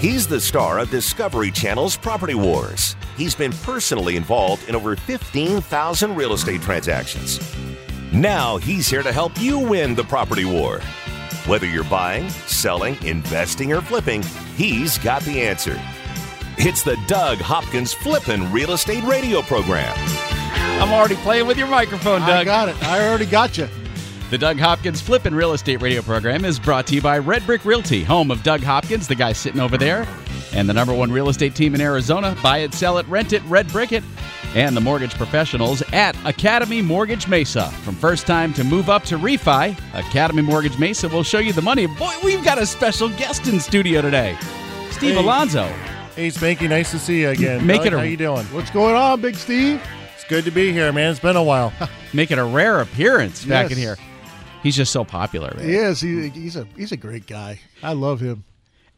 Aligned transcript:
He's 0.00 0.26
the 0.26 0.40
star 0.40 0.78
of 0.78 0.90
Discovery 0.90 1.50
Channel's 1.50 1.94
Property 1.94 2.34
Wars. 2.34 2.96
He's 3.18 3.34
been 3.34 3.52
personally 3.52 4.16
involved 4.16 4.66
in 4.66 4.74
over 4.74 4.96
15,000 4.96 6.14
real 6.14 6.32
estate 6.32 6.62
transactions. 6.62 7.38
Now 8.10 8.56
he's 8.56 8.88
here 8.88 9.02
to 9.02 9.12
help 9.12 9.38
you 9.38 9.58
win 9.58 9.94
the 9.94 10.04
property 10.04 10.46
war. 10.46 10.80
Whether 11.44 11.66
you're 11.66 11.84
buying, 11.84 12.30
selling, 12.30 12.96
investing, 13.04 13.74
or 13.74 13.82
flipping, 13.82 14.22
he's 14.56 14.96
got 14.96 15.20
the 15.24 15.42
answer. 15.42 15.78
It's 16.56 16.82
the 16.82 16.98
Doug 17.06 17.36
Hopkins 17.36 17.92
Flippin' 17.92 18.50
Real 18.50 18.72
Estate 18.72 19.04
Radio 19.04 19.42
Program. 19.42 19.94
I'm 20.80 20.92
already 20.94 21.16
playing 21.16 21.46
with 21.46 21.58
your 21.58 21.68
microphone, 21.68 22.20
Doug. 22.20 22.30
I 22.30 22.44
Doug. 22.44 22.46
got 22.46 22.68
it. 22.70 22.82
I 22.84 23.06
already 23.06 23.26
got 23.26 23.58
you. 23.58 23.68
The 24.30 24.38
Doug 24.38 24.58
Hopkins 24.60 25.00
Flippin' 25.00 25.34
Real 25.34 25.52
Estate 25.54 25.82
Radio 25.82 26.02
program 26.02 26.44
is 26.44 26.60
brought 26.60 26.86
to 26.86 26.94
you 26.94 27.02
by 27.02 27.18
Red 27.18 27.44
Brick 27.46 27.64
Realty, 27.64 28.04
home 28.04 28.30
of 28.30 28.44
Doug 28.44 28.62
Hopkins, 28.62 29.08
the 29.08 29.16
guy 29.16 29.32
sitting 29.32 29.60
over 29.60 29.76
there, 29.76 30.06
and 30.52 30.68
the 30.68 30.72
number 30.72 30.94
one 30.94 31.10
real 31.10 31.28
estate 31.28 31.56
team 31.56 31.74
in 31.74 31.80
Arizona. 31.80 32.36
Buy 32.40 32.58
it, 32.58 32.72
sell 32.72 32.98
it, 32.98 33.06
rent 33.08 33.32
it, 33.32 33.42
Red 33.46 33.66
Brick 33.72 33.90
it, 33.90 34.04
and 34.54 34.76
the 34.76 34.80
mortgage 34.80 35.14
professionals 35.14 35.82
at 35.92 36.14
Academy 36.24 36.80
Mortgage 36.80 37.26
Mesa. 37.26 37.70
From 37.82 37.96
first 37.96 38.24
time 38.28 38.54
to 38.54 38.62
move 38.62 38.88
up 38.88 39.02
to 39.06 39.18
refi, 39.18 39.76
Academy 39.94 40.42
Mortgage 40.42 40.78
Mesa 40.78 41.08
will 41.08 41.24
show 41.24 41.40
you 41.40 41.52
the 41.52 41.62
money. 41.62 41.86
Boy, 41.88 42.12
we've 42.22 42.44
got 42.44 42.56
a 42.58 42.66
special 42.66 43.08
guest 43.08 43.48
in 43.48 43.58
studio 43.58 44.00
today, 44.00 44.36
Steve 44.92 45.14
Hey. 45.16 45.20
Alonso. 45.24 45.64
Hey, 46.14 46.28
Spanky, 46.28 46.68
nice 46.68 46.92
to 46.92 47.00
see 47.00 47.22
you 47.22 47.30
again. 47.30 47.66
Make 47.66 47.78
Doug, 47.78 47.86
it 47.88 47.92
a- 47.94 47.98
How 47.98 48.04
you 48.04 48.16
doing? 48.16 48.44
What's 48.46 48.70
going 48.70 48.94
on, 48.94 49.20
Big 49.20 49.34
Steve? 49.34 49.82
It's 50.14 50.24
good 50.28 50.44
to 50.44 50.52
be 50.52 50.70
here, 50.70 50.92
man. 50.92 51.10
It's 51.10 51.18
been 51.18 51.34
a 51.34 51.42
while. 51.42 51.72
Making 52.12 52.38
a 52.38 52.44
rare 52.44 52.80
appearance 52.80 53.44
back 53.44 53.72
in 53.72 53.76
here. 53.76 53.96
He's 54.62 54.76
just 54.76 54.92
so 54.92 55.04
popular. 55.04 55.52
Man. 55.56 55.66
He 55.68 55.74
is. 55.74 56.00
He, 56.00 56.28
he's 56.28 56.56
a 56.56 56.66
he's 56.76 56.92
a 56.92 56.96
great 56.96 57.26
guy. 57.26 57.60
I 57.82 57.92
love 57.94 58.20
him. 58.20 58.44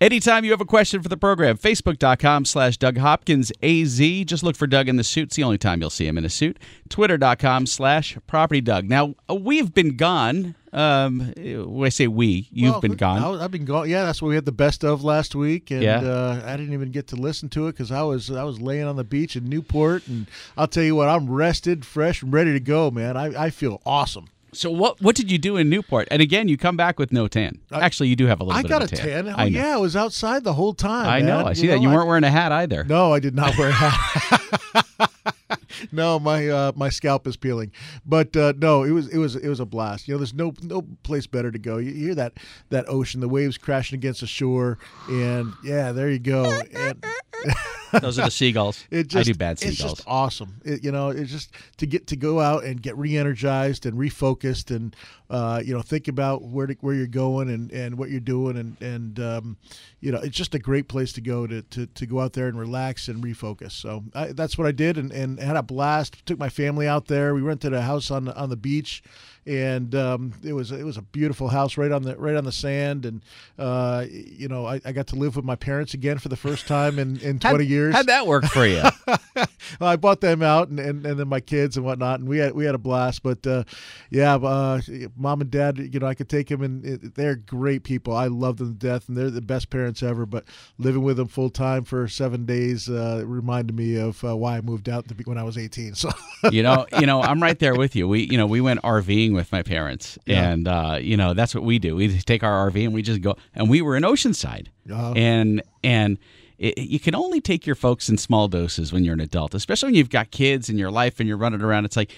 Anytime 0.01 0.45
you 0.45 0.51
have 0.51 0.61
a 0.61 0.65
question 0.65 1.01
for 1.01 1.09
the 1.09 1.17
program, 1.17 1.57
facebook.com 1.57 2.45
slash 2.45 2.77
Doug 2.77 2.99
Hopkins 2.99 3.53
AZ. 3.63 3.99
Just 4.25 4.43
look 4.43 4.57
for 4.57 4.67
Doug 4.67 4.89
in 4.89 4.97
the 4.97 5.05
suit. 5.05 5.29
It's 5.29 5.37
the 5.37 5.45
only 5.45 5.59
time 5.59 5.81
you'll 5.81 5.91
see 5.91 6.09
him 6.09 6.19
in 6.19 6.25
a 6.25 6.29
suit. 6.29 6.59
Twitter.com 6.89 7.67
slash 7.67 8.19
property 8.27 8.61
Doug. 8.61 8.89
Now, 8.89 9.15
uh, 9.31 9.37
we've 9.37 9.73
been 9.73 9.97
gone. 9.97 10.57
Um, 10.73 11.33
when 11.37 11.87
I 11.87 11.91
say 11.91 12.09
we, 12.09 12.49
you've 12.51 12.73
Well, 12.73 12.81
been 12.81 12.97
gone. 12.97 13.39
I, 13.39 13.43
have 13.43 13.51
been 13.53 13.65
gone. 13.65 13.89
Yeah, 13.89 14.05
that's 14.05 14.21
what 14.21 14.31
we 14.31 14.35
had 14.35 14.47
the 14.47 14.51
best 14.53 14.83
of 14.85 15.05
last 15.05 15.37
week, 15.37 15.71
and 15.71 15.83
Yeah. 15.83 15.99
uh, 16.01 16.43
I 16.47 16.57
didn't 16.57 16.73
even 16.73 16.91
get 16.91 17.07
to 17.09 17.17
listen 17.17 17.49
to 17.51 17.69
it 17.69 17.73
because 17.73 17.93
I 17.93 18.03
was 18.03 18.29
I 18.31 18.43
was 18.43 18.59
laying 18.61 18.85
on 18.87 18.97
the 18.97 19.05
beach 19.05 19.37
in 19.37 19.49
Newport, 19.49 20.09
and 20.09 20.27
I'll 20.57 20.67
tell 20.67 20.83
you 20.83 20.97
what, 20.97 21.09
I'm 21.11 21.31
rested, 21.31 21.85
fresh, 21.85 22.23
and 22.23 22.33
ready 22.33 22.53
to 22.55 22.61
go, 22.61 22.91
man. 22.91 23.17
I, 23.17 23.45
I 23.45 23.51
feel 23.51 23.81
awesome. 23.87 24.29
So 24.55 24.71
what 24.71 25.01
what 25.01 25.17
did 25.17 25.31
you 25.31 25.39
do 25.39 25.57
in 25.57 25.69
Newport? 25.71 26.09
And 26.11 26.21
again, 26.21 26.49
you 26.49 26.57
come 26.57 26.77
back 26.77 26.99
with 26.99 27.13
no 27.13 27.27
tan. 27.29 27.61
Actually, 27.73 28.09
you 28.09 28.17
do 28.17 28.27
have 28.27 28.41
a 28.41 28.45
little 28.45 28.59
I 28.59 28.63
got 28.63 28.83
a 28.83 28.87
tan. 28.87 29.25
tan. 29.25 29.29
Oh 29.29 29.35
I 29.37 29.49
know. 29.49 29.59
yeah, 29.59 29.75
I 29.75 29.79
was 29.79 29.97
outside 29.97 30.45
the 30.45 30.53
whole 30.53 30.75
time. 30.75 31.09
I 31.09 31.21
know. 31.21 31.39
man. 31.39 31.47
I 31.49 31.53
see 31.55 31.69
that. 31.69 31.81
You 31.81 31.91
I- 31.91 31.95
weren't 31.95 32.09
wearing 32.09 32.25
a 32.25 32.31
hat 32.31 32.53
either. 32.53 32.85
No, 32.85 33.13
I 33.13 33.21
did 33.21 33.35
not 33.35 33.57
wear 33.57 33.69
a 33.69 33.73
hat. 33.73 35.11
no, 35.93 36.19
my 36.19 36.49
uh, 36.49 36.73
my 36.77 36.89
scalp 36.89 37.27
is 37.27 37.37
peeling. 37.37 37.73
But 38.05 38.37
uh, 38.37 38.53
no, 38.59 38.83
it 38.83 38.91
was 38.91 39.09
it 39.09 39.19
was 39.19 39.37
it 39.37 39.49
was 39.49 39.61
a 39.61 39.67
blast. 39.67 40.07
You 40.09 40.15
know, 40.15 40.19
there's 40.19 40.35
no 40.35 40.53
no 40.63 40.83
place 41.03 41.27
better 41.27 41.51
to 41.51 41.59
go. 41.59 41.79
You 41.79 41.93
hear 41.93 42.15
that 42.15 42.35
that 42.71 42.85
ocean, 42.89 43.21
the 43.21 43.29
waves 43.29 43.59
crashing 43.59 43.99
against 43.99 44.21
the 44.21 44.27
shore, 44.27 44.79
and 45.09 45.53
yeah, 45.65 45.93
there 45.93 46.11
you 46.11 46.19
go. 46.19 46.45
And 46.75 47.05
Those 48.01 48.19
are 48.19 48.25
the 48.25 48.31
seagulls. 48.43 48.85
it 48.91 49.09
just 49.09 49.29
I 49.29 49.33
do 49.33 49.37
bad 49.37 49.59
seagulls. 49.59 49.81
it's 49.81 49.91
just 49.99 50.05
awesome. 50.07 50.61
It, 50.65 50.85
you 50.85 50.93
know, 50.93 51.11
it's 51.11 51.31
just 51.31 51.53
to 51.79 51.87
get 51.87 52.07
to 52.09 52.17
go 52.17 52.41
out 52.41 52.65
and 52.65 52.81
get 52.81 52.97
re-energized 52.97 53.87
and 53.87 53.97
refocused 53.97 54.75
and 54.75 54.95
uh, 55.31 55.63
you 55.65 55.75
know 55.75 55.83
think 55.83 56.09
about 56.09 56.43
where 56.43 56.67
to, 56.67 56.75
where 56.81 56.95
you're 56.95 57.07
going 57.07 57.49
and, 57.49 57.71
and 57.73 57.97
what 57.97 58.11
you're 58.11 58.21
doing 58.21 58.57
and 58.57 58.81
and 58.81 59.21
um, 59.21 59.57
you 60.01 60.13
know 60.13 60.19
it's 60.19 60.37
just 60.37 60.55
a 60.55 60.59
great 60.59 60.89
place 60.89 61.13
to 61.15 61.21
go 61.21 61.47
to, 61.47 61.63
to, 61.63 61.87
to 61.87 62.07
go 62.07 62.21
out 62.21 62.33
there 62.33 62.49
and 62.49 62.59
relax 62.59 63.09
and 63.09 63.23
refocus. 63.23 63.73
So 63.73 64.05
I, 64.15 64.29
that's 64.33 64.59
what 64.59 64.67
I 64.67 64.73
did 64.73 64.99
and, 64.99 65.13
and 65.13 65.39
had 65.41 65.57
a 65.57 65.63
blast. 65.63 66.25
Took 66.27 66.39
my 66.39 66.49
family 66.49 66.87
out 66.87 67.07
there. 67.07 67.35
We 67.35 67.41
rented 67.41 67.73
a 67.73 67.83
house 67.83 68.11
on 68.11 68.29
on 68.29 68.51
the 68.51 68.57
beach. 68.57 69.03
And 69.45 69.95
um, 69.95 70.35
it 70.45 70.53
was 70.53 70.71
it 70.71 70.85
was 70.85 70.97
a 70.97 71.03
beautiful 71.03 71.49
house 71.49 71.77
right 71.77 71.91
on 71.91 72.03
the 72.03 72.17
right 72.17 72.37
on 72.37 72.45
the 72.45 72.53
sand, 72.53 73.05
and 73.05 73.23
uh, 73.59 74.05
you 74.09 74.47
know 74.47 74.67
I, 74.67 74.81
I 74.85 74.93
got 74.93 75.09
to 75.09 75.17
live 75.17 75.35
with 75.35 75.45
my 75.45 75.57
parents 75.57 75.95
again 75.95 76.19
for 76.19 76.29
the 76.29 76.37
first 76.37 76.69
time 76.69 76.99
in, 76.99 77.19
in 77.21 77.41
twenty 77.41 77.67
years. 77.67 77.95
How'd 77.95 78.07
that 78.07 78.27
work 78.27 78.45
for 78.45 78.65
you? 78.65 78.83
well, 79.37 79.49
I 79.81 79.97
bought 79.97 80.21
them 80.21 80.43
out, 80.43 80.69
and, 80.69 80.79
and, 80.79 81.05
and 81.05 81.19
then 81.19 81.29
my 81.29 81.41
kids 81.41 81.77
and 81.77 81.85
whatnot, 81.85 82.21
and 82.21 82.29
we 82.29 82.39
had 82.39 82.53
we 82.55 82.65
had 82.65 82.75
a 82.75 82.79
blast. 82.79 83.23
But 83.23 83.47
uh, 83.47 83.65
yeah, 84.11 84.37
uh, 84.37 84.81
mom 85.17 85.41
and 85.41 85.51
dad, 85.51 85.79
you 85.79 85.99
know, 85.99 86.07
I 86.07 86.15
could 86.15 86.29
take 86.29 86.49
them, 86.49 86.63
and 86.63 86.85
it, 86.85 87.15
they're 87.15 87.37
great 87.37 87.83
people. 87.83 88.15
I 88.15 88.29
love 88.29 88.59
them 88.59 88.79
to 88.79 88.79
death, 88.79 89.09
and 89.09 89.17
they're 89.17 89.31
the 89.31 89.41
best 89.41 89.71
parents 89.71 90.03
ever. 90.03 90.27
But 90.27 90.45
living 90.79 91.03
with 91.03 91.17
them 91.17 91.29
full 91.29 91.51
time 91.51 91.85
for 91.85 92.07
seven 92.09 92.47
days 92.47 92.89
uh, 92.89 93.23
reminded 93.27 93.77
me 93.77 93.97
of 93.97 94.23
uh, 94.25 94.37
why 94.37 94.59
I 94.59 94.61
moved 94.61 94.89
out 94.89 95.09
to 95.09 95.15
be, 95.15 95.25
when 95.25 95.39
I 95.39 95.43
was 95.43 95.59
eighteen. 95.59 95.95
So 95.95 96.11
you 96.51 96.63
know, 96.63 96.87
you 96.99 97.07
know, 97.07 97.23
I'm 97.23 97.43
right 97.43 97.59
there 97.59 97.75
with 97.75 97.95
you. 97.97 98.09
We, 98.09 98.25
you 98.25 98.37
know, 98.37 98.47
we 98.47 98.61
went 98.61 98.83
RVing 98.83 99.32
with 99.33 99.51
my 99.53 99.63
parents, 99.63 100.19
Yeah. 100.27 100.51
and 100.51 100.69
uh, 100.69 100.99
you 101.01 101.17
know, 101.17 101.35
that's 101.35 101.55
what 101.55 101.65
we 101.65 101.79
do. 101.79 101.97
We 101.97 102.19
take 102.21 102.43
our 102.43 102.71
RV 102.71 102.85
and 102.85 102.93
we 102.95 103.03
just 103.03 103.21
go, 103.21 103.37
and 103.55 103.69
we 103.71 103.83
were 103.83 103.97
in 103.97 104.03
Oceanside, 104.03 104.69
Uh-huh. 104.91 105.13
and 105.17 105.63
and 105.85 106.19
it, 106.59 106.79
you 106.79 107.01
can 107.01 107.15
only 107.15 107.41
take 107.41 107.67
your 107.67 107.75
folks 107.75 108.09
in 108.09 108.17
small 108.19 108.47
doses 108.49 108.93
when 108.93 109.05
you're 109.05 109.15
an 109.15 109.21
adult, 109.21 109.55
especially 109.55 109.89
when 109.89 109.95
you've 109.95 110.11
got 110.11 110.31
kids 110.31 110.69
in 110.69 110.79
your 110.79 110.91
life 110.91 111.19
and 111.19 111.29
you're 111.29 111.37
running 111.39 111.63
around. 111.63 111.85
It's 111.85 111.97
like 111.97 112.13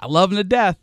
I 0.00 0.06
love 0.06 0.30
them 0.30 0.36
to 0.36 0.44
death, 0.44 0.76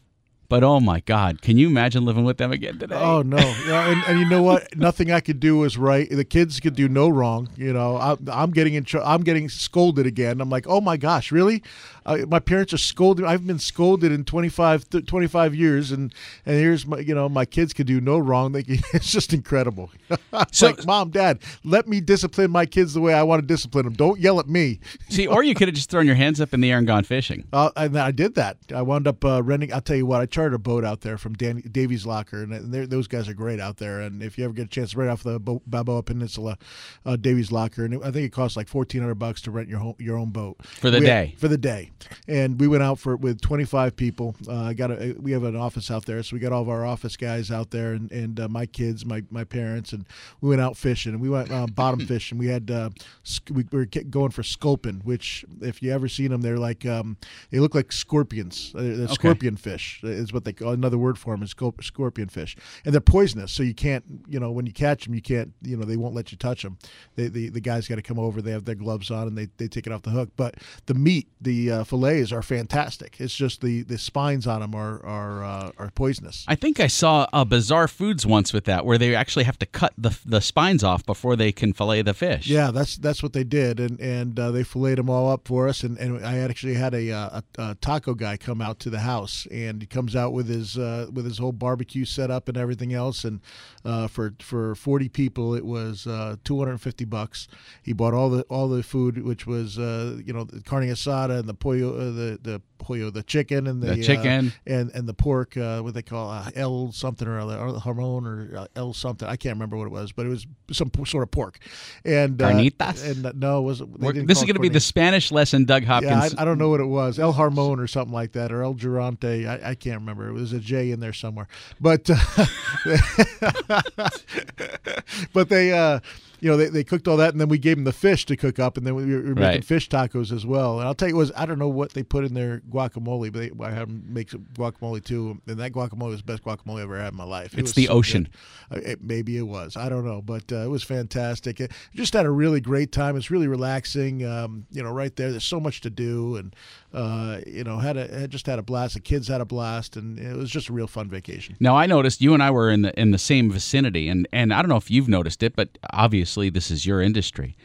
but 0.49 0.63
oh 0.63 0.79
my 0.81 0.99
God, 1.01 1.41
can 1.41 1.57
you 1.57 1.67
imagine 1.67 2.03
living 2.03 2.25
with 2.25 2.37
them 2.37 2.51
again 2.51 2.77
today? 2.79 2.95
Oh 2.95 3.21
no! 3.21 3.37
Yeah, 3.37 3.89
and, 3.91 4.03
and 4.07 4.19
you 4.19 4.27
know 4.27 4.41
what? 4.41 4.67
Nothing 4.75 5.11
I 5.11 5.21
could 5.21 5.39
do 5.39 5.57
was 5.59 5.77
right. 5.77 6.09
The 6.09 6.25
kids 6.25 6.59
could 6.59 6.75
do 6.75 6.89
no 6.89 7.07
wrong. 7.07 7.47
You 7.55 7.71
know, 7.71 7.95
I, 7.95 8.17
I'm 8.31 8.51
getting 8.51 8.73
in. 8.73 8.83
Tr- 8.83 8.99
I'm 8.99 9.21
getting 9.21 9.47
scolded 9.47 10.05
again. 10.05 10.41
I'm 10.41 10.49
like, 10.49 10.65
oh 10.67 10.81
my 10.81 10.97
gosh, 10.97 11.31
really? 11.31 11.63
My 12.05 12.39
parents 12.39 12.73
are 12.73 12.77
scolding. 12.77 13.25
I've 13.25 13.45
been 13.45 13.59
scolded 13.59 14.11
in 14.11 14.23
25, 14.25 14.89
th- 14.89 15.05
25 15.05 15.55
years, 15.55 15.91
and 15.91 16.13
and 16.45 16.55
here's 16.55 16.85
my, 16.85 16.99
you 16.99 17.13
know, 17.15 17.29
my 17.29 17.45
kids 17.45 17.73
can 17.73 17.85
do 17.85 18.01
no 18.01 18.17
wrong. 18.17 18.51
They 18.51 18.63
can, 18.63 18.79
it's 18.93 19.11
just 19.11 19.33
incredible. 19.33 19.91
It's 20.09 20.19
So- 20.57 20.67
like, 20.67 20.85
mom, 20.85 21.09
dad, 21.11 21.39
let 21.63 21.87
me 21.87 22.01
discipline 22.01 22.51
my 22.51 22.65
kids 22.65 22.93
the 22.93 23.01
way 23.01 23.13
I 23.13 23.23
want 23.23 23.41
to 23.41 23.47
discipline 23.47 23.85
them. 23.85 23.93
Don't 23.93 24.19
yell 24.19 24.39
at 24.39 24.47
me. 24.47 24.79
See, 25.09 25.27
or 25.27 25.43
you 25.43 25.53
could 25.55 25.67
have 25.67 25.75
just 25.75 25.89
thrown 25.89 26.05
your 26.05 26.15
hands 26.15 26.39
up 26.41 26.53
in 26.53 26.61
the 26.61 26.71
air 26.71 26.77
and 26.77 26.87
gone 26.87 27.03
fishing. 27.03 27.45
Uh, 27.53 27.69
and 27.75 27.97
I 27.97 28.11
did 28.11 28.35
that. 28.35 28.57
I 28.73 28.81
wound 28.81 29.07
up 29.07 29.23
uh, 29.23 29.43
renting. 29.43 29.73
I'll 29.73 29.81
tell 29.81 29.95
you 29.97 30.05
what. 30.05 30.21
I 30.21 30.25
chartered 30.25 30.53
a 30.55 30.59
boat 30.59 30.83
out 30.85 31.01
there 31.01 31.17
from 31.17 31.33
Dan, 31.33 31.61
Davey's 31.71 32.05
Locker, 32.05 32.43
and 32.43 32.73
those 32.73 33.07
guys 33.07 33.27
are 33.27 33.33
great 33.33 33.59
out 33.59 33.77
there. 33.77 33.99
And 34.01 34.23
if 34.23 34.37
you 34.37 34.45
ever 34.45 34.53
get 34.53 34.65
a 34.65 34.69
chance, 34.69 34.95
right 34.95 35.09
off 35.09 35.23
the 35.23 35.39
Bo- 35.39 35.61
Balboa 35.67 36.03
Peninsula, 36.03 36.57
uh, 37.05 37.15
Davey's 37.15 37.51
Locker, 37.51 37.85
and 37.85 37.93
it, 37.95 38.01
I 38.03 38.11
think 38.11 38.25
it 38.25 38.31
costs 38.31 38.55
like 38.57 38.67
fourteen 38.67 39.01
hundred 39.01 39.15
bucks 39.15 39.41
to 39.41 39.51
rent 39.51 39.69
your 39.69 39.79
home, 39.79 39.95
your 39.99 40.17
own 40.17 40.29
boat 40.29 40.57
For 40.65 40.89
the 40.89 40.99
We- 40.99 41.05
day. 41.05 41.35
For 41.37 41.47
the 41.47 41.57
day, 41.57 41.91
and 42.27 42.59
we 42.59 42.67
went 42.67 42.83
out 42.83 42.99
for 42.99 43.15
with 43.15 43.41
twenty 43.41 43.65
five 43.65 43.95
people. 43.95 44.35
Uh, 44.47 44.63
I 44.63 44.73
got 44.73 44.91
a, 44.91 45.15
we 45.19 45.31
have 45.31 45.43
an 45.43 45.55
office 45.55 45.89
out 45.91 46.05
there, 46.05 46.21
so 46.23 46.35
we 46.35 46.39
got 46.39 46.51
all 46.51 46.61
of 46.61 46.69
our 46.69 46.85
office 46.85 47.15
guys 47.17 47.51
out 47.51 47.71
there, 47.71 47.93
and, 47.93 48.11
and 48.11 48.39
uh, 48.39 48.47
my 48.47 48.65
kids, 48.65 49.05
my 49.05 49.23
my 49.29 49.43
parents, 49.43 49.93
and 49.93 50.05
we 50.41 50.49
went 50.49 50.61
out 50.61 50.77
fishing, 50.77 51.13
and 51.13 51.21
we 51.21 51.29
went 51.29 51.51
uh, 51.51 51.67
bottom 51.67 51.99
fishing. 52.07 52.37
We 52.37 52.47
had 52.47 52.71
uh, 52.71 52.89
sc- 53.23 53.49
we 53.51 53.65
were 53.71 53.85
going 53.85 54.31
for 54.31 54.43
sculpin, 54.43 55.01
which 55.03 55.45
if 55.61 55.81
you 55.81 55.91
ever 55.91 56.07
seen 56.07 56.31
them, 56.31 56.41
they're 56.41 56.57
like 56.59 56.85
um, 56.85 57.17
they 57.51 57.59
look 57.59 57.75
like 57.75 57.91
scorpions. 57.91 58.73
Uh, 58.75 58.81
They're 58.81 59.07
scorpion 59.07 59.55
fish 59.55 59.99
is 60.03 60.33
what 60.33 60.45
they 60.45 60.53
call. 60.53 60.71
Another 60.71 60.97
word 60.97 61.17
for 61.17 61.33
them 61.33 61.43
is 61.43 61.53
scor- 61.53 61.83
scorpion 61.83 62.29
fish, 62.29 62.55
and 62.85 62.93
they're 62.93 63.01
poisonous. 63.01 63.51
So 63.51 63.63
you 63.63 63.73
can't, 63.73 64.03
you 64.27 64.39
know, 64.39 64.51
when 64.51 64.65
you 64.65 64.73
catch 64.73 65.05
them, 65.05 65.13
you 65.13 65.21
can't, 65.21 65.53
you 65.61 65.77
know, 65.77 65.85
they 65.85 65.97
won't 65.97 66.15
let 66.15 66.31
you 66.31 66.37
touch 66.37 66.63
them. 66.63 66.77
They, 67.15 67.27
the 67.27 67.49
the 67.49 67.61
guys 67.61 67.87
got 67.87 67.95
to 67.95 68.01
come 68.01 68.19
over. 68.19 68.41
They 68.41 68.51
have 68.51 68.65
their 68.65 68.75
gloves 68.75 69.11
on 69.11 69.27
and 69.27 69.37
they, 69.37 69.47
they 69.57 69.67
take 69.67 69.87
it 69.87 69.93
off 69.93 70.01
the 70.03 70.09
hook. 70.11 70.29
But 70.35 70.55
the 70.85 70.93
meat, 70.93 71.27
the 71.41 71.71
uh, 71.71 71.83
fillets 71.89 72.31
are 72.31 72.43
fantastic. 72.43 73.17
It's 73.19 73.33
just 73.33 73.61
the, 73.61 73.81
the 73.81 73.97
spines 73.97 74.45
on 74.45 74.61
them 74.61 74.75
are 74.75 75.03
are 75.03 75.43
uh, 75.43 75.71
are 75.77 75.89
poisonous. 75.91 76.45
I 76.47 76.55
think 76.55 76.79
I 76.79 76.87
saw 76.87 77.27
a 77.33 77.43
Bizarre 77.45 77.87
Foods 77.87 78.25
once 78.25 78.53
with 78.53 78.65
that, 78.65 78.85
where 78.85 78.97
they 78.97 79.15
actually 79.15 79.45
have 79.45 79.57
to 79.59 79.65
cut 79.65 79.93
the 79.97 80.17
the 80.25 80.41
spines 80.41 80.83
off 80.83 81.05
before 81.05 81.35
they 81.35 81.51
can 81.51 81.73
fillet 81.73 82.03
the 82.03 82.13
fish. 82.13 82.47
Yeah, 82.47 82.71
that's 82.71 82.97
that's 82.97 83.23
what 83.23 83.33
they 83.33 83.43
did, 83.43 83.79
and 83.79 83.99
and 83.99 84.39
uh, 84.39 84.51
they 84.51 84.63
filleted 84.63 84.99
them 84.99 85.09
all 85.09 85.31
up 85.31 85.47
for 85.47 85.67
us. 85.67 85.83
And, 85.83 85.97
and 85.97 86.25
I 86.25 86.37
actually 86.39 86.75
had 86.75 86.93
a, 86.93 87.11
uh, 87.11 87.41
a, 87.57 87.61
a 87.61 87.75
taco 87.81 88.13
guy 88.13 88.37
come 88.37 88.61
out 88.61 88.79
to 88.81 88.89
the 88.89 88.99
house, 88.99 89.47
and 89.51 89.81
he 89.81 89.87
comes 89.87 90.15
out 90.15 90.31
with 90.33 90.47
his 90.47 90.77
uh, 90.77 91.07
with 91.11 91.25
his 91.25 91.39
whole 91.39 91.51
barbecue 91.51 92.05
setup 92.05 92.47
and 92.47 92.57
everything 92.57 92.93
else. 92.93 93.23
And 93.23 93.41
uh, 93.83 94.07
for 94.07 94.35
for 94.39 94.75
forty 94.75 95.09
people, 95.09 95.55
it 95.55 95.65
was 95.65 96.05
uh, 96.05 96.35
two 96.43 96.57
hundred 96.59 96.71
and 96.71 96.81
fifty 96.81 97.05
bucks. 97.05 97.47
He 97.81 97.93
bought 97.93 98.13
all 98.13 98.29
the 98.29 98.43
all 98.43 98.67
the 98.67 98.83
food, 98.83 99.23
which 99.23 99.47
was 99.47 99.79
uh, 99.79 100.19
you 100.23 100.33
know 100.33 100.43
the 100.43 100.61
carne 100.61 100.89
asada 100.89 101.39
and 101.39 101.47
the 101.49 101.53
pollo, 101.53 101.78
uh, 101.83 101.97
the 102.11 102.39
the 102.41 102.61
pollo, 102.79 103.09
the 103.09 103.23
chicken 103.23 103.67
and 103.67 103.81
the, 103.83 103.95
The 103.95 104.03
chicken. 104.03 104.47
uh, 104.47 104.71
and 104.73 104.91
and 104.93 105.07
the 105.07 105.13
pork, 105.13 105.57
uh, 105.57 105.81
what 105.81 105.93
they 105.93 106.01
call 106.01 106.29
uh, 106.29 106.49
El 106.55 106.91
something 106.91 107.27
or 107.27 107.39
other, 107.39 107.57
or 107.57 107.79
Harmon 107.79 108.25
or 108.25 108.57
uh, 108.57 108.67
El 108.75 108.93
something. 108.93 109.27
I 109.27 109.35
can't 109.35 109.55
remember 109.55 109.77
what 109.77 109.85
it 109.85 109.91
was, 109.91 110.11
but 110.11 110.25
it 110.25 110.29
was 110.29 110.47
some 110.71 110.91
sort 111.05 111.23
of 111.23 111.31
pork. 111.31 111.59
And 112.05 112.41
uh, 112.41 112.49
Carnitas? 112.51 113.09
and 113.09 113.25
uh, 113.25 113.31
no, 113.35 113.59
it 113.59 113.63
was 113.63 113.79
this 114.25 114.37
is 114.39 114.43
going 114.43 114.55
to 114.55 114.59
be 114.59 114.69
the 114.69 114.79
Spanish 114.79 115.31
lesson, 115.31 115.65
Doug 115.65 115.83
Hopkins. 115.83 116.33
yeah, 116.33 116.39
I, 116.39 116.41
I 116.41 116.45
don't 116.45 116.57
know 116.57 116.69
what 116.69 116.79
it 116.79 116.85
was. 116.85 117.19
El 117.19 117.31
Harmon 117.33 117.79
or 117.79 117.87
something 117.87 118.13
like 118.13 118.31
that, 118.33 118.51
or 118.51 118.63
El 118.63 118.73
Durante. 118.73 119.47
I, 119.47 119.71
I 119.71 119.75
can't 119.75 119.99
remember. 119.99 120.27
It 120.29 120.33
was 120.33 120.53
a 120.53 120.59
J 120.59 120.91
in 120.91 120.99
there 120.99 121.13
somewhere. 121.13 121.47
But 121.79 122.09
uh, 122.09 122.45
but 125.33 125.49
they 125.49 125.71
uh, 125.73 125.99
you 126.41 126.49
know, 126.49 126.57
they, 126.57 126.67
they 126.67 126.83
cooked 126.83 127.07
all 127.07 127.17
that, 127.17 127.31
and 127.33 127.39
then 127.41 127.49
we 127.49 127.57
gave 127.57 127.75
them 127.77 127.83
the 127.83 127.93
fish 127.93 128.25
to 128.27 128.35
cook 128.35 128.59
up, 128.59 128.77
and 128.77 128.85
then 128.85 128.95
we 128.95 129.03
were 129.05 129.21
making 129.21 129.35
Right. 129.35 129.63
fish 129.65 129.89
tacos 129.89 130.31
as 130.31 130.45
well. 130.45 130.79
And 130.79 130.87
I'll 130.87 130.95
tell 130.95 131.07
you, 131.09 131.15
was 131.15 131.31
I 131.35 131.45
don't 131.45 131.59
know 131.59 131.67
what 131.69 131.93
they 131.93 132.03
put 132.03 132.23
in 132.25 132.33
their 132.33 132.61
guacamole, 132.71 133.31
but 133.31 133.39
they, 133.39 133.51
I 133.65 133.71
have 133.71 133.87
them 133.87 134.03
make 134.07 134.29
some 134.29 134.45
guacamole 134.53 135.03
too, 135.03 135.41
and 135.47 135.59
that 135.59 135.71
guacamole 135.71 136.09
was 136.09 136.19
the 136.19 136.23
best 136.25 136.43
guacamole 136.43 136.79
I 136.79 136.83
ever 136.83 136.99
had 136.99 137.13
in 137.13 137.17
my 137.17 137.23
life. 137.25 137.53
It 137.53 137.59
It's 137.61 137.73
the 137.73 137.85
so 137.87 137.93
ocean. 137.93 138.29
Uh, 138.71 138.79
It, 138.83 139.03
maybe 139.03 139.37
it 139.37 139.43
was. 139.47 139.75
I 139.77 139.89
don't 139.89 140.05
know, 140.05 140.21
but 140.21 140.51
uh, 140.51 140.57
it 140.57 140.69
was 140.69 140.83
fantastic. 140.83 141.59
It, 141.59 141.71
just 141.93 142.13
had 142.13 142.25
a 142.25 142.31
really 142.31 142.61
great 142.61 142.91
time. 142.91 143.17
It's 143.17 143.29
really 143.31 143.47
relaxing. 143.47 144.25
Um, 144.25 144.65
you 144.71 144.81
know, 144.83 144.91
right 144.91 145.15
there. 145.15 145.31
There's 145.31 145.43
so 145.43 145.59
much 145.59 145.81
to 145.81 145.89
do, 145.89 146.37
and 146.37 146.55
uh, 146.93 147.39
you 147.45 147.63
know, 147.63 147.77
had 147.79 147.97
a 147.97 148.07
had 148.07 148.29
just 148.31 148.45
had 148.45 148.59
a 148.59 148.63
blast. 148.63 148.93
The 148.93 148.99
kids 149.01 149.27
had 149.27 149.41
a 149.41 149.45
blast, 149.45 149.97
and 149.97 150.17
it 150.19 150.35
was 150.35 150.49
just 150.49 150.69
a 150.69 150.73
real 150.73 150.87
fun 150.87 151.09
vacation. 151.09 151.55
Now 151.59 151.75
I 151.75 151.85
noticed 151.85 152.21
you 152.21 152.33
and 152.33 152.41
I 152.41 152.51
were 152.51 152.69
in 152.71 152.81
the 152.83 152.97
in 152.99 153.11
the 153.11 153.17
same 153.17 153.51
vicinity, 153.51 154.07
and 154.07 154.27
and 154.31 154.53
I 154.53 154.61
don't 154.61 154.69
know 154.69 154.77
if 154.77 154.89
you've 154.89 155.09
noticed 155.09 155.43
it, 155.43 155.55
but 155.55 155.77
obviously 155.91 156.28
this 156.37 156.71
is 156.71 156.85
your 156.85 157.01
industry. 157.01 157.55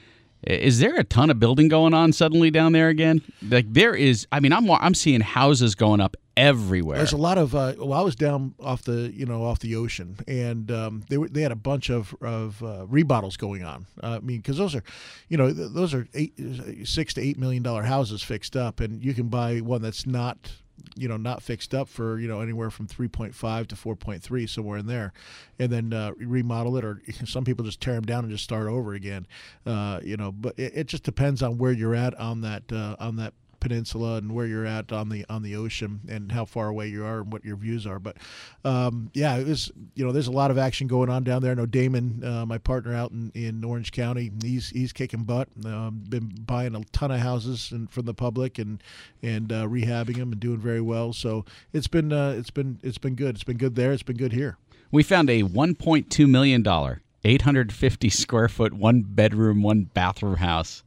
Is 0.46 0.78
there 0.78 0.96
a 0.96 1.04
ton 1.04 1.30
of 1.30 1.38
building 1.38 1.68
going 1.68 1.94
on 1.94 2.12
suddenly 2.12 2.50
down 2.50 2.72
there 2.72 2.88
again? 2.88 3.22
Like 3.42 3.72
there 3.72 3.94
is. 3.94 4.26
I 4.30 4.40
mean, 4.40 4.52
I'm 4.52 4.70
I'm 4.70 4.94
seeing 4.94 5.22
houses 5.22 5.74
going 5.74 6.00
up 6.00 6.16
everywhere. 6.36 6.98
There's 6.98 7.12
a 7.12 7.16
lot 7.16 7.38
of. 7.38 7.54
Uh, 7.54 7.74
well, 7.78 7.94
I 7.94 8.02
was 8.02 8.14
down 8.14 8.54
off 8.60 8.82
the 8.82 9.10
you 9.14 9.24
know 9.24 9.44
off 9.44 9.60
the 9.60 9.76
ocean, 9.76 10.16
and 10.28 10.70
um, 10.70 11.04
they 11.08 11.16
were 11.16 11.28
they 11.28 11.42
had 11.42 11.52
a 11.52 11.56
bunch 11.56 11.90
of 11.90 12.14
of 12.20 12.62
uh, 12.62 12.86
remodels 12.86 13.36
going 13.38 13.64
on. 13.64 13.86
Uh, 14.02 14.16
I 14.16 14.20
mean, 14.20 14.38
because 14.38 14.58
those 14.58 14.74
are, 14.74 14.82
you 15.28 15.38
know, 15.38 15.52
th- 15.52 15.70
those 15.72 15.94
are 15.94 16.06
eight, 16.12 16.38
six 16.84 17.14
to 17.14 17.22
eight 17.22 17.38
million 17.38 17.62
dollar 17.62 17.82
houses 17.84 18.22
fixed 18.22 18.56
up, 18.56 18.80
and 18.80 19.02
you 19.02 19.14
can 19.14 19.28
buy 19.28 19.60
one 19.60 19.80
that's 19.80 20.06
not 20.06 20.52
you 20.96 21.08
know 21.08 21.16
not 21.16 21.42
fixed 21.42 21.74
up 21.74 21.88
for 21.88 22.18
you 22.18 22.28
know 22.28 22.40
anywhere 22.40 22.70
from 22.70 22.86
3.5 22.86 23.66
to 23.68 23.74
4.3 23.74 24.48
somewhere 24.48 24.78
in 24.78 24.86
there. 24.86 25.12
And 25.58 25.70
then 25.70 25.92
uh, 25.92 26.12
remodel 26.16 26.76
it 26.76 26.84
or 26.84 27.02
some 27.24 27.44
people 27.44 27.64
just 27.64 27.80
tear 27.80 27.94
them 27.94 28.04
down 28.04 28.24
and 28.24 28.32
just 28.32 28.44
start 28.44 28.66
over 28.66 28.94
again 28.94 29.26
uh, 29.66 30.00
you 30.02 30.16
know. 30.16 30.32
But 30.32 30.58
it, 30.58 30.72
it 30.74 30.86
just 30.86 31.04
depends 31.04 31.42
on 31.42 31.58
where 31.58 31.72
you're 31.72 31.94
at 31.94 32.14
on 32.18 32.42
that 32.42 32.70
uh, 32.72 32.96
on 32.98 33.16
that 33.16 33.34
peninsula 33.64 34.16
and 34.16 34.34
where 34.34 34.46
you're 34.46 34.66
at 34.66 34.92
on 34.92 35.08
the 35.08 35.24
on 35.30 35.42
the 35.42 35.56
ocean 35.56 36.00
and 36.08 36.30
how 36.30 36.44
far 36.44 36.68
away 36.68 36.86
you 36.86 37.04
are 37.04 37.20
and 37.20 37.32
what 37.32 37.44
your 37.44 37.56
views 37.56 37.86
are. 37.86 37.98
But 37.98 38.18
um, 38.64 39.10
yeah, 39.14 39.36
it 39.36 39.46
was 39.46 39.72
you 39.94 40.04
know 40.04 40.12
there's 40.12 40.26
a 40.26 40.32
lot 40.32 40.50
of 40.50 40.58
action 40.58 40.86
going 40.86 41.08
on 41.08 41.24
down 41.24 41.40
there. 41.42 41.52
I 41.52 41.54
know 41.54 41.66
Damon, 41.66 42.22
uh, 42.22 42.44
my 42.44 42.58
partner 42.58 42.94
out 42.94 43.10
in, 43.10 43.32
in 43.34 43.64
Orange 43.64 43.90
County, 43.90 44.30
he's 44.42 44.68
he's 44.68 44.92
kicking 44.92 45.24
butt. 45.24 45.48
Um, 45.64 46.04
been 46.08 46.28
buying 46.46 46.74
a 46.76 46.84
ton 46.92 47.10
of 47.10 47.20
houses 47.20 47.72
and 47.72 47.90
from 47.90 48.04
the 48.04 48.14
public 48.14 48.58
and 48.58 48.82
and 49.22 49.50
uh, 49.50 49.64
rehabbing 49.66 50.16
them 50.16 50.32
and 50.32 50.40
doing 50.40 50.58
very 50.58 50.82
well. 50.82 51.12
So 51.14 51.44
it's 51.72 51.88
been 51.88 52.12
uh, 52.12 52.34
it's 52.38 52.50
been 52.50 52.78
it's 52.82 52.98
been 52.98 53.14
good. 53.14 53.34
It's 53.36 53.44
been 53.44 53.56
good 53.56 53.74
there. 53.76 53.92
It's 53.92 54.02
been 54.02 54.16
good 54.18 54.32
here. 54.32 54.58
we 54.90 55.02
found 55.02 55.30
a 55.30 55.42
1.2 55.42 56.28
million 56.28 56.62
dollar, 56.62 57.00
850 57.24 58.10
square 58.10 58.48
foot, 58.48 58.74
one 58.74 59.02
bedroom, 59.02 59.62
one 59.62 59.84
bathroom 59.84 60.36
house, 60.36 60.84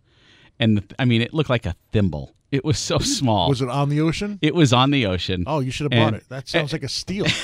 and 0.60 0.94
I 1.00 1.06
mean 1.06 1.22
it 1.22 1.34
looked 1.34 1.50
like 1.50 1.66
a 1.66 1.76
thimble. 1.92 2.34
It 2.52 2.64
was 2.66 2.78
so 2.80 2.98
small. 3.20 3.50
Was 3.50 3.62
it 3.62 3.70
on 3.70 3.90
the 3.90 4.02
ocean? 4.02 4.40
it 4.42 4.56
was 4.56 4.74
on 4.74 4.92
the 4.92 5.06
ocean. 5.06 5.44
Oh, 5.48 5.60
you 5.60 5.72
should 5.72 5.92
have 5.92 6.00
bought 6.00 6.14
And- 6.14 6.16
it. 6.18 6.30
That 6.30 6.48
sounds 6.48 6.72
like 6.74 6.84
a 6.84 6.90
steal. 6.90 7.26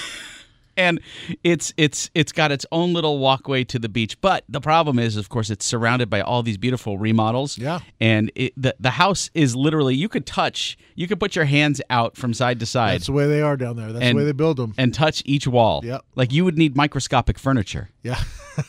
and 0.75 0.99
it's 1.43 1.71
it's 1.77 2.09
it's 2.15 2.31
got 2.31 2.51
its 2.51 2.65
own 2.71 2.93
little 2.93 3.19
walkway 3.19 3.63
to 3.63 3.77
the 3.77 3.87
beach 3.87 4.19
but 4.21 4.43
the 4.49 4.59
problem 4.59 4.97
is 4.97 5.17
of 5.17 5.29
course 5.29 5.51
it's 5.51 5.63
surrounded 5.63 6.09
by 6.09 6.19
all 6.19 6.41
these 6.41 6.57
beautiful 6.57 6.97
remodels 6.97 7.59
Yeah. 7.59 7.81
and 7.99 8.31
it, 8.33 8.53
the 8.57 8.75
the 8.79 8.89
house 8.89 9.29
is 9.35 9.55
literally 9.55 9.93
you 9.93 10.09
could 10.09 10.25
touch 10.25 10.75
you 10.95 11.07
could 11.07 11.19
put 11.19 11.35
your 11.35 11.45
hands 11.45 11.79
out 11.91 12.17
from 12.17 12.33
side 12.33 12.59
to 12.59 12.65
side 12.65 12.95
That's 12.95 13.05
the 13.05 13.11
way 13.11 13.27
they 13.27 13.41
are 13.41 13.55
down 13.55 13.75
there. 13.75 13.91
That's 13.93 14.03
And- 14.03 14.17
the 14.17 14.21
way 14.23 14.25
they 14.25 14.31
build 14.31 14.57
them. 14.57 14.73
and 14.75 14.91
touch 14.95 15.21
each 15.27 15.45
wall 15.47 15.81
Yep. 15.83 16.05
like 16.15 16.33
you 16.33 16.43
would 16.43 16.57
need 16.57 16.75
microscopic 16.75 17.37
furniture 17.37 17.91
Yeah, 18.01 18.19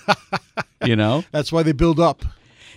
you 0.85 0.97
know 0.97 1.25
that's 1.31 1.53
why 1.53 1.63
they 1.63 1.73
build 1.73 1.99
up. 2.01 2.23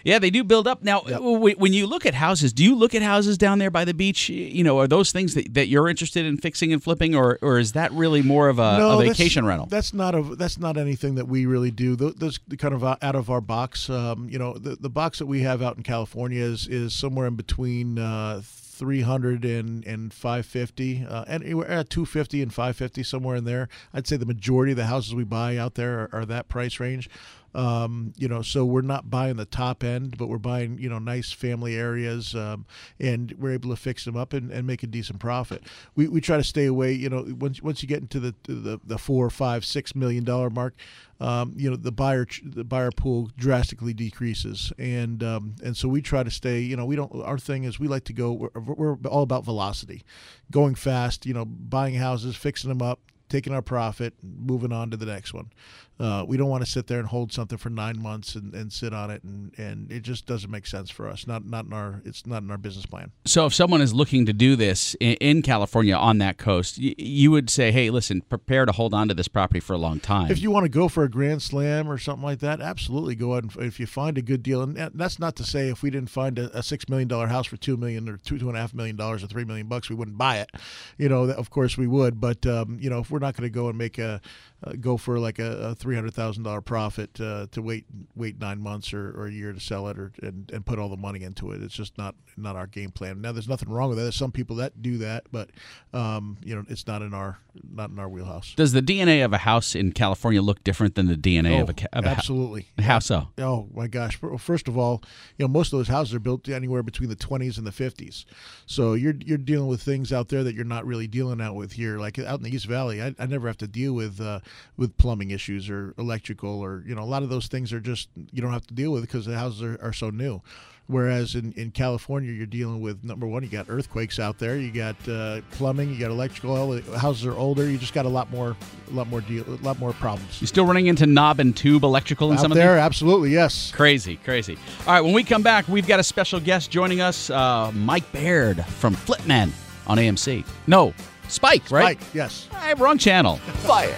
Yeah 0.03 0.19
they 0.19 0.29
do 0.29 0.43
build 0.43 0.67
up 0.67 0.83
now 0.83 1.01
w- 1.01 1.55
when 1.57 1.73
you 1.73 1.87
look 1.87 2.05
at 2.05 2.13
houses 2.13 2.53
do 2.53 2.63
you 2.63 2.75
look 2.75 2.93
at 2.95 3.01
houses 3.01 3.37
down 3.37 3.59
there 3.59 3.71
by 3.71 3.85
the 3.85 3.93
beach 3.93 4.29
you 4.29 4.63
know 4.63 4.79
are 4.79 4.87
those 4.87 5.11
things 5.11 5.33
that, 5.33 5.53
that 5.53 5.67
you're 5.67 5.87
interested 5.87 6.25
in 6.25 6.37
fixing 6.37 6.71
and 6.73 6.83
flipping 6.83 7.15
or 7.15 7.37
or 7.41 7.59
is 7.59 7.73
that 7.73 7.91
really 7.91 8.21
more 8.21 8.49
of 8.49 8.59
a, 8.59 8.61
a 8.61 8.77
that's- 8.77 9.17
vacation 9.17 9.45
rental 9.45 9.67
That's 9.67 9.93
not 9.93 10.15
a 10.15 10.21
that's 10.21 10.57
not 10.57 10.77
anything 10.77 11.15
that 11.15 11.27
we 11.27 11.45
really 11.45 11.71
do. 11.71 11.95
Those 11.95 12.39
kind 12.57 12.73
of 12.73 12.83
out 12.83 13.15
of 13.15 13.29
our 13.29 13.41
box. 13.41 13.89
Um, 13.89 14.27
you 14.29 14.39
know, 14.39 14.53
the 14.53 14.75
the 14.75 14.89
box 14.89 15.19
that 15.19 15.25
we 15.25 15.41
have 15.41 15.61
out 15.61 15.77
in 15.77 15.83
California 15.83 16.41
is 16.41 16.67
is 16.67 16.93
somewhere 16.93 17.27
in 17.27 17.35
between. 17.35 17.99
Uh, 17.99 18.41
300 18.77 19.43
and, 19.43 19.83
and 19.87 20.13
550 20.13 21.03
uh, 21.09 21.25
and 21.27 21.43
we're 21.55 21.65
at 21.65 21.89
250 21.89 22.43
and 22.43 22.53
550 22.53 23.01
somewhere 23.01 23.35
in 23.35 23.43
there 23.43 23.69
i'd 23.91 24.05
say 24.05 24.17
the 24.17 24.25
majority 24.25 24.71
of 24.71 24.77
the 24.77 24.85
houses 24.85 25.15
we 25.15 25.23
buy 25.23 25.57
out 25.57 25.73
there 25.73 26.01
are, 26.01 26.09
are 26.13 26.25
that 26.25 26.47
price 26.47 26.79
range 26.79 27.09
um, 27.57 28.13
you 28.15 28.27
know 28.27 28.41
so 28.41 28.63
we're 28.63 28.81
not 28.81 29.09
buying 29.09 29.35
the 29.35 29.45
top 29.45 29.83
end 29.83 30.17
but 30.17 30.27
we're 30.27 30.37
buying 30.37 30.77
you 30.77 30.87
know 30.87 30.99
nice 30.99 31.31
family 31.31 31.75
areas 31.75 32.35
um, 32.35 32.65
and 32.99 33.33
we're 33.39 33.51
able 33.51 33.71
to 33.71 33.75
fix 33.75 34.05
them 34.05 34.15
up 34.15 34.31
and, 34.31 34.51
and 34.51 34.67
make 34.67 34.83
a 34.83 34.87
decent 34.87 35.19
profit. 35.19 35.63
We, 35.95 36.07
we 36.07 36.21
try 36.21 36.37
to 36.37 36.43
stay 36.43 36.65
away 36.65 36.93
you 36.93 37.09
know 37.09 37.25
once 37.39 37.61
once 37.61 37.81
you 37.81 37.89
get 37.89 38.01
into 38.01 38.19
the 38.19 38.35
the, 38.43 38.79
the 38.83 38.97
four 38.99 39.29
five 39.31 39.65
six 39.65 39.95
million 39.95 40.23
dollar 40.23 40.51
mark 40.51 40.75
um, 41.19 41.53
you 41.57 41.69
know 41.69 41.75
the 41.75 41.91
buyer 41.91 42.27
the 42.43 42.63
buyer 42.63 42.91
pool 42.91 43.31
drastically 43.37 43.93
decreases. 43.93 44.71
And 44.77 45.23
um, 45.23 45.55
and 45.63 45.75
so 45.75 45.87
we 45.87 46.01
try 46.01 46.23
to 46.23 46.31
stay 46.31 46.59
you 46.59 46.75
know 46.75 46.85
we 46.85 46.95
don't 46.95 47.11
our 47.23 47.39
thing 47.39 47.63
is 47.63 47.79
we 47.79 47.87
like 47.87 48.03
to 48.05 48.13
go 48.13 48.31
we're, 48.33 48.61
we're 48.61 48.97
all 49.09 49.23
about 49.23 49.43
velocity 49.45 50.03
going 50.51 50.75
fast 50.75 51.25
you 51.25 51.33
know 51.33 51.45
buying 51.45 51.95
houses 51.95 52.35
fixing 52.35 52.69
them 52.69 52.81
up 52.81 52.99
taking 53.29 53.53
our 53.53 53.61
profit 53.61 54.13
moving 54.23 54.71
on 54.71 54.89
to 54.91 54.97
the 54.97 55.05
next 55.05 55.33
one 55.33 55.49
uh, 55.99 56.23
we 56.27 56.37
don't 56.37 56.49
want 56.49 56.63
to 56.63 56.69
sit 56.69 56.87
there 56.87 56.99
and 56.99 57.07
hold 57.07 57.31
something 57.31 57.57
for 57.57 57.69
nine 57.69 58.01
months 58.01 58.35
and, 58.35 58.53
and 58.53 58.71
sit 58.71 58.93
on 58.93 59.09
it 59.09 59.23
and, 59.23 59.51
and 59.57 59.91
it 59.91 60.01
just 60.01 60.25
doesn't 60.25 60.51
make 60.51 60.67
sense 60.67 60.89
for 60.89 61.07
us 61.07 61.25
not 61.27 61.45
not 61.45 61.65
in 61.65 61.73
our 61.73 62.01
it's 62.05 62.25
not 62.25 62.43
in 62.43 62.51
our 62.51 62.57
business 62.57 62.85
plan 62.85 63.11
So 63.25 63.45
if 63.45 63.53
someone 63.53 63.81
is 63.81 63.93
looking 63.93 64.25
to 64.25 64.33
do 64.33 64.55
this 64.55 64.95
in, 64.99 65.13
in 65.15 65.41
California 65.41 65.95
on 65.95 66.19
that 66.19 66.37
coast, 66.37 66.77
y- 66.81 66.95
you 66.97 67.31
would 67.31 67.49
say, 67.49 67.71
"Hey, 67.71 67.89
listen, 67.89 68.21
prepare 68.21 68.65
to 68.65 68.71
hold 68.71 68.93
on 68.93 69.07
to 69.07 69.13
this 69.13 69.27
property 69.27 69.59
for 69.59 69.73
a 69.73 69.77
long 69.77 69.99
time." 69.99 70.31
If 70.31 70.41
you 70.41 70.51
want 70.51 70.65
to 70.65 70.69
go 70.69 70.87
for 70.87 71.03
a 71.03 71.09
grand 71.09 71.41
slam 71.41 71.89
or 71.89 71.97
something 71.97 72.23
like 72.23 72.39
that, 72.39 72.61
absolutely 72.61 73.15
go 73.15 73.31
ahead. 73.33 73.43
And, 73.43 73.65
if 73.65 73.79
you 73.79 73.85
find 73.87 74.17
a 74.17 74.21
good 74.21 74.43
deal, 74.43 74.61
and 74.61 74.75
that's 74.93 75.19
not 75.19 75.35
to 75.37 75.43
say 75.43 75.69
if 75.69 75.81
we 75.81 75.89
didn't 75.89 76.09
find 76.09 76.37
a, 76.39 76.57
a 76.57 76.63
six 76.63 76.87
million 76.89 77.07
dollar 77.07 77.27
house 77.27 77.47
for 77.47 77.57
two 77.57 77.77
million 77.77 78.07
or 78.07 78.17
two 78.17 78.37
two 78.37 78.47
and 78.47 78.57
a 78.57 78.61
half 78.61 78.73
million 78.73 78.95
dollars 78.95 79.23
or 79.23 79.27
three 79.27 79.45
million 79.45 79.67
bucks, 79.67 79.89
we 79.89 79.95
wouldn't 79.95 80.17
buy 80.17 80.37
it. 80.37 80.49
You 80.97 81.09
know, 81.09 81.23
of 81.23 81.49
course 81.49 81.77
we 81.77 81.87
would, 81.87 82.19
but 82.19 82.45
um, 82.45 82.77
you 82.79 82.89
know, 82.89 82.99
if 82.99 83.09
we're 83.11 83.19
not 83.19 83.35
going 83.35 83.49
to 83.49 83.53
go 83.53 83.69
and 83.69 83.77
make 83.77 83.97
a 83.97 84.21
uh, 84.63 84.73
go 84.79 84.97
for 84.97 85.19
like 85.19 85.39
a, 85.39 85.69
a 85.71 85.75
three 85.87 85.95
hundred 85.95 86.13
thousand 86.13 86.43
dollar 86.43 86.59
profit 86.59 87.17
uh, 87.21 87.47
to 87.49 87.61
wait 87.61 87.85
wait 88.13 88.37
nine 88.41 88.59
months 88.59 88.93
or, 88.93 89.17
or 89.17 89.27
a 89.27 89.31
year 89.31 89.53
to 89.53 89.59
sell 89.61 89.87
it 89.87 89.97
or 89.97 90.11
and, 90.21 90.51
and 90.51 90.65
put 90.65 90.79
all 90.79 90.89
the 90.89 90.97
money 90.97 91.23
into 91.23 91.53
it, 91.53 91.63
it's 91.63 91.73
just 91.73 91.97
not 91.97 92.13
not 92.35 92.57
our 92.57 92.67
game 92.67 92.91
plan. 92.91 93.21
Now, 93.21 93.31
there's 93.31 93.47
nothing 93.47 93.69
wrong 93.69 93.87
with 93.87 93.97
that. 93.97 94.03
There's 94.03 94.17
some 94.17 94.33
people 94.33 94.57
that 94.57 94.81
do 94.81 94.97
that, 94.97 95.23
but 95.31 95.49
um, 95.93 96.37
you 96.43 96.53
know, 96.53 96.65
it's 96.67 96.85
not 96.87 97.01
in 97.01 97.13
our 97.13 97.39
not 97.71 97.89
in 97.89 97.99
our 97.99 98.09
wheelhouse. 98.09 98.53
Does 98.55 98.73
the 98.73 98.81
DNA 98.81 99.23
of 99.23 99.31
a 99.31 99.37
house 99.37 99.75
in 99.75 99.93
California 99.93 100.41
look 100.41 100.61
different 100.65 100.95
than 100.95 101.07
the 101.07 101.15
DNA 101.15 101.61
of 101.61 101.69
a, 101.69 101.73
ca- 101.73 101.87
of 101.93 102.05
a 102.05 102.09
absolutely. 102.09 102.67
How 102.79 102.99
so? 102.99 103.29
Oh 103.37 103.69
my 103.73 103.87
gosh! 103.87 104.21
Well, 104.21 104.37
First 104.37 104.67
of 104.67 104.77
all, 104.77 105.01
you 105.37 105.45
know 105.45 105.47
most 105.47 105.71
of 105.71 105.79
those 105.79 105.87
houses 105.87 106.13
are 106.13 106.19
built 106.19 106.49
anywhere 106.49 106.83
between 106.83 107.09
the 107.09 107.15
20s 107.15 107.57
and 107.57 107.65
the 107.65 107.71
50s, 107.71 108.25
so 108.65 108.93
you're 108.93 109.15
you're 109.25 109.37
dealing 109.37 109.67
with 109.67 109.81
things 109.81 110.11
out 110.11 110.27
there 110.27 110.43
that 110.43 110.53
you're 110.53 110.65
not 110.65 110.85
really 110.85 111.07
dealing 111.07 111.39
out 111.39 111.55
with 111.55 111.71
here. 111.71 111.97
Like 111.97 112.19
out 112.19 112.39
in 112.39 112.43
the 112.43 112.53
East 112.53 112.65
Valley, 112.65 113.01
I, 113.01 113.15
I 113.17 113.25
never 113.25 113.47
have 113.47 113.57
to 113.57 113.67
deal 113.67 113.93
with 113.93 114.19
uh, 114.19 114.41
with 114.75 114.97
plumbing 114.97 115.31
issues 115.31 115.69
or 115.69 115.76
electrical 115.97 116.59
or 116.61 116.83
you 116.85 116.95
know 116.95 117.01
a 117.01 117.05
lot 117.05 117.23
of 117.23 117.29
those 117.29 117.47
things 117.47 117.73
are 117.73 117.79
just 117.79 118.09
you 118.31 118.41
don't 118.41 118.53
have 118.53 118.67
to 118.67 118.73
deal 118.73 118.91
with 118.91 119.01
because 119.01 119.25
the 119.25 119.37
houses 119.37 119.61
are, 119.61 119.79
are 119.81 119.93
so 119.93 120.09
new. 120.09 120.41
Whereas 120.89 121.35
in, 121.35 121.51
in 121.57 121.71
California, 121.71 122.31
you're 122.31 122.45
dealing 122.45 122.79
with 122.79 123.03
number 123.03 123.27
one, 123.27 123.43
you 123.43 123.49
got 123.49 123.65
earthquakes 123.67 124.19
out 124.19 124.39
there, 124.39 124.57
you 124.57 124.71
got 124.71 124.95
uh, 125.09 125.41
plumbing, 125.51 125.89
you 125.93 125.99
got 125.99 126.11
electrical. 126.11 126.81
Houses 126.97 127.25
are 127.25 127.35
older. 127.35 127.69
You 127.69 127.77
just 127.77 127.93
got 127.93 128.05
a 128.05 128.09
lot 128.09 128.31
more, 128.31 128.55
a 128.89 128.93
lot 128.93 129.07
more 129.09 129.19
deal, 129.19 129.43
a 129.49 129.59
lot 129.65 129.79
more 129.79 129.91
problems. 129.91 130.39
You 130.39 130.47
still 130.47 130.65
running 130.65 130.87
into 130.87 131.05
knob 131.05 131.41
and 131.41 131.55
tube 131.55 131.83
electrical 131.83 132.31
in 132.31 132.37
out 132.37 132.41
some 132.41 132.53
of 132.53 132.57
there, 132.57 132.75
these? 132.75 132.83
absolutely, 132.83 133.31
yes. 133.31 133.69
Crazy, 133.71 134.15
crazy. 134.15 134.57
All 134.87 134.93
right, 134.93 135.01
when 135.01 135.11
we 135.11 135.25
come 135.25 135.43
back, 135.43 135.67
we've 135.67 135.87
got 135.87 135.99
a 135.99 136.03
special 136.03 136.39
guest 136.39 136.71
joining 136.71 137.01
us, 137.01 137.29
uh, 137.31 137.69
Mike 137.73 138.09
Baird 138.13 138.63
from 138.65 138.93
Flip 138.93 139.25
Men 139.27 139.51
on 139.87 139.97
AMC. 139.97 140.45
No, 140.67 140.93
Spike, 141.27 141.69
right? 141.69 141.99
Mike, 141.99 141.99
yes. 142.13 142.47
I 142.53 142.73
wrong 142.73 142.97
channel. 142.97 143.39
Buy 143.67 143.85
it, 143.85 143.97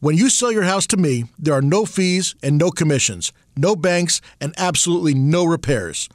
When 0.00 0.16
you 0.16 0.28
sell 0.28 0.52
your 0.52 0.64
house 0.64 0.86
to 0.88 0.98
me, 0.98 1.24
there 1.38 1.54
are 1.54 1.62
no 1.62 1.86
fees 1.86 2.34
and 2.42 2.58
no 2.58 2.70
commissions, 2.70 3.32
no 3.56 3.74
banks, 3.74 4.20
and 4.42 4.52
absolutely 4.58 5.14
no 5.14 5.46
repairs. 5.46 6.10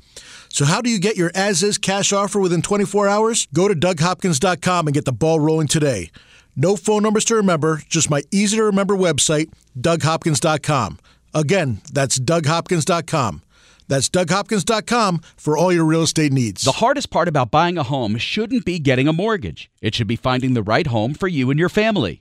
So, 0.49 0.65
how 0.65 0.81
do 0.81 0.89
you 0.89 0.99
get 0.99 1.17
your 1.17 1.31
as 1.33 1.63
is 1.63 1.79
cash 1.79 2.13
offer 2.13 2.39
within 2.39 2.61
24 2.61 3.07
hours? 3.07 3.47
Go 3.53 3.67
to 3.67 3.73
DougHopkins.com 3.73 4.87
and 4.87 4.93
get 4.93 5.05
the 5.05 5.11
ball 5.11 5.39
rolling 5.39 5.67
today. 5.67 6.11
No 6.55 6.75
phone 6.75 7.01
numbers 7.01 7.25
to 7.25 7.35
remember, 7.35 7.81
just 7.89 8.09
my 8.09 8.21
easy 8.29 8.57
to 8.57 8.63
remember 8.63 8.95
website, 8.95 9.51
DougHopkins.com. 9.79 10.99
Again, 11.33 11.81
that's 11.91 12.19
DougHopkins.com. 12.19 13.41
That's 13.87 14.09
DougHopkins.com 14.09 15.21
for 15.37 15.57
all 15.57 15.73
your 15.73 15.85
real 15.85 16.03
estate 16.03 16.31
needs. 16.31 16.63
The 16.63 16.73
hardest 16.73 17.09
part 17.09 17.27
about 17.27 17.49
buying 17.49 17.79
a 17.79 17.83
home 17.83 18.17
shouldn't 18.17 18.63
be 18.63 18.77
getting 18.77 19.07
a 19.07 19.13
mortgage. 19.13 19.71
It 19.81 19.95
should 19.95 20.07
be 20.07 20.15
finding 20.15 20.53
the 20.53 20.63
right 20.63 20.87
home 20.87 21.13
for 21.15 21.27
you 21.27 21.49
and 21.49 21.59
your 21.59 21.69
family. 21.69 22.20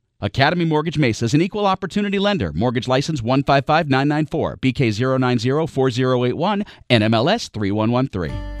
Academy 0.21 0.65
Mortgage 0.65 0.99
Mesa 0.99 1.25
is 1.25 1.33
an 1.33 1.41
equal 1.41 1.65
opportunity 1.65 2.19
lender. 2.19 2.53
Mortgage 2.53 2.87
license 2.87 3.23
155994, 3.23 4.57
BK0904081, 4.57 6.67
NMLS 6.91 7.51
3113. 7.51 8.60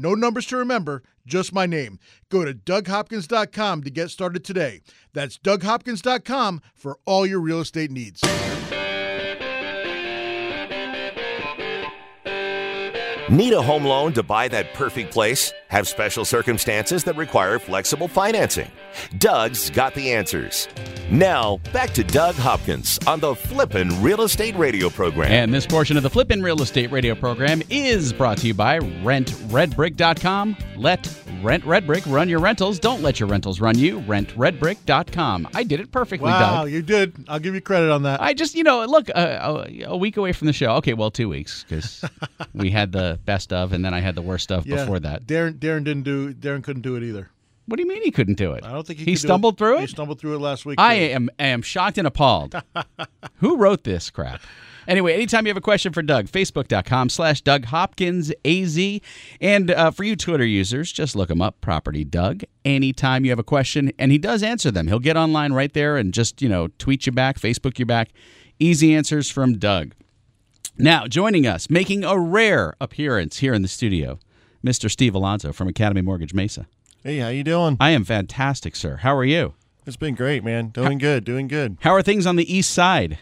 No 0.00 0.14
numbers 0.14 0.46
to 0.46 0.56
remember, 0.56 1.02
just 1.26 1.52
my 1.52 1.66
name. 1.66 1.98
Go 2.30 2.46
to 2.46 2.54
DougHopkins.com 2.54 3.82
to 3.82 3.90
get 3.90 4.08
started 4.08 4.42
today. 4.42 4.80
That's 5.12 5.36
DougHopkins.com 5.36 6.62
for 6.74 6.98
all 7.04 7.26
your 7.26 7.40
real 7.40 7.60
estate 7.60 7.90
needs. 7.90 8.22
Need 13.28 13.52
a 13.52 13.60
home 13.62 13.84
loan 13.84 14.14
to 14.14 14.22
buy 14.22 14.48
that 14.48 14.72
perfect 14.72 15.12
place? 15.12 15.52
Have 15.68 15.86
special 15.86 16.24
circumstances 16.24 17.04
that 17.04 17.16
require 17.16 17.58
flexible 17.58 18.08
financing? 18.08 18.70
Doug's 19.18 19.70
got 19.70 19.94
the 19.94 20.12
answers. 20.12 20.68
Now, 21.10 21.58
back 21.72 21.90
to 21.94 22.04
Doug 22.04 22.34
Hopkins 22.36 22.98
on 23.06 23.20
the 23.20 23.34
Flippin' 23.34 24.00
Real 24.02 24.22
Estate 24.22 24.56
Radio 24.56 24.88
program. 24.90 25.30
And 25.32 25.52
this 25.52 25.66
portion 25.66 25.96
of 25.96 26.02
the 26.02 26.10
Flippin' 26.10 26.42
Real 26.42 26.62
Estate 26.62 26.90
Radio 26.90 27.14
program 27.14 27.62
is 27.70 28.12
brought 28.12 28.38
to 28.38 28.46
you 28.46 28.54
by 28.54 28.78
RentRedBrick.com. 28.78 30.56
Let 30.76 31.12
Rent 31.42 31.64
Red 31.64 31.86
Brick 31.86 32.04
run 32.06 32.28
your 32.28 32.38
rentals. 32.40 32.78
Don't 32.78 33.02
let 33.02 33.18
your 33.18 33.28
rentals 33.28 33.60
run 33.60 33.76
you. 33.78 34.00
RentRedBrick.com. 34.02 35.48
I 35.54 35.62
did 35.62 35.80
it 35.80 35.90
perfectly, 35.90 36.30
Wow, 36.30 36.62
Doug. 36.64 36.70
you 36.70 36.82
did. 36.82 37.14
I'll 37.28 37.38
give 37.38 37.54
you 37.54 37.60
credit 37.60 37.90
on 37.90 38.02
that. 38.02 38.20
I 38.20 38.34
just, 38.34 38.54
you 38.54 38.62
know, 38.62 38.84
look, 38.84 39.08
uh, 39.14 39.64
a, 39.68 39.82
a 39.84 39.96
week 39.96 40.16
away 40.16 40.32
from 40.32 40.46
the 40.46 40.52
show. 40.52 40.72
Okay, 40.76 40.92
well, 40.94 41.10
two 41.10 41.28
weeks 41.28 41.64
because 41.68 42.04
we 42.54 42.70
had 42.70 42.92
the 42.92 43.18
best 43.24 43.52
of, 43.52 43.72
and 43.72 43.84
then 43.84 43.94
I 43.94 44.00
had 44.00 44.14
the 44.14 44.22
worst 44.22 44.52
of 44.52 44.66
Yeah, 44.66 44.76
before 44.76 45.00
that. 45.00 45.26
Darren, 45.26 45.54
Darren 45.58 45.84
didn't 45.84 46.02
do. 46.02 46.34
Darren 46.34 46.62
couldn't 46.62 46.82
do 46.82 46.96
it 46.96 47.02
either. 47.02 47.30
What 47.70 47.76
do 47.76 47.84
you 47.84 47.88
mean 47.88 48.02
he 48.02 48.10
couldn't 48.10 48.36
do 48.36 48.50
it? 48.52 48.64
I 48.64 48.72
don't 48.72 48.84
think 48.84 48.98
he. 48.98 49.04
he 49.04 49.12
could 49.12 49.22
do 49.22 49.28
stumbled 49.28 49.56
through 49.56 49.78
it. 49.78 49.80
He 49.82 49.86
stumbled 49.86 50.18
through 50.18 50.34
it 50.34 50.40
last 50.40 50.66
week. 50.66 50.80
I 50.80 50.98
too. 50.98 51.04
am 51.04 51.30
I 51.38 51.46
am 51.46 51.62
shocked 51.62 51.98
and 51.98 52.06
appalled. 52.06 52.60
Who 53.36 53.56
wrote 53.56 53.84
this 53.84 54.10
crap? 54.10 54.40
Anyway, 54.88 55.14
anytime 55.14 55.46
you 55.46 55.50
have 55.50 55.56
a 55.56 55.60
question 55.60 55.92
for 55.92 56.02
Doug, 56.02 56.26
facebook.com 56.26 57.10
slash 57.10 57.42
Doug 57.42 57.66
Hopkins 57.66 58.32
AZ. 58.44 59.00
And 59.40 59.70
uh, 59.70 59.92
for 59.92 60.02
you 60.02 60.16
Twitter 60.16 60.44
users, 60.44 60.90
just 60.90 61.14
look 61.14 61.30
him 61.30 61.40
up, 61.40 61.60
Property 61.60 62.02
Doug. 62.02 62.42
Anytime 62.64 63.24
you 63.24 63.30
have 63.30 63.38
a 63.38 63.44
question, 63.44 63.92
and 64.00 64.10
he 64.10 64.18
does 64.18 64.42
answer 64.42 64.72
them. 64.72 64.88
He'll 64.88 64.98
get 64.98 65.16
online 65.16 65.52
right 65.52 65.72
there 65.72 65.96
and 65.96 66.12
just, 66.12 66.42
you 66.42 66.48
know, 66.48 66.68
tweet 66.78 67.06
you 67.06 67.12
back, 67.12 67.38
Facebook 67.38 67.78
you 67.78 67.86
back. 67.86 68.10
Easy 68.58 68.92
answers 68.92 69.30
from 69.30 69.58
Doug. 69.58 69.94
Now, 70.76 71.06
joining 71.06 71.46
us, 71.46 71.70
making 71.70 72.02
a 72.02 72.18
rare 72.18 72.74
appearance 72.80 73.38
here 73.38 73.54
in 73.54 73.62
the 73.62 73.68
studio, 73.68 74.18
Mr. 74.66 74.90
Steve 74.90 75.14
Alonso 75.14 75.52
from 75.52 75.68
Academy 75.68 76.00
Mortgage 76.00 76.34
Mesa. 76.34 76.66
Hey, 77.02 77.16
how 77.16 77.28
you 77.28 77.42
doing? 77.42 77.78
I 77.80 77.92
am 77.92 78.04
fantastic, 78.04 78.76
sir. 78.76 78.96
How 78.96 79.16
are 79.16 79.24
you? 79.24 79.54
It's 79.86 79.96
been 79.96 80.14
great, 80.14 80.44
man. 80.44 80.68
Doing 80.68 80.98
good, 80.98 81.24
doing 81.24 81.48
good. 81.48 81.78
How 81.80 81.92
are 81.92 82.02
things 82.02 82.26
on 82.26 82.36
the 82.36 82.54
east 82.54 82.72
side? 82.72 83.18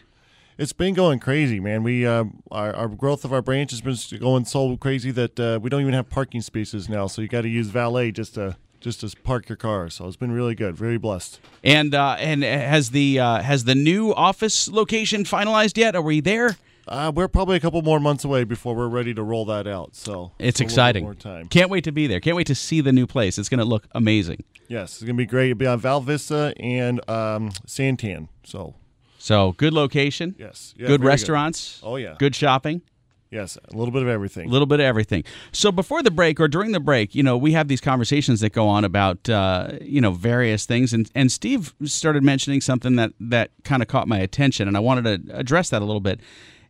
It's 0.59 0.73
been 0.73 0.95
going 0.95 1.21
crazy, 1.21 1.61
man. 1.61 1.85
We 1.85 2.05
uh, 2.05 2.25
our, 2.51 2.75
our 2.75 2.89
growth 2.89 3.25
of 3.25 3.33
our 3.33 3.41
branch 3.41 3.71
has 3.71 3.81
been 3.81 4.19
going 4.19 4.47
so 4.47 4.77
crazy 4.77 5.13
that 5.13 5.39
uh, 5.39 5.61
we 5.63 5.71
don't 5.71 5.81
even 5.83 5.95
have 5.95 6.11
parking 6.11 6.41
spaces 6.41 6.89
now. 6.89 7.07
So 7.07 7.23
you 7.23 7.29
got 7.29 7.43
to 7.43 7.49
use 7.49 7.69
valet 7.69 8.11
just 8.11 8.35
to 8.35 8.57
just 8.81 9.03
to 9.03 9.17
park 9.23 9.49
your 9.49 9.55
car. 9.55 9.89
So 9.91 10.09
it's 10.09 10.17
been 10.17 10.33
really 10.33 10.57
good. 10.57 10.77
Very 10.77 10.99
blessed. 10.99 11.39
And 11.63 11.95
uh, 11.95 12.17
and 12.19 12.43
has 12.43 12.91
the 12.91 13.21
uh, 13.21 13.43
has 13.43 13.63
the 13.63 13.77
new 13.77 14.13
office 14.13 14.67
location 14.67 15.23
finalized 15.23 15.77
yet? 15.77 15.95
Are 15.95 16.03
we 16.03 16.19
there? 16.19 16.57
Uh, 16.89 17.13
we're 17.15 17.29
probably 17.29 17.57
a 17.57 17.61
couple 17.61 17.81
more 17.83 18.01
months 18.01 18.25
away 18.25 18.45
before 18.45 18.75
we're 18.75 18.89
ready 18.89 19.15
to 19.15 19.23
roll 19.23 19.45
that 19.47 19.67
out. 19.67 19.95
So 19.95 20.33
It's 20.39 20.61
a 20.61 20.65
little 20.65 20.67
bit 20.67 20.73
exciting. 20.73 21.05
More 21.05 21.15
time. 21.15 21.49
Can't 21.49 21.71
wait 21.71 21.85
to 21.85 21.93
be 21.93 22.07
there. 22.07 22.21
Can't 22.21 22.37
wait 22.37 22.47
to 22.49 22.55
see 22.55 22.81
the 22.81 22.93
new 22.93 23.07
place. 23.07 23.39
It's 23.39 23.49
going 23.49 23.59
to 23.59 23.65
look 23.65 23.87
amazing. 23.93 24.45
Yes, 24.69 24.95
it's 24.97 25.03
gonna 25.03 25.15
be 25.15 25.25
great. 25.25 25.47
It'll 25.51 25.59
be 25.59 25.67
on 25.67 25.81
Val 25.81 26.03
Vista 26.03 26.53
and 26.59 27.01
um, 27.09 27.51
Santan. 27.67 28.29
So 28.45 28.75
So 29.19 29.53
good 29.53 29.73
location. 29.73 30.35
yes, 30.39 30.75
yeah, 30.77 30.87
good 30.87 31.03
restaurants. 31.03 31.81
Oh, 31.83 31.97
yeah. 31.97 32.17
Good 32.19 32.35
shopping. 32.35 32.83
Yes, 33.31 33.57
a 33.57 33.77
little 33.77 33.93
bit 33.93 34.03
of 34.03 34.09
everything. 34.09 34.49
A 34.49 34.51
little 34.51 34.67
bit 34.67 34.81
of 34.81 34.85
everything. 34.85 35.25
So 35.53 35.71
before 35.71 36.03
the 36.03 36.11
break 36.11 36.41
or 36.41 36.49
during 36.49 36.73
the 36.73 36.81
break, 36.81 37.15
you 37.15 37.23
know, 37.23 37.37
we 37.37 37.53
have 37.53 37.69
these 37.69 37.81
conversations 37.81 38.41
that 38.41 38.53
go 38.55 38.69
on 38.69 38.85
about 38.85 39.29
uh, 39.29 39.73
you 39.83 40.01
know 40.01 40.13
various 40.13 40.65
things, 40.67 40.93
and 40.95 41.11
and 41.15 41.31
Steve 41.33 41.75
started 41.85 42.23
mentioning 42.23 42.61
something 42.63 42.97
that 42.97 43.13
that 43.21 43.51
kind 43.65 43.83
of 43.83 43.89
caught 43.89 44.09
my 44.09 44.19
attention, 44.19 44.67
and 44.69 44.77
I 44.77 44.81
wanted 44.81 45.27
to 45.27 45.37
address 45.37 45.69
that 45.71 45.83
a 45.83 45.85
little 45.85 46.01
bit. 46.01 46.21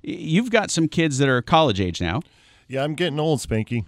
You've 0.02 0.50
got 0.50 0.70
some 0.70 0.88
kids 0.88 1.18
that 1.18 1.28
are 1.28 1.42
college 1.42 1.80
age 1.80 2.00
now. 2.00 2.22
Yeah, 2.68 2.84
I'm 2.84 2.94
getting 2.94 3.18
old, 3.18 3.40
Spanky. 3.40 3.84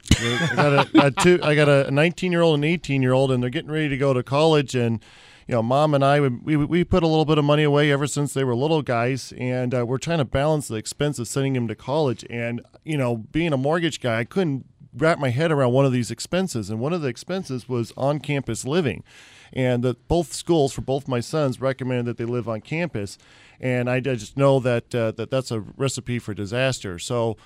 I 0.51 0.57
got 0.57 0.95
a, 0.95 1.07
a 1.07 1.11
two. 1.11 1.39
I 1.43 1.55
got 1.55 1.69
a 1.69 1.91
19 1.91 2.33
year 2.33 2.41
old 2.41 2.55
and 2.55 2.65
18 2.65 3.03
year 3.03 3.13
old, 3.13 3.31
and 3.31 3.43
they're 3.43 3.51
getting 3.51 3.71
ready 3.71 3.91
to 3.91 3.99
go 3.99 4.15
to 4.15 4.23
college. 4.23 4.75
And 4.75 5.01
you 5.47 5.55
know, 5.55 5.63
mom 5.63 5.95
and 5.95 6.05
I, 6.05 6.21
we 6.21 6.57
we 6.57 6.85
put 6.85 7.03
a 7.03 7.07
little 7.07 7.27
bit 7.27 7.37
of 7.37 7.45
money 7.45 7.63
away 7.63 7.93
ever 7.93 8.07
since 8.07 8.33
they 8.33 8.43
were 8.43 8.55
little 8.55 8.81
guys, 8.81 9.35
and 9.37 9.75
uh, 9.75 9.85
we're 9.85 9.99
trying 9.99 10.19
to 10.19 10.25
balance 10.25 10.69
the 10.69 10.77
expense 10.77 11.19
of 11.19 11.29
sending 11.29 11.53
them 11.53 11.69
to 11.69 11.75
college. 11.75 12.25
And 12.31 12.63
you 12.85 12.97
know, 12.97 13.17
being 13.17 13.53
a 13.53 13.59
mortgage 13.59 14.01
guy, 14.01 14.21
I 14.21 14.25
couldn't 14.25 14.65
wrap 14.97 15.19
my 15.19 15.29
head 15.31 15.53
around 15.53 15.73
one 15.73 15.85
of 15.85 15.93
these 15.93 16.11
expenses, 16.11 16.71
and 16.71 16.81
one 16.81 16.95
of 16.95 17.03
the 17.03 17.09
expenses 17.09 17.69
was 17.69 17.93
on 17.99 18.19
campus 18.19 18.65
living. 18.65 19.05
And 19.53 19.83
the, 19.83 19.95
both 20.09 20.33
schools 20.33 20.73
for 20.73 20.81
both 20.83 21.09
my 21.09 21.21
sons 21.21 21.61
recommended 21.61 22.07
that 22.07 22.17
they 22.19 22.25
live 22.25 22.49
on 22.49 22.61
campus, 22.61 23.19
and 23.61 23.91
I, 23.91 23.97
I 23.97 24.01
just 24.01 24.37
know 24.37 24.61
that 24.61 24.95
uh, 24.95 25.11
that 25.13 25.31
that's 25.31 25.51
a 25.51 25.61
recipe 25.77 26.19
for 26.19 26.35
disaster. 26.35 26.99
So 26.99 27.37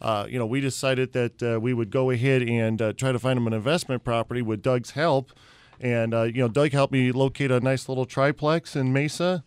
uh, 0.00 0.26
you 0.28 0.38
know, 0.38 0.46
we 0.46 0.60
decided 0.60 1.12
that 1.12 1.42
uh, 1.42 1.60
we 1.60 1.74
would 1.74 1.90
go 1.90 2.10
ahead 2.10 2.42
and 2.42 2.80
uh, 2.80 2.92
try 2.92 3.12
to 3.12 3.18
find 3.18 3.36
them 3.36 3.46
an 3.46 3.52
investment 3.52 4.04
property 4.04 4.42
with 4.42 4.62
Doug's 4.62 4.92
help. 4.92 5.32
And, 5.80 6.14
uh, 6.14 6.22
you 6.22 6.40
know, 6.40 6.48
Doug 6.48 6.72
helped 6.72 6.92
me 6.92 7.12
locate 7.12 7.50
a 7.50 7.60
nice 7.60 7.88
little 7.88 8.04
triplex 8.04 8.76
in 8.76 8.92
Mesa. 8.92 9.44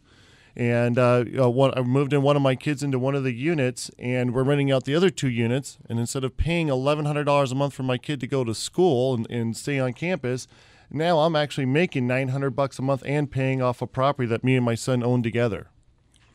And 0.55 0.99
uh, 0.99 1.23
one, 1.49 1.71
I 1.77 1.81
moved 1.81 2.11
in 2.11 2.21
one 2.21 2.35
of 2.35 2.41
my 2.41 2.55
kids 2.55 2.83
into 2.83 2.99
one 2.99 3.15
of 3.15 3.23
the 3.23 3.33
units, 3.33 3.89
and 3.97 4.33
we're 4.33 4.43
renting 4.43 4.69
out 4.69 4.83
the 4.83 4.95
other 4.95 5.09
two 5.09 5.29
units. 5.29 5.77
And 5.87 5.97
instead 5.97 6.25
of 6.25 6.35
paying 6.35 6.67
$1,100 6.67 7.51
a 7.51 7.55
month 7.55 7.73
for 7.73 7.83
my 7.83 7.97
kid 7.97 8.19
to 8.19 8.27
go 8.27 8.43
to 8.43 8.53
school 8.53 9.13
and, 9.13 9.31
and 9.31 9.55
stay 9.55 9.79
on 9.79 9.93
campus, 9.93 10.47
now 10.91 11.19
I'm 11.19 11.35
actually 11.35 11.65
making 11.65 12.07
900 12.07 12.51
bucks 12.51 12.79
a 12.79 12.81
month 12.81 13.03
and 13.05 13.29
paying 13.29 13.61
off 13.61 13.81
a 13.81 13.87
property 13.87 14.27
that 14.27 14.43
me 14.43 14.55
and 14.55 14.65
my 14.65 14.75
son 14.75 15.03
own 15.03 15.23
together. 15.23 15.67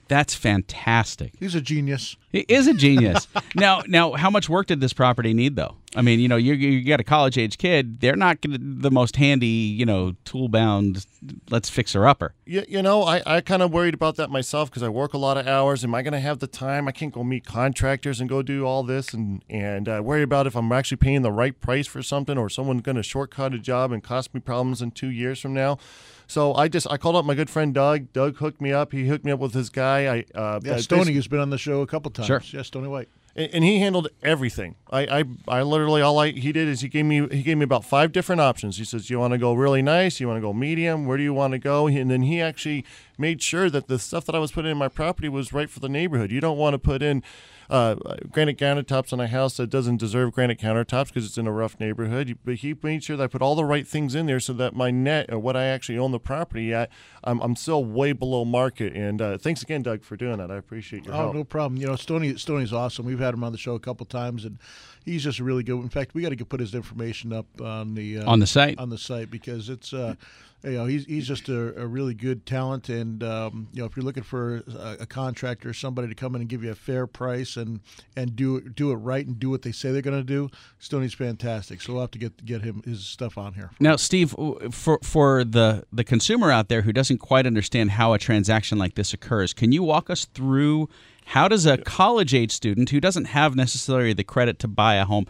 That's 0.08 0.34
fantastic. 0.34 1.32
He's 1.38 1.54
a 1.54 1.60
genius. 1.60 2.16
He 2.30 2.40
is 2.48 2.66
a 2.66 2.74
genius. 2.74 3.26
now, 3.56 3.82
now, 3.88 4.12
how 4.12 4.30
much 4.30 4.48
work 4.48 4.68
did 4.68 4.80
this 4.80 4.92
property 4.92 5.34
need, 5.34 5.56
though? 5.56 5.76
I 5.96 6.02
mean, 6.02 6.20
you 6.20 6.28
know, 6.28 6.36
you 6.36 6.52
you 6.52 6.84
got 6.84 7.00
a 7.00 7.04
college 7.04 7.38
age 7.38 7.56
kid. 7.56 8.00
They're 8.00 8.16
not 8.16 8.42
gonna, 8.42 8.58
the 8.60 8.90
most 8.90 9.16
handy, 9.16 9.46
you 9.46 9.86
know, 9.86 10.14
tool 10.24 10.48
bound. 10.48 11.06
Let's 11.50 11.70
fix 11.70 11.94
her 11.94 12.06
upper. 12.06 12.34
You, 12.44 12.64
you 12.68 12.82
know, 12.82 13.02
I, 13.02 13.22
I 13.26 13.40
kind 13.40 13.62
of 13.62 13.72
worried 13.72 13.94
about 13.94 14.16
that 14.16 14.30
myself 14.30 14.70
because 14.70 14.82
I 14.82 14.90
work 14.90 15.14
a 15.14 15.18
lot 15.18 15.38
of 15.38 15.48
hours. 15.48 15.82
Am 15.82 15.94
I 15.94 16.02
going 16.02 16.12
to 16.12 16.20
have 16.20 16.38
the 16.38 16.46
time? 16.46 16.86
I 16.86 16.92
can't 16.92 17.12
go 17.12 17.24
meet 17.24 17.46
contractors 17.46 18.20
and 18.20 18.28
go 18.28 18.42
do 18.42 18.64
all 18.64 18.82
this 18.82 19.14
and 19.14 19.42
and 19.48 19.88
uh, 19.88 20.02
worry 20.04 20.22
about 20.22 20.46
if 20.46 20.54
I'm 20.54 20.70
actually 20.70 20.98
paying 20.98 21.22
the 21.22 21.32
right 21.32 21.58
price 21.58 21.86
for 21.86 22.02
something 22.02 22.36
or 22.36 22.50
someone's 22.50 22.82
going 22.82 22.96
to 22.96 23.02
shortcut 23.02 23.54
a 23.54 23.58
job 23.58 23.90
and 23.90 24.04
cost 24.04 24.34
me 24.34 24.40
problems 24.40 24.82
in 24.82 24.90
two 24.90 25.10
years 25.10 25.40
from 25.40 25.54
now. 25.54 25.78
So 26.26 26.54
I 26.54 26.68
just 26.68 26.86
I 26.90 26.98
called 26.98 27.16
up 27.16 27.24
my 27.24 27.34
good 27.34 27.48
friend 27.48 27.72
Doug. 27.72 28.12
Doug 28.12 28.36
hooked 28.36 28.60
me 28.60 28.72
up. 28.72 28.92
He 28.92 29.06
hooked 29.06 29.24
me 29.24 29.32
up 29.32 29.40
with 29.40 29.54
his 29.54 29.70
guy. 29.70 30.14
I 30.14 30.24
uh, 30.38 30.60
Yeah, 30.62 30.74
I 30.74 30.80
Stoney 30.80 31.14
has 31.14 31.26
been 31.26 31.40
on 31.40 31.50
the 31.50 31.58
show 31.58 31.80
a 31.80 31.86
couple 31.86 32.10
times. 32.10 32.26
Sure. 32.26 32.42
Yeah, 32.52 32.62
Stoney 32.62 32.88
White. 32.88 33.08
And, 33.36 33.54
and 33.54 33.64
he 33.64 33.78
handled 33.78 34.08
everything. 34.22 34.74
I, 34.90 35.20
I, 35.20 35.24
I 35.58 35.62
literally 35.62 36.00
all 36.00 36.18
I 36.18 36.30
he 36.30 36.52
did 36.52 36.66
is 36.66 36.80
he 36.80 36.88
gave 36.88 37.04
me 37.04 37.28
he 37.28 37.42
gave 37.42 37.58
me 37.58 37.64
about 37.64 37.84
five 37.84 38.10
different 38.10 38.40
options. 38.40 38.78
He 38.78 38.84
says, 38.84 39.10
"You 39.10 39.20
want 39.20 39.32
to 39.32 39.38
go 39.38 39.52
really 39.52 39.82
nice? 39.82 40.18
You 40.18 40.26
want 40.26 40.38
to 40.38 40.40
go 40.40 40.52
medium? 40.52 41.06
Where 41.06 41.16
do 41.16 41.22
you 41.22 41.34
want 41.34 41.52
to 41.52 41.58
go?" 41.58 41.86
And 41.86 42.10
then 42.10 42.22
he 42.22 42.40
actually 42.40 42.84
made 43.18 43.42
sure 43.42 43.70
that 43.70 43.86
the 43.86 43.98
stuff 43.98 44.24
that 44.24 44.34
I 44.34 44.38
was 44.38 44.50
putting 44.50 44.70
in 44.70 44.78
my 44.78 44.88
property 44.88 45.28
was 45.28 45.52
right 45.52 45.70
for 45.70 45.80
the 45.80 45.88
neighborhood. 45.88 46.32
You 46.32 46.40
don't 46.40 46.58
want 46.58 46.74
to 46.74 46.78
put 46.78 47.02
in 47.02 47.22
uh, 47.70 47.94
granite 48.30 48.58
countertops 48.58 49.12
on 49.12 49.20
a 49.20 49.26
house 49.26 49.56
that 49.56 49.68
doesn't 49.70 49.96
deserve 49.98 50.32
granite 50.32 50.58
countertops 50.58 51.08
because 51.08 51.26
it's 51.26 51.38
in 51.38 51.46
a 51.46 51.52
rough 51.52 51.78
neighborhood. 51.80 52.38
But 52.44 52.56
he 52.56 52.74
made 52.82 53.04
sure 53.04 53.16
that 53.16 53.24
I 53.24 53.26
put 53.26 53.42
all 53.42 53.54
the 53.54 53.64
right 53.64 53.86
things 53.86 54.14
in 54.14 54.26
there 54.26 54.40
so 54.40 54.52
that 54.54 54.74
my 54.74 54.90
net 54.90 55.26
or 55.32 55.38
what 55.38 55.56
I 55.56 55.64
actually 55.66 55.98
own 55.98 56.12
the 56.12 56.20
property 56.20 56.72
at, 56.72 56.90
I'm, 57.24 57.40
I'm 57.40 57.56
still 57.56 57.84
way 57.84 58.12
below 58.12 58.44
market. 58.44 58.94
And 58.94 59.20
uh, 59.20 59.38
thanks 59.38 59.62
again, 59.62 59.82
Doug, 59.82 60.02
for 60.04 60.16
doing 60.16 60.38
that. 60.38 60.50
I 60.50 60.56
appreciate 60.56 61.04
your 61.04 61.14
Oh, 61.14 61.18
help. 61.18 61.30
Oh, 61.34 61.38
no 61.38 61.44
problem. 61.44 61.80
You 61.80 61.86
know, 61.88 61.96
Stoney 61.96 62.36
Stoney's 62.36 62.72
awesome. 62.72 63.06
We've 63.06 63.18
had 63.18 63.34
him 63.34 63.44
on 63.44 63.52
the 63.52 63.58
show 63.58 63.74
a 63.74 63.80
couple 63.80 64.06
times, 64.06 64.44
and 64.44 64.58
he's 65.04 65.24
just 65.24 65.40
really 65.40 65.62
good. 65.62 65.80
In 65.80 65.88
fact, 65.88 66.14
we 66.14 66.22
got 66.22 66.36
to 66.36 66.44
put 66.44 66.60
his 66.60 66.74
information 66.74 67.32
up 67.32 67.46
on 67.60 67.94
the 67.94 68.18
uh, 68.18 68.30
On 68.30 68.38
the 68.40 68.46
site. 68.46 68.78
on 68.78 68.90
the 68.90 68.98
site 68.98 69.30
because 69.30 69.68
it's 69.68 69.92
uh, 69.92 70.14
you 70.64 70.72
know 70.72 70.86
he's 70.86 71.04
he's 71.06 71.26
just 71.26 71.48
a, 71.48 71.80
a 71.80 71.86
really 71.86 72.14
good 72.14 72.46
talent, 72.46 72.88
and 72.88 73.22
um, 73.22 73.68
you 73.72 73.80
know 73.80 73.86
if 73.86 73.96
you're 73.96 74.04
looking 74.04 74.22
for 74.22 74.62
a, 74.66 74.96
a 75.00 75.06
contractor, 75.06 75.70
or 75.70 75.74
somebody 75.74 76.08
to 76.08 76.14
come 76.14 76.34
in 76.34 76.40
and 76.40 76.50
give 76.50 76.64
you 76.64 76.70
a 76.70 76.74
fair 76.74 77.06
price 77.06 77.56
and 77.56 77.80
and 78.16 78.36
do 78.36 78.56
it 78.56 78.74
do 78.74 78.90
it 78.90 78.96
right 78.96 79.26
and 79.26 79.38
do 79.38 79.50
what 79.50 79.62
they 79.62 79.72
say 79.72 79.92
they're 79.92 80.02
going 80.02 80.18
to 80.18 80.24
do, 80.24 80.48
Stoney's 80.78 81.14
fantastic. 81.14 81.80
So 81.80 81.92
we'll 81.92 82.02
have 82.02 82.10
to 82.12 82.18
get 82.18 82.44
get 82.44 82.62
him 82.62 82.82
his 82.84 83.04
stuff 83.04 83.38
on 83.38 83.54
here. 83.54 83.70
Now, 83.80 83.96
Steve, 83.96 84.34
for 84.70 84.98
for 85.02 85.44
the 85.44 85.84
the 85.92 86.04
consumer 86.04 86.50
out 86.50 86.68
there 86.68 86.82
who 86.82 86.92
doesn't 86.92 87.18
quite 87.18 87.46
understand 87.46 87.92
how 87.92 88.12
a 88.12 88.18
transaction 88.18 88.78
like 88.78 88.94
this 88.94 89.12
occurs, 89.12 89.52
can 89.52 89.72
you 89.72 89.82
walk 89.82 90.10
us 90.10 90.24
through 90.24 90.88
how 91.26 91.48
does 91.48 91.66
a 91.66 91.76
college 91.78 92.34
age 92.34 92.52
student 92.52 92.90
who 92.90 93.00
doesn't 93.00 93.26
have 93.26 93.56
necessarily 93.56 94.12
the 94.12 94.22
credit 94.22 94.60
to 94.60 94.68
buy 94.68 94.94
a 94.94 95.04
home, 95.04 95.26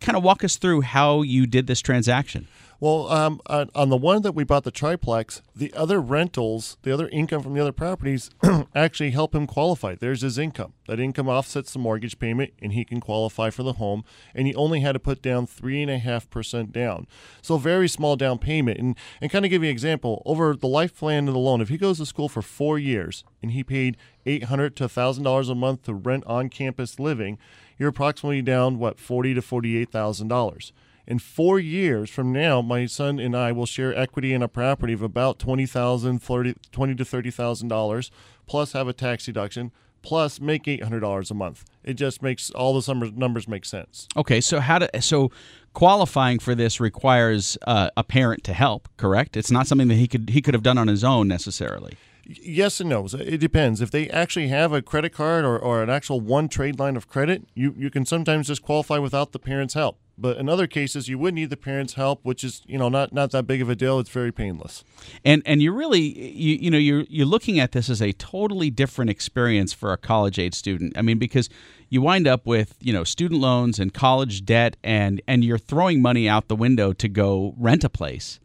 kind 0.00 0.16
of 0.16 0.22
walk 0.22 0.44
us 0.44 0.56
through 0.56 0.82
how 0.82 1.22
you 1.22 1.46
did 1.46 1.66
this 1.66 1.80
transaction? 1.80 2.46
Well, 2.80 3.10
um, 3.10 3.42
on, 3.44 3.68
on 3.74 3.90
the 3.90 3.96
one 3.98 4.22
that 4.22 4.32
we 4.32 4.42
bought 4.42 4.64
the 4.64 4.70
triplex, 4.70 5.42
the 5.54 5.70
other 5.74 6.00
rentals, 6.00 6.78
the 6.82 6.90
other 6.90 7.08
income 7.08 7.42
from 7.42 7.52
the 7.52 7.60
other 7.60 7.72
properties, 7.72 8.30
actually 8.74 9.10
help 9.10 9.34
him 9.34 9.46
qualify. 9.46 9.96
There's 9.96 10.22
his 10.22 10.38
income. 10.38 10.72
That 10.88 10.98
income 10.98 11.28
offsets 11.28 11.74
the 11.74 11.78
mortgage 11.78 12.18
payment, 12.18 12.54
and 12.62 12.72
he 12.72 12.86
can 12.86 12.98
qualify 13.00 13.50
for 13.50 13.62
the 13.62 13.74
home. 13.74 14.02
And 14.34 14.46
he 14.46 14.54
only 14.54 14.80
had 14.80 14.92
to 14.92 14.98
put 14.98 15.20
down 15.20 15.46
three 15.46 15.82
and 15.82 15.90
a 15.90 15.98
half 15.98 16.30
percent 16.30 16.72
down, 16.72 17.06
so 17.42 17.58
very 17.58 17.86
small 17.86 18.16
down 18.16 18.38
payment. 18.38 18.78
And 18.78 18.96
and 19.20 19.30
kind 19.30 19.44
of 19.44 19.50
give 19.50 19.62
you 19.62 19.68
an 19.68 19.74
example 19.74 20.22
over 20.24 20.56
the 20.56 20.66
life 20.66 20.96
plan 20.96 21.28
of 21.28 21.34
the 21.34 21.40
loan. 21.40 21.60
If 21.60 21.68
he 21.68 21.76
goes 21.76 21.98
to 21.98 22.06
school 22.06 22.30
for 22.30 22.40
four 22.40 22.78
years 22.78 23.24
and 23.42 23.50
he 23.50 23.62
paid 23.62 23.98
eight 24.24 24.44
hundred 24.44 24.74
to 24.76 24.88
thousand 24.88 25.24
dollars 25.24 25.50
a 25.50 25.54
month 25.54 25.82
to 25.82 25.92
rent 25.92 26.24
on 26.26 26.48
campus 26.48 26.98
living, 26.98 27.36
you're 27.78 27.90
approximately 27.90 28.40
down 28.40 28.78
what 28.78 28.98
forty 28.98 29.34
to 29.34 29.42
forty 29.42 29.76
eight 29.76 29.92
thousand 29.92 30.28
dollars. 30.28 30.72
In 31.10 31.18
four 31.18 31.58
years 31.58 32.08
from 32.08 32.32
now, 32.32 32.62
my 32.62 32.86
son 32.86 33.18
and 33.18 33.36
I 33.36 33.50
will 33.50 33.66
share 33.66 33.92
equity 33.98 34.32
in 34.32 34.44
a 34.44 34.48
property 34.48 34.92
of 34.92 35.02
about 35.02 35.40
twenty 35.40 35.66
thousand, 35.66 36.20
thirty, 36.20 36.54
twenty 36.70 36.94
to 36.94 37.04
thirty 37.04 37.32
thousand 37.32 37.66
dollars, 37.66 38.12
plus 38.46 38.74
have 38.74 38.86
a 38.86 38.92
tax 38.92 39.24
deduction, 39.24 39.72
plus 40.02 40.40
make 40.40 40.68
eight 40.68 40.84
hundred 40.84 41.00
dollars 41.00 41.28
a 41.32 41.34
month. 41.34 41.64
It 41.82 41.94
just 41.94 42.22
makes 42.22 42.48
all 42.50 42.80
the 42.80 42.86
numbers 42.86 43.10
numbers 43.10 43.48
make 43.48 43.64
sense. 43.64 44.06
Okay, 44.16 44.40
so 44.40 44.60
how 44.60 44.78
to 44.78 45.02
so 45.02 45.32
qualifying 45.72 46.38
for 46.38 46.54
this 46.54 46.78
requires 46.78 47.58
uh, 47.66 47.90
a 47.96 48.04
parent 48.04 48.44
to 48.44 48.52
help, 48.52 48.88
correct? 48.96 49.36
It's 49.36 49.50
not 49.50 49.66
something 49.66 49.88
that 49.88 49.96
he 49.96 50.06
could 50.06 50.30
he 50.30 50.40
could 50.40 50.54
have 50.54 50.62
done 50.62 50.78
on 50.78 50.86
his 50.86 51.02
own 51.02 51.26
necessarily. 51.26 51.94
Yes 52.24 52.78
and 52.78 52.88
no. 52.88 53.08
It 53.12 53.38
depends. 53.38 53.80
If 53.80 53.90
they 53.90 54.08
actually 54.10 54.46
have 54.46 54.72
a 54.72 54.80
credit 54.80 55.12
card 55.12 55.44
or, 55.44 55.58
or 55.58 55.82
an 55.82 55.90
actual 55.90 56.20
one 56.20 56.48
trade 56.48 56.78
line 56.78 56.94
of 56.94 57.08
credit, 57.08 57.48
you, 57.54 57.74
you 57.76 57.90
can 57.90 58.06
sometimes 58.06 58.46
just 58.46 58.62
qualify 58.62 58.98
without 58.98 59.32
the 59.32 59.40
parent's 59.40 59.74
help. 59.74 59.98
But 60.20 60.36
in 60.36 60.48
other 60.48 60.66
cases, 60.66 61.08
you 61.08 61.18
would 61.18 61.34
need 61.34 61.48
the 61.50 61.56
parent's 61.56 61.94
help, 61.94 62.20
which 62.24 62.44
is 62.44 62.62
you 62.66 62.78
know 62.78 62.88
not 62.88 63.12
not 63.12 63.30
that 63.30 63.46
big 63.46 63.62
of 63.62 63.70
a 63.70 63.74
deal. 63.74 63.98
It's 63.98 64.10
very 64.10 64.32
painless. 64.32 64.84
and 65.24 65.42
and 65.46 65.62
you 65.62 65.72
really 65.72 66.00
you 66.00 66.56
you 66.56 66.70
know 66.70 66.78
you're 66.78 67.04
you're 67.08 67.26
looking 67.26 67.58
at 67.58 67.72
this 67.72 67.88
as 67.88 68.00
a 68.02 68.12
totally 68.12 68.70
different 68.70 69.10
experience 69.10 69.72
for 69.72 69.92
a 69.92 69.96
college 69.96 70.38
age 70.38 70.54
student 70.54 70.96
i 70.96 71.02
mean 71.02 71.18
because 71.18 71.48
you 71.88 72.00
wind 72.02 72.26
up 72.26 72.46
with 72.46 72.76
you 72.80 72.92
know 72.92 73.04
student 73.04 73.40
loans 73.40 73.78
and 73.78 73.92
college 73.94 74.44
debt 74.44 74.76
and 74.82 75.20
and 75.26 75.44
you're 75.44 75.58
throwing 75.58 76.00
money 76.02 76.28
out 76.28 76.48
the 76.48 76.56
window 76.56 76.92
to 76.92 77.08
go 77.08 77.54
rent 77.58 77.84
a 77.84 77.88
place 77.88 78.40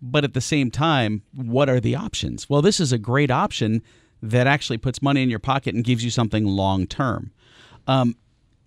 but 0.00 0.24
at 0.24 0.34
the 0.34 0.40
same 0.40 0.70
time 0.70 1.22
what 1.34 1.68
are 1.68 1.80
the 1.80 1.94
options 1.94 2.48
well 2.48 2.62
this 2.62 2.80
is 2.80 2.92
a 2.92 2.98
great 2.98 3.30
option 3.30 3.82
that 4.22 4.46
actually 4.46 4.78
puts 4.78 5.00
money 5.00 5.22
in 5.22 5.30
your 5.30 5.38
pocket 5.38 5.74
and 5.74 5.84
gives 5.84 6.04
you 6.04 6.10
something 6.10 6.44
long 6.44 6.86
term 6.86 7.30
um, 7.86 8.16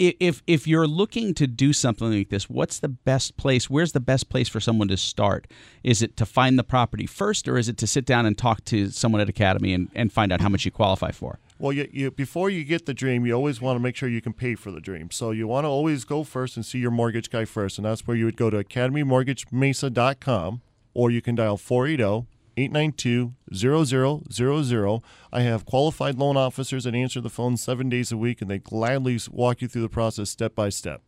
if 0.02 0.42
if 0.48 0.68
you're 0.68 0.88
looking 0.88 1.34
to 1.36 1.46
do 1.48 1.74
something 1.74 2.12
like 2.12 2.30
this, 2.30 2.50
what's 2.50 2.80
the 2.80 2.90
best 2.90 3.38
place? 3.38 3.70
Where's 3.70 3.92
the 3.92 4.00
best 4.00 4.30
place 4.30 4.50
for 4.50 4.60
someone 4.60 4.88
to 4.88 4.98
start? 4.98 5.48
Is 5.84 6.02
it 6.02 6.18
to 6.18 6.26
find 6.26 6.58
the 6.58 6.64
property 6.64 7.06
first, 7.06 7.48
or 7.48 7.58
is 7.58 7.70
it 7.70 7.78
to 7.78 7.88
sit 7.88 8.06
down 8.06 8.26
and 8.26 8.38
talk 8.38 8.66
to 8.66 8.90
someone 8.90 9.22
at 9.22 9.30
Academy 9.30 9.74
and, 9.74 9.90
and 9.94 10.12
find 10.12 10.32
out 10.32 10.42
how 10.42 10.50
much 10.50 10.66
you 10.66 10.72
qualify 10.72 11.12
for? 11.12 11.38
Well, 11.60 11.72
you, 11.72 11.88
you 11.92 12.10
before 12.10 12.50
you 12.50 12.64
get 12.64 12.88
the 12.88 12.94
dream, 12.94 13.26
you 13.26 13.34
always 13.34 13.62
want 13.62 13.76
to 13.78 13.80
make 13.80 13.96
sure 13.96 14.10
you 14.10 14.22
can 14.22 14.34
pay 14.34 14.56
for 14.56 14.72
the 14.72 14.82
dream. 14.82 15.12
So 15.12 15.32
you 15.32 15.48
want 15.48 15.66
to 15.66 15.70
always 15.70 16.04
go 16.04 16.24
first 16.24 16.56
and 16.56 16.66
see 16.66 16.80
your 16.80 16.92
mortgage 16.92 17.30
guy 17.30 17.46
first, 17.46 17.78
and 17.78 17.86
that's 17.86 18.08
where 18.08 18.18
you 18.18 18.26
would 18.26 18.38
go 18.38 18.50
to 18.50 18.64
academymortgagemesa.com 18.64 20.62
or 20.94 21.12
you 21.12 21.22
can 21.22 21.36
dial 21.36 21.58
480 21.58 22.28
892 22.62 23.34
0000. 23.54 25.02
I 25.34 25.41
have 25.41 25.65
qualified 25.65 26.17
loan 26.17 26.38
officers 26.38 26.84
that 26.84 26.95
answer 26.95 27.21
the 27.21 27.30
phone 27.30 27.58
seven 27.58 27.89
days 27.89 28.12
a 28.12 28.17
week, 28.17 28.41
and 28.41 28.50
they 28.50 28.60
gladly 28.60 29.19
walk 29.30 29.62
you 29.62 29.67
through 29.67 29.82
the 29.82 29.89
process 29.89 30.30
step 30.30 30.56
by 30.56 30.69
step. 30.69 31.02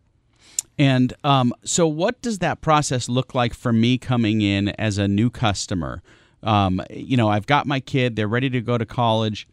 And 0.78 1.14
um, 1.24 1.54
so, 1.64 1.88
what 1.88 2.22
does 2.22 2.40
that 2.40 2.62
process 2.62 3.08
look 3.08 3.36
like 3.36 3.54
for 3.54 3.72
me 3.72 3.98
coming 3.98 4.42
in 4.42 4.70
as 4.70 4.98
a 4.98 5.08
new 5.08 5.30
customer? 5.30 6.02
Um, 6.42 6.82
you 6.90 7.16
know, 7.16 7.30
I've 7.30 7.46
got 7.46 7.68
my 7.68 7.80
kid; 7.80 8.16
they're 8.16 8.28
ready 8.28 8.50
to 8.50 8.62
go 8.62 8.78
to 8.78 8.86
college. 8.86 9.48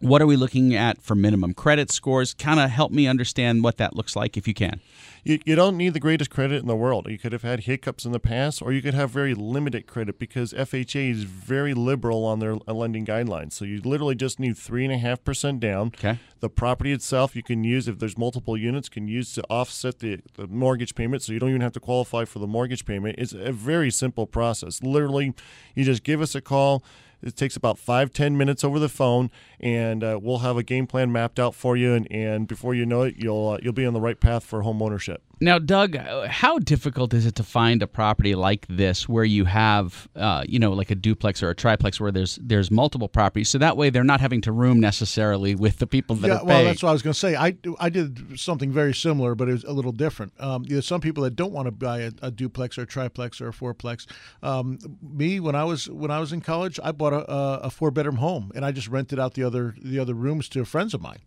What 0.00 0.22
are 0.22 0.26
we 0.26 0.36
looking 0.36 0.76
at 0.76 1.02
for 1.02 1.16
minimum 1.16 1.54
credit 1.54 1.90
scores? 1.90 2.32
Kind 2.32 2.60
of 2.60 2.70
help 2.70 2.92
me 2.92 3.08
understand 3.08 3.64
what 3.64 3.78
that 3.78 3.96
looks 3.96 4.14
like, 4.14 4.36
if 4.36 4.46
you 4.46 4.54
can. 4.54 4.80
You, 5.24 5.40
you 5.44 5.56
don't 5.56 5.76
need 5.76 5.92
the 5.92 6.00
greatest 6.00 6.30
credit 6.30 6.60
in 6.62 6.68
the 6.68 6.76
world. 6.76 7.08
You 7.10 7.18
could 7.18 7.32
have 7.32 7.42
had 7.42 7.60
hiccups 7.60 8.04
in 8.04 8.12
the 8.12 8.20
past, 8.20 8.62
or 8.62 8.72
you 8.72 8.80
could 8.80 8.94
have 8.94 9.10
very 9.10 9.34
limited 9.34 9.88
credit 9.88 10.20
because 10.20 10.52
FHA 10.52 11.10
is 11.10 11.24
very 11.24 11.74
liberal 11.74 12.24
on 12.24 12.38
their 12.38 12.58
uh, 12.68 12.72
lending 12.72 13.04
guidelines. 13.04 13.54
So 13.54 13.64
you 13.64 13.80
literally 13.82 14.14
just 14.14 14.38
need 14.38 14.56
three 14.56 14.84
and 14.84 14.92
a 14.92 14.98
half 14.98 15.24
percent 15.24 15.58
down. 15.58 15.88
Okay. 15.88 16.20
The 16.38 16.48
property 16.48 16.92
itself, 16.92 17.34
you 17.34 17.42
can 17.42 17.64
use 17.64 17.88
if 17.88 17.98
there's 17.98 18.16
multiple 18.16 18.56
units, 18.56 18.88
can 18.88 19.08
use 19.08 19.32
to 19.32 19.42
offset 19.50 19.98
the, 19.98 20.20
the 20.34 20.46
mortgage 20.46 20.94
payment. 20.94 21.24
So 21.24 21.32
you 21.32 21.40
don't 21.40 21.50
even 21.50 21.62
have 21.62 21.72
to 21.72 21.80
qualify 21.80 22.24
for 22.24 22.38
the 22.38 22.46
mortgage 22.46 22.84
payment. 22.84 23.16
It's 23.18 23.32
a 23.32 23.50
very 23.50 23.90
simple 23.90 24.26
process. 24.26 24.80
Literally, 24.80 25.34
you 25.74 25.84
just 25.84 26.04
give 26.04 26.20
us 26.20 26.36
a 26.36 26.40
call. 26.40 26.84
It 27.22 27.36
takes 27.36 27.56
about 27.56 27.78
five 27.78 28.12
ten 28.12 28.36
minutes 28.36 28.62
over 28.64 28.78
the 28.78 28.88
phone, 28.88 29.30
and 29.60 30.04
uh, 30.04 30.18
we'll 30.22 30.38
have 30.38 30.56
a 30.56 30.62
game 30.62 30.86
plan 30.86 31.10
mapped 31.10 31.38
out 31.38 31.54
for 31.54 31.76
you. 31.76 31.94
And, 31.94 32.10
and 32.12 32.46
before 32.46 32.74
you 32.74 32.86
know 32.86 33.02
it, 33.02 33.16
you'll 33.18 33.50
uh, 33.50 33.58
you'll 33.62 33.72
be 33.72 33.86
on 33.86 33.94
the 33.94 34.00
right 34.00 34.18
path 34.20 34.44
for 34.44 34.62
home 34.62 34.82
ownership. 34.82 35.22
Now, 35.40 35.58
Doug, 35.58 35.94
uh, 35.94 36.26
how 36.26 36.58
difficult 36.58 37.14
is 37.14 37.24
it 37.24 37.36
to 37.36 37.44
find 37.44 37.82
a 37.82 37.86
property 37.86 38.34
like 38.34 38.66
this 38.68 39.08
where 39.08 39.24
you 39.24 39.44
have, 39.44 40.08
uh, 40.16 40.44
you 40.48 40.58
know, 40.58 40.72
like 40.72 40.90
a 40.90 40.96
duplex 40.96 41.42
or 41.42 41.50
a 41.50 41.54
triplex 41.54 42.00
where 42.00 42.10
there's 42.10 42.36
there's 42.42 42.70
multiple 42.70 43.08
properties, 43.08 43.48
so 43.48 43.58
that 43.58 43.76
way 43.76 43.90
they're 43.90 44.02
not 44.02 44.20
having 44.20 44.40
to 44.42 44.52
room 44.52 44.80
necessarily 44.80 45.54
with 45.54 45.78
the 45.78 45.86
people 45.86 46.16
that 46.16 46.28
yeah, 46.28 46.38
are 46.38 46.44
well, 46.44 46.64
that's 46.64 46.82
what 46.82 46.90
I 46.90 46.92
was 46.92 47.02
going 47.02 47.14
to 47.14 47.18
say. 47.18 47.36
I 47.36 47.56
I 47.78 47.88
did 47.88 48.38
something 48.38 48.72
very 48.72 48.94
similar, 48.94 49.34
but 49.34 49.48
it 49.48 49.52
was 49.52 49.64
a 49.64 49.72
little 49.72 49.92
different. 49.92 50.32
Um, 50.40 50.64
there's 50.64 50.86
some 50.86 51.00
people 51.00 51.22
that 51.24 51.36
don't 51.36 51.52
want 51.52 51.66
to 51.66 51.72
buy 51.72 52.00
a, 52.00 52.12
a 52.22 52.30
duplex 52.30 52.76
or 52.76 52.82
a 52.82 52.86
triplex 52.86 53.40
or 53.40 53.48
a 53.48 53.52
fourplex. 53.52 54.06
Um, 54.42 54.78
me, 55.02 55.38
when 55.38 55.54
I 55.54 55.64
was 55.64 55.88
when 55.88 56.10
I 56.10 56.18
was 56.18 56.32
in 56.32 56.40
college, 56.40 56.80
I 56.82 56.90
bought 56.90 57.12
a, 57.12 57.30
a, 57.30 57.58
a 57.64 57.70
four 57.70 57.90
bedroom 57.92 58.16
home, 58.16 58.50
and 58.54 58.64
I 58.64 58.72
just 58.72 58.88
rented 58.88 59.20
out 59.20 59.34
the 59.34 59.44
other 59.44 59.76
the 59.80 60.00
other 60.00 60.14
rooms 60.14 60.48
to 60.50 60.64
friends 60.64 60.94
of 60.94 61.00
mine. 61.00 61.20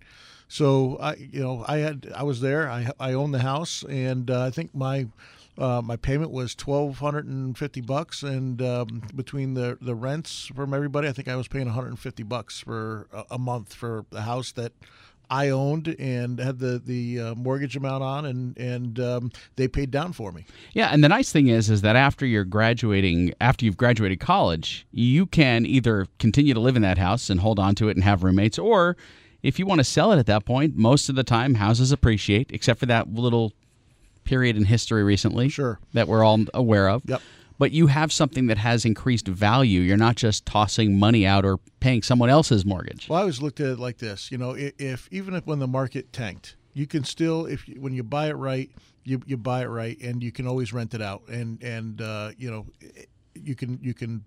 So 0.52 0.98
I, 1.00 1.16
you 1.16 1.40
know, 1.40 1.64
I 1.66 1.78
had 1.78 2.12
I 2.14 2.24
was 2.24 2.42
there. 2.42 2.70
I 2.70 2.92
I 3.00 3.14
owned 3.14 3.34
the 3.34 3.40
house, 3.40 3.86
and 3.88 4.30
uh, 4.30 4.44
I 4.44 4.50
think 4.50 4.76
my 4.76 5.08
uh, 5.58 5.82
my 5.82 5.96
payment 5.96 6.30
was 6.30 6.54
twelve 6.56 6.98
hundred 6.98 7.26
and 7.26 7.58
fifty 7.58 7.80
bucks, 7.80 8.22
and 8.22 8.62
um, 8.62 9.02
between 9.16 9.54
the 9.54 9.78
the 9.80 9.96
rents 9.96 10.52
from 10.54 10.74
everybody, 10.74 11.08
I 11.08 11.14
think 11.14 11.30
I 11.30 11.38
was 11.38 11.48
paying 11.48 11.68
one 11.68 11.74
hundred 11.74 11.92
and 11.92 12.00
fifty 12.00 12.24
bucks 12.24 12.60
for 12.60 13.08
a, 13.14 13.24
a 13.32 13.40
month 13.40 13.74
for 13.74 14.06
the 14.10 14.24
house 14.24 14.52
that 14.52 14.74
I 15.30 15.48
owned 15.48 15.96
and 15.98 16.38
had 16.38 16.60
the 16.60 16.82
the 16.84 17.20
uh, 17.22 17.36
mortgage 17.36 17.78
amount 17.78 18.04
on, 18.04 18.26
and 18.26 18.58
and 18.58 19.00
um, 19.00 19.32
they 19.56 19.70
paid 19.70 19.90
down 19.90 20.12
for 20.12 20.34
me. 20.34 20.46
Yeah, 20.74 20.90
and 20.90 21.02
the 21.02 21.08
nice 21.08 21.32
thing 21.32 21.48
is, 21.48 21.70
is 21.70 21.80
that 21.84 21.96
after 21.96 22.26
you're 22.26 22.44
graduating, 22.44 23.34
after 23.40 23.64
you've 23.64 23.78
graduated 23.78 24.20
college, 24.20 24.86
you 24.92 25.28
can 25.28 25.66
either 25.66 26.08
continue 26.20 26.54
to 26.54 26.60
live 26.60 26.76
in 26.76 26.82
that 26.82 26.98
house 26.98 27.30
and 27.30 27.40
hold 27.40 27.58
on 27.58 27.74
to 27.76 27.88
it 27.88 27.96
and 27.96 28.04
have 28.04 28.22
roommates, 28.26 28.60
or 28.60 28.98
if 29.44 29.58
you 29.60 29.66
want 29.66 29.80
to 29.80 29.84
sell 29.84 30.12
it 30.12 30.20
at 30.20 30.26
that 30.28 30.46
point, 30.46 30.76
most 30.76 31.10
of 31.10 31.16
the 31.16 31.24
time 31.24 31.56
houses 31.56 31.92
appreciate, 31.92 32.52
except 32.52 32.80
for 32.80 32.86
that 32.88 33.14
little 33.14 33.54
period 34.24 34.56
in 34.56 34.66
history 34.66 35.04
recently, 35.04 35.50
Sure. 35.50 35.80
that 35.94 36.08
we're 36.08 36.24
all 36.24 36.40
aware 36.54 36.90
of. 36.90 37.02
Yep. 37.06 37.22
But 37.58 37.72
you 37.72 37.88
have 37.88 38.12
something 38.12 38.48
that 38.48 38.58
has 38.58 38.86
increased 38.86 39.28
value. 39.28 39.82
You're 39.82 39.98
not 39.98 40.16
just 40.16 40.46
tossing 40.48 40.98
money 40.98 41.28
out 41.28 41.46
or 41.46 41.60
paying 41.80 42.02
someone 42.02 42.30
else's 42.30 42.66
mortgage. 42.66 43.08
Well, 43.08 43.18
I 43.20 43.22
always 43.22 43.42
looked 43.42 43.60
at 43.60 43.68
it 43.68 43.80
like 43.80 43.98
this. 44.00 44.32
You 44.32 44.40
know, 44.40 44.52
if, 44.52 44.74
if 44.80 45.08
even 45.12 45.36
if 45.36 45.46
when 45.46 45.60
the 45.60 45.68
market 45.68 46.12
tanked, 46.12 46.56
you 46.74 46.88
can 46.88 47.04
still 47.04 47.46
if 47.46 47.68
you, 47.68 47.80
when 47.80 47.94
you 47.94 48.02
buy 48.02 48.30
it 48.30 48.34
right, 48.34 48.72
you, 49.04 49.22
you 49.28 49.38
buy 49.38 49.62
it 49.62 49.68
right, 49.68 50.00
and 50.02 50.24
you 50.24 50.32
can 50.32 50.48
always 50.48 50.74
rent 50.74 50.94
it 50.96 51.02
out, 51.04 51.22
and 51.28 51.62
and 51.62 52.02
uh, 52.02 52.32
you 52.38 52.50
know, 52.50 52.66
you 53.36 53.54
can 53.56 53.80
you 53.82 53.94
can. 53.94 54.24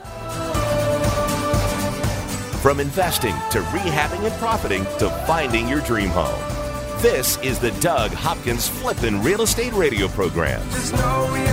From 2.62 2.80
investing 2.80 3.34
to 3.50 3.60
rehabbing 3.70 4.24
and 4.24 4.34
profiting 4.34 4.82
to 4.98 5.08
finding 5.26 5.68
your 5.68 5.80
dream 5.80 6.08
home. 6.08 6.57
This 7.00 7.38
is 7.44 7.60
the 7.60 7.70
Doug 7.80 8.10
Hopkins 8.10 8.66
Flippin' 8.66 9.22
Real 9.22 9.42
Estate 9.42 9.72
Radio 9.72 10.08
Program. 10.08 10.60
Just 10.70 10.92
know 10.94 11.32
you're 11.32 11.44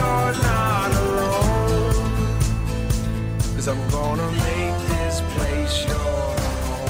not 0.41 0.91
alone. 0.91 1.93
Cause 3.53 3.67
I'm 3.67 3.89
gonna 3.91 4.31
make 4.31 4.87
this 4.87 5.21
place 5.35 5.85
your 5.85 5.99
home. 5.99 6.89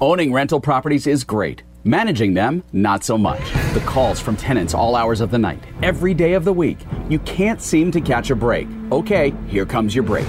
Owning 0.00 0.32
rental 0.32 0.60
properties 0.60 1.08
is 1.08 1.24
great. 1.24 1.64
Managing 1.82 2.34
them, 2.34 2.62
not 2.72 3.02
so 3.02 3.18
much. 3.18 3.42
The 3.74 3.82
calls 3.84 4.20
from 4.20 4.36
tenants 4.36 4.74
all 4.74 4.94
hours 4.94 5.20
of 5.20 5.32
the 5.32 5.38
night, 5.38 5.64
every 5.82 6.14
day 6.14 6.34
of 6.34 6.44
the 6.44 6.52
week. 6.52 6.78
You 7.08 7.18
can't 7.18 7.60
seem 7.60 7.90
to 7.90 8.00
catch 8.00 8.30
a 8.30 8.36
break. 8.36 8.68
Okay, 8.92 9.34
here 9.48 9.66
comes 9.66 9.92
your 9.92 10.04
break. 10.04 10.28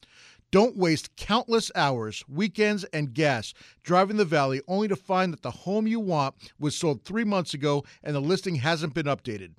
Don't 0.51 0.75
waste 0.75 1.15
countless 1.15 1.71
hours, 1.75 2.25
weekends, 2.27 2.83
and 2.85 3.13
gas 3.13 3.53
driving 3.83 4.17
the 4.17 4.25
valley 4.25 4.61
only 4.67 4.89
to 4.89 4.97
find 4.97 5.31
that 5.31 5.43
the 5.43 5.51
home 5.51 5.87
you 5.87 5.99
want 5.99 6.35
was 6.59 6.75
sold 6.75 7.05
three 7.05 7.23
months 7.23 7.53
ago 7.53 7.85
and 8.03 8.13
the 8.13 8.19
listing 8.19 8.55
hasn't 8.55 8.93
been 8.93 9.05
updated. 9.05 9.53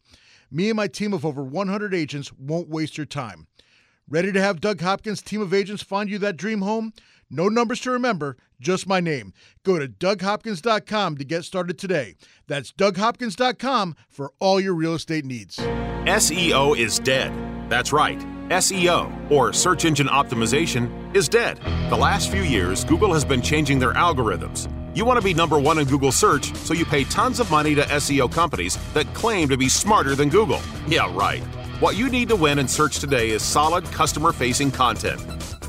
Me 0.50 0.68
and 0.68 0.76
my 0.76 0.86
team 0.86 1.14
of 1.14 1.24
over 1.24 1.42
100 1.42 1.94
agents 1.94 2.30
won't 2.34 2.68
waste 2.68 2.98
your 2.98 3.06
time. 3.06 3.46
Ready 4.06 4.32
to 4.32 4.42
have 4.42 4.60
Doug 4.60 4.82
Hopkins' 4.82 5.22
team 5.22 5.40
of 5.40 5.54
agents 5.54 5.82
find 5.82 6.10
you 6.10 6.18
that 6.18 6.36
dream 6.36 6.60
home? 6.60 6.92
No 7.30 7.48
numbers 7.48 7.80
to 7.80 7.90
remember, 7.90 8.36
just 8.60 8.86
my 8.86 9.00
name. 9.00 9.32
Go 9.64 9.78
to 9.78 9.88
DougHopkins.com 9.88 11.16
to 11.16 11.24
get 11.24 11.44
started 11.44 11.78
today. 11.78 12.16
That's 12.46 12.70
DougHopkins.com 12.72 13.96
for 14.10 14.32
all 14.38 14.60
your 14.60 14.74
real 14.74 14.94
estate 14.94 15.24
needs. 15.24 15.56
SEO 15.56 16.76
is 16.76 16.98
dead. 16.98 17.32
That's 17.70 17.90
right. 17.90 18.22
SEO, 18.52 19.30
or 19.30 19.52
search 19.52 19.84
engine 19.84 20.06
optimization, 20.06 21.14
is 21.14 21.28
dead. 21.28 21.58
The 21.90 21.96
last 21.96 22.30
few 22.30 22.42
years, 22.42 22.84
Google 22.84 23.12
has 23.12 23.24
been 23.24 23.42
changing 23.42 23.78
their 23.78 23.94
algorithms. 23.94 24.70
You 24.94 25.04
want 25.04 25.18
to 25.18 25.24
be 25.24 25.32
number 25.34 25.58
one 25.58 25.78
in 25.78 25.86
Google 25.86 26.12
search, 26.12 26.54
so 26.56 26.74
you 26.74 26.84
pay 26.84 27.04
tons 27.04 27.40
of 27.40 27.50
money 27.50 27.74
to 27.74 27.82
SEO 27.82 28.30
companies 28.30 28.78
that 28.92 29.12
claim 29.14 29.48
to 29.48 29.56
be 29.56 29.68
smarter 29.68 30.14
than 30.14 30.28
Google. 30.28 30.60
Yeah, 30.86 31.14
right. 31.16 31.42
What 31.80 31.96
you 31.96 32.08
need 32.08 32.28
to 32.28 32.36
win 32.36 32.58
in 32.58 32.68
search 32.68 32.98
today 32.98 33.30
is 33.30 33.42
solid 33.42 33.84
customer 33.86 34.32
facing 34.32 34.70
content. 34.70 35.20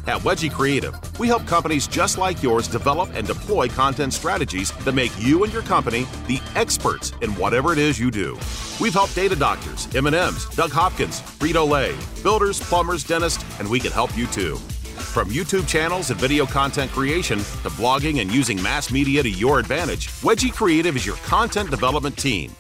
At 0.06 0.18
Wedgie 0.22 0.52
Creative, 0.52 0.94
we 1.18 1.28
help 1.28 1.48
companies 1.48 1.88
just 1.88 2.18
like 2.18 2.44
yours 2.44 2.68
develop 2.68 3.10
and 3.14 3.26
deploy 3.26 3.70
content 3.70 4.12
strategies 4.14 4.72
that 4.84 4.92
make 4.92 5.12
you 5.18 5.46
and 5.46 5.54
your 5.54 5.62
company 5.62 6.06
the 6.28 6.42
experts 6.56 7.14
in 7.22 7.32
whatever 7.36 7.72
it 7.72 7.80
is 7.80 7.98
you 7.98 8.12
do. 8.12 8.38
We've 8.82 8.94
helped 8.94 9.16
data 9.16 9.36
doctors, 9.36 9.88
M&Ms, 9.96 10.48
Doug 10.56 10.72
Hopkins, 10.72 11.22
Frito-Lay, 11.22 11.96
builders, 12.22 12.60
plumbers, 12.60 13.06
dentists, 13.06 13.46
and 13.60 13.70
we 13.70 13.80
can 13.80 13.94
help 13.94 14.16
you 14.18 14.28
too. 14.28 14.58
From 15.04 15.30
YouTube 15.30 15.68
channels 15.68 16.10
and 16.10 16.20
video 16.20 16.46
content 16.46 16.92
creation 16.92 17.38
to 17.38 17.70
blogging 17.72 18.20
and 18.20 18.32
using 18.32 18.62
mass 18.62 18.92
media 18.92 19.22
to 19.22 19.30
your 19.30 19.60
advantage, 19.60 20.08
Wedgie 20.22 20.52
Creative 20.52 20.96
is 20.96 21.06
your 21.06 21.18
content 21.18 21.70
development 21.70 22.18
team. 22.18 22.52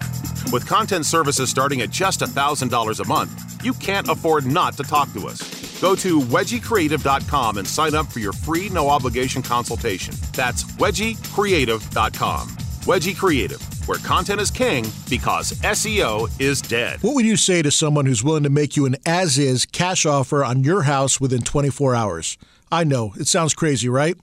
With 0.51 0.67
content 0.67 1.06
services 1.08 1.49
starting 1.49 1.82
at 1.82 1.89
just 1.89 2.19
$1,000 2.19 2.99
a 2.99 3.08
month, 3.08 3.65
you 3.65 3.73
can't 3.73 4.08
afford 4.08 4.45
not 4.45 4.77
to 4.77 4.84
talk 4.84 5.12
to 5.13 5.27
us. 5.27 5.41
Go 5.82 5.95
to 5.95 6.19
wedgiecreative.com 6.19 7.58
and 7.58 7.67
sign 7.67 7.95
up 7.95 8.06
for 8.12 8.19
your 8.19 8.34
free 8.34 8.69
no 8.69 8.88
obligation 8.88 9.41
consultation. 9.41 10.13
That's 10.34 10.63
wedgiecreative.com. 10.63 12.47
Wedgie 12.86 13.17
Creative, 13.17 13.72
where 13.88 14.00
content 14.00 14.39
is 14.39 14.50
king 14.50 14.86
because 15.10 15.52
SEO 15.62 16.30
is 16.39 16.62
dead. 16.62 17.02
What 17.04 17.15
would 17.15 17.26
you 17.26 17.36
say 17.36 17.62
to 17.62 17.72
someone 17.72 18.06
who's 18.06 18.24
willing 18.24 18.43
to 18.43 18.50
make 18.50 18.76
you 18.76 18.86
an 18.86 18.96
as 19.06 19.38
is 19.38 19.65
cash 19.65 20.06
offer 20.06 20.43
on 20.43 20.63
your 20.63 20.84
house 20.84 21.19
within 21.19 21.41
24 21.41 21.96
hours? 21.96 22.38
I 22.72 22.84
know, 22.84 23.13
it 23.17 23.28
sounds 23.28 23.54
crazy, 23.54 23.89
right? 23.89 24.17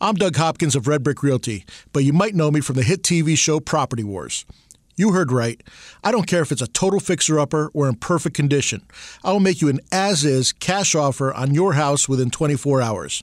I'm 0.00 0.14
Doug 0.14 0.36
Hopkins 0.36 0.76
of 0.76 0.86
Red 0.86 1.02
Brick 1.02 1.22
Realty, 1.22 1.64
but 1.92 2.04
you 2.04 2.12
might 2.12 2.34
know 2.34 2.50
me 2.50 2.60
from 2.60 2.76
the 2.76 2.82
hit 2.82 3.02
TV 3.02 3.36
show 3.36 3.58
Property 3.58 4.04
Wars. 4.04 4.44
You 4.94 5.12
heard 5.12 5.30
right. 5.32 5.62
I 6.02 6.10
don't 6.10 6.26
care 6.26 6.42
if 6.42 6.50
it's 6.50 6.62
a 6.62 6.66
total 6.66 7.00
fixer 7.00 7.38
upper 7.38 7.70
or 7.72 7.88
in 7.88 7.94
perfect 7.94 8.34
condition. 8.36 8.82
I 9.24 9.32
will 9.32 9.40
make 9.40 9.60
you 9.60 9.68
an 9.68 9.80
as 9.92 10.24
is 10.24 10.52
cash 10.52 10.94
offer 10.94 11.32
on 11.32 11.54
your 11.54 11.74
house 11.74 12.08
within 12.08 12.30
24 12.30 12.82
hours. 12.82 13.22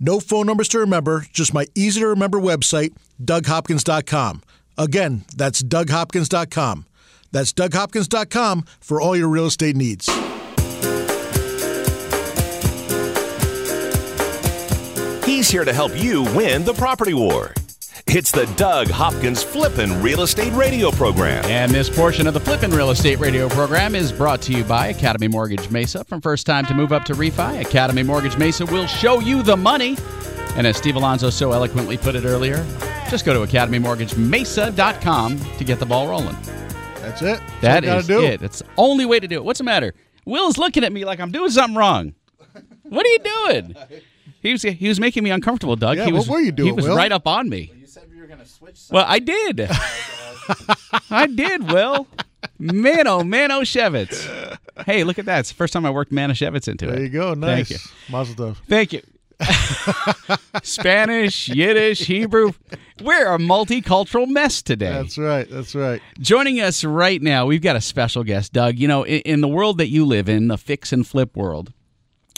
No 0.00 0.20
phone 0.20 0.46
numbers 0.46 0.68
to 0.68 0.78
remember, 0.78 1.26
just 1.32 1.52
my 1.52 1.66
easy 1.74 2.00
to 2.00 2.06
remember 2.06 2.38
website, 2.38 2.94
DougHopkins.com. 3.22 4.42
Again, 4.76 5.24
that's 5.36 5.62
DougHopkins.com. 5.62 6.86
That's 7.32 7.52
DougHopkins.com 7.52 8.64
for 8.80 9.00
all 9.00 9.16
your 9.16 9.28
real 9.28 9.46
estate 9.46 9.76
needs. 9.76 10.08
He's 15.24 15.50
here 15.50 15.64
to 15.64 15.72
help 15.72 15.96
you 15.96 16.22
win 16.34 16.64
the 16.64 16.74
property 16.74 17.14
war. 17.14 17.52
It's 18.10 18.30
the 18.30 18.46
Doug 18.56 18.88
Hopkins 18.88 19.42
Flippin' 19.42 20.00
Real 20.02 20.22
Estate 20.22 20.52
Radio 20.54 20.90
Program. 20.90 21.44
And 21.44 21.70
this 21.70 21.90
portion 21.90 22.26
of 22.26 22.32
the 22.32 22.40
Flippin' 22.40 22.70
Real 22.70 22.90
Estate 22.90 23.18
Radio 23.18 23.48
program 23.50 23.94
is 23.94 24.12
brought 24.12 24.40
to 24.42 24.52
you 24.52 24.64
by 24.64 24.86
Academy 24.86 25.28
Mortgage 25.28 25.68
Mesa. 25.70 26.04
From 26.04 26.22
first 26.22 26.46
time 26.46 26.64
to 26.66 26.74
move 26.74 26.90
up 26.90 27.04
to 27.04 27.12
refi, 27.12 27.60
Academy 27.60 28.02
Mortgage 28.02 28.38
Mesa 28.38 28.64
will 28.64 28.86
show 28.86 29.20
you 29.20 29.42
the 29.42 29.56
money. 29.58 29.98
And 30.56 30.66
as 30.66 30.78
Steve 30.78 30.96
Alonso 30.96 31.28
so 31.28 31.52
eloquently 31.52 31.98
put 31.98 32.14
it 32.14 32.24
earlier, 32.24 32.64
just 33.10 33.26
go 33.26 33.34
to 33.34 33.40
academymortgagemesa.com 33.52 35.38
to 35.58 35.64
get 35.64 35.78
the 35.78 35.86
ball 35.86 36.08
rolling. 36.08 36.36
That's 37.00 37.20
it. 37.20 37.40
That 37.60 37.84
That's 37.84 38.06
do. 38.06 38.24
it. 38.24 38.40
It's 38.42 38.60
the 38.60 38.66
only 38.78 39.04
way 39.04 39.20
to 39.20 39.28
do 39.28 39.36
it. 39.36 39.44
What's 39.44 39.58
the 39.58 39.64
matter? 39.64 39.92
Will's 40.24 40.56
looking 40.56 40.82
at 40.82 40.92
me 40.92 41.04
like 41.04 41.20
I'm 41.20 41.30
doing 41.30 41.50
something 41.50 41.76
wrong. 41.76 42.14
What 42.84 43.04
are 43.04 43.10
you 43.10 43.18
doing? 43.18 43.76
He 44.40 44.52
was 44.52 44.62
he 44.62 44.86
was 44.86 45.00
making 45.00 45.24
me 45.24 45.30
uncomfortable, 45.30 45.74
Doug. 45.74 45.96
Yeah, 45.96 46.04
he 46.06 46.12
what 46.12 46.28
were 46.28 46.38
you 46.40 46.52
doing, 46.52 46.66
He 46.68 46.72
was 46.72 46.86
Will? 46.86 46.94
right 46.96 47.10
up 47.10 47.26
on 47.26 47.48
me. 47.48 47.72
Going 48.28 48.40
to 48.40 48.46
switch. 48.46 48.80
Well, 48.90 49.04
I 49.08 49.18
did. 49.18 49.68
Oh, 49.70 50.74
I 51.10 51.26
did. 51.26 51.70
Will. 51.70 52.06
Man, 52.58 53.06
oh 53.06 53.24
man, 53.24 53.50
oh 53.50 53.60
Shevitz. 53.60 54.58
Hey, 54.86 55.04
look 55.04 55.18
at 55.18 55.24
that! 55.26 55.40
It's 55.40 55.48
the 55.48 55.56
first 55.56 55.72
time 55.72 55.84
I 55.84 55.90
worked 55.90 56.12
Manischewitz 56.12 56.68
into 56.68 56.88
it. 56.88 56.92
There 56.92 57.02
you 57.02 57.08
go. 57.08 57.34
Nice. 57.34 57.68
Thank 57.68 57.70
you. 57.70 57.76
Mazel 58.10 58.34
tov. 58.34 58.56
Thank 58.68 58.92
you. 58.92 59.02
Spanish, 60.62 61.48
Yiddish, 61.48 62.00
Hebrew. 62.00 62.52
We're 63.02 63.34
a 63.34 63.38
multicultural 63.38 64.26
mess 64.28 64.62
today. 64.62 64.92
That's 64.92 65.18
right. 65.18 65.48
That's 65.48 65.74
right. 65.74 66.02
Joining 66.18 66.60
us 66.60 66.82
right 66.84 67.22
now, 67.22 67.46
we've 67.46 67.62
got 67.62 67.76
a 67.76 67.80
special 67.80 68.24
guest, 68.24 68.52
Doug. 68.52 68.76
You 68.76 68.88
know, 68.88 69.04
in, 69.04 69.20
in 69.20 69.40
the 69.40 69.48
world 69.48 69.78
that 69.78 69.88
you 69.88 70.04
live 70.04 70.28
in, 70.28 70.48
the 70.48 70.58
fix 70.58 70.92
and 70.92 71.06
flip 71.06 71.36
world, 71.36 71.72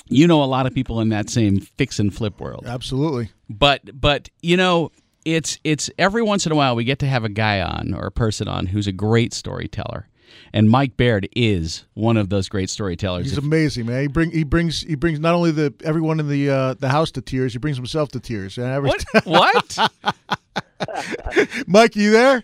you 0.08 0.26
know 0.26 0.42
a 0.42 0.44
lot 0.44 0.66
of 0.66 0.74
people 0.74 1.00
in 1.00 1.08
that 1.10 1.30
same 1.30 1.60
fix 1.60 1.98
and 1.98 2.14
flip 2.14 2.40
world. 2.40 2.64
Absolutely. 2.66 3.30
But 3.48 3.98
but 3.98 4.28
you 4.42 4.56
know, 4.56 4.92
it's 5.24 5.58
it's 5.64 5.90
every 5.98 6.22
once 6.22 6.46
in 6.46 6.52
a 6.52 6.54
while 6.54 6.74
we 6.76 6.84
get 6.84 6.98
to 7.00 7.06
have 7.06 7.24
a 7.24 7.28
guy 7.28 7.60
on 7.60 7.94
or 7.94 8.06
a 8.06 8.10
person 8.12 8.48
on 8.48 8.66
who's 8.66 8.86
a 8.86 8.92
great 8.92 9.32
storyteller. 9.34 10.06
And 10.52 10.68
Mike 10.70 10.96
Baird 10.96 11.28
is 11.36 11.84
one 11.94 12.16
of 12.16 12.28
those 12.28 12.48
great 12.48 12.70
storytellers. 12.70 13.26
He's 13.26 13.38
If- 13.38 13.44
amazing, 13.44 13.86
man. 13.86 14.02
He 14.02 14.06
bring 14.08 14.30
he 14.30 14.44
brings 14.44 14.82
he 14.82 14.94
brings 14.94 15.18
not 15.20 15.34
only 15.34 15.50
the 15.50 15.74
everyone 15.84 16.18
in 16.20 16.28
the 16.28 16.50
uh, 16.50 16.74
the 16.74 16.88
house 16.88 17.10
to 17.12 17.20
tears, 17.20 17.52
he 17.52 17.58
brings 17.58 17.76
himself 17.76 18.10
to 18.10 18.20
tears. 18.20 18.58
Every 18.58 18.90
what? 18.90 19.04
what? 19.24 19.90
Mike, 21.66 21.96
you 21.96 22.10
there? 22.10 22.42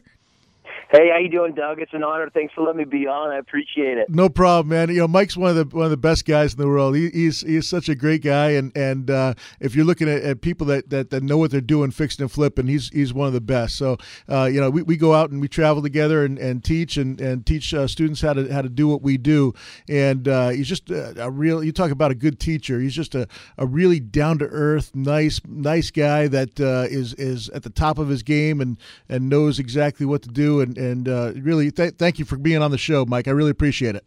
Hey, 0.88 1.10
how 1.10 1.18
you 1.18 1.28
doing, 1.28 1.52
Doug? 1.52 1.80
It's 1.80 1.92
an 1.94 2.04
honor. 2.04 2.30
Thanks 2.30 2.54
for 2.54 2.62
letting 2.62 2.78
me 2.78 2.84
be 2.84 3.08
on. 3.08 3.30
I 3.30 3.38
appreciate 3.38 3.98
it. 3.98 4.08
No 4.08 4.28
problem, 4.28 4.68
man. 4.68 4.88
You 4.88 5.00
know, 5.00 5.08
Mike's 5.08 5.36
one 5.36 5.50
of 5.50 5.56
the 5.56 5.76
one 5.76 5.84
of 5.84 5.90
the 5.90 5.96
best 5.96 6.24
guys 6.24 6.52
in 6.52 6.60
the 6.60 6.68
world. 6.68 6.94
He, 6.94 7.10
he's 7.10 7.40
he's 7.40 7.66
such 7.66 7.88
a 7.88 7.96
great 7.96 8.22
guy, 8.22 8.50
and 8.50 8.70
and 8.76 9.10
uh, 9.10 9.34
if 9.58 9.74
you're 9.74 9.84
looking 9.84 10.08
at, 10.08 10.22
at 10.22 10.42
people 10.42 10.64
that, 10.68 10.90
that, 10.90 11.10
that 11.10 11.24
know 11.24 11.38
what 11.38 11.50
they're 11.50 11.60
doing, 11.60 11.90
fixing 11.90 12.22
and 12.22 12.30
flipping, 12.30 12.68
he's 12.68 12.88
he's 12.90 13.12
one 13.12 13.26
of 13.26 13.32
the 13.32 13.40
best. 13.40 13.74
So, 13.74 13.96
uh, 14.28 14.44
you 14.44 14.60
know, 14.60 14.70
we, 14.70 14.82
we 14.82 14.96
go 14.96 15.12
out 15.12 15.30
and 15.30 15.40
we 15.40 15.48
travel 15.48 15.82
together 15.82 16.24
and, 16.24 16.38
and 16.38 16.62
teach 16.62 16.96
and 16.96 17.20
and 17.20 17.44
teach 17.44 17.74
uh, 17.74 17.88
students 17.88 18.20
how 18.20 18.34
to 18.34 18.46
how 18.52 18.62
to 18.62 18.68
do 18.68 18.86
what 18.86 19.02
we 19.02 19.16
do. 19.16 19.54
And 19.88 20.28
uh, 20.28 20.50
he's 20.50 20.68
just 20.68 20.88
a, 20.90 21.20
a 21.20 21.30
real. 21.32 21.64
You 21.64 21.72
talk 21.72 21.90
about 21.90 22.12
a 22.12 22.14
good 22.14 22.38
teacher. 22.38 22.78
He's 22.78 22.94
just 22.94 23.16
a, 23.16 23.26
a 23.58 23.66
really 23.66 23.98
down 23.98 24.38
to 24.38 24.44
earth, 24.44 24.94
nice 24.94 25.40
nice 25.48 25.90
guy 25.90 26.28
that 26.28 26.60
uh, 26.60 26.86
is 26.88 27.12
is 27.14 27.48
at 27.48 27.64
the 27.64 27.70
top 27.70 27.98
of 27.98 28.08
his 28.08 28.22
game 28.22 28.60
and 28.60 28.78
and 29.08 29.28
knows 29.28 29.58
exactly 29.58 30.06
what 30.06 30.22
to 30.22 30.28
do. 30.28 30.60
And 30.60 30.75
and 30.76 31.08
uh, 31.08 31.32
really, 31.36 31.70
th- 31.70 31.94
thank 31.94 32.18
you 32.18 32.24
for 32.24 32.36
being 32.36 32.62
on 32.62 32.70
the 32.70 32.78
show, 32.78 33.04
Mike. 33.04 33.28
I 33.28 33.32
really 33.32 33.50
appreciate 33.50 33.96
it. 33.96 34.04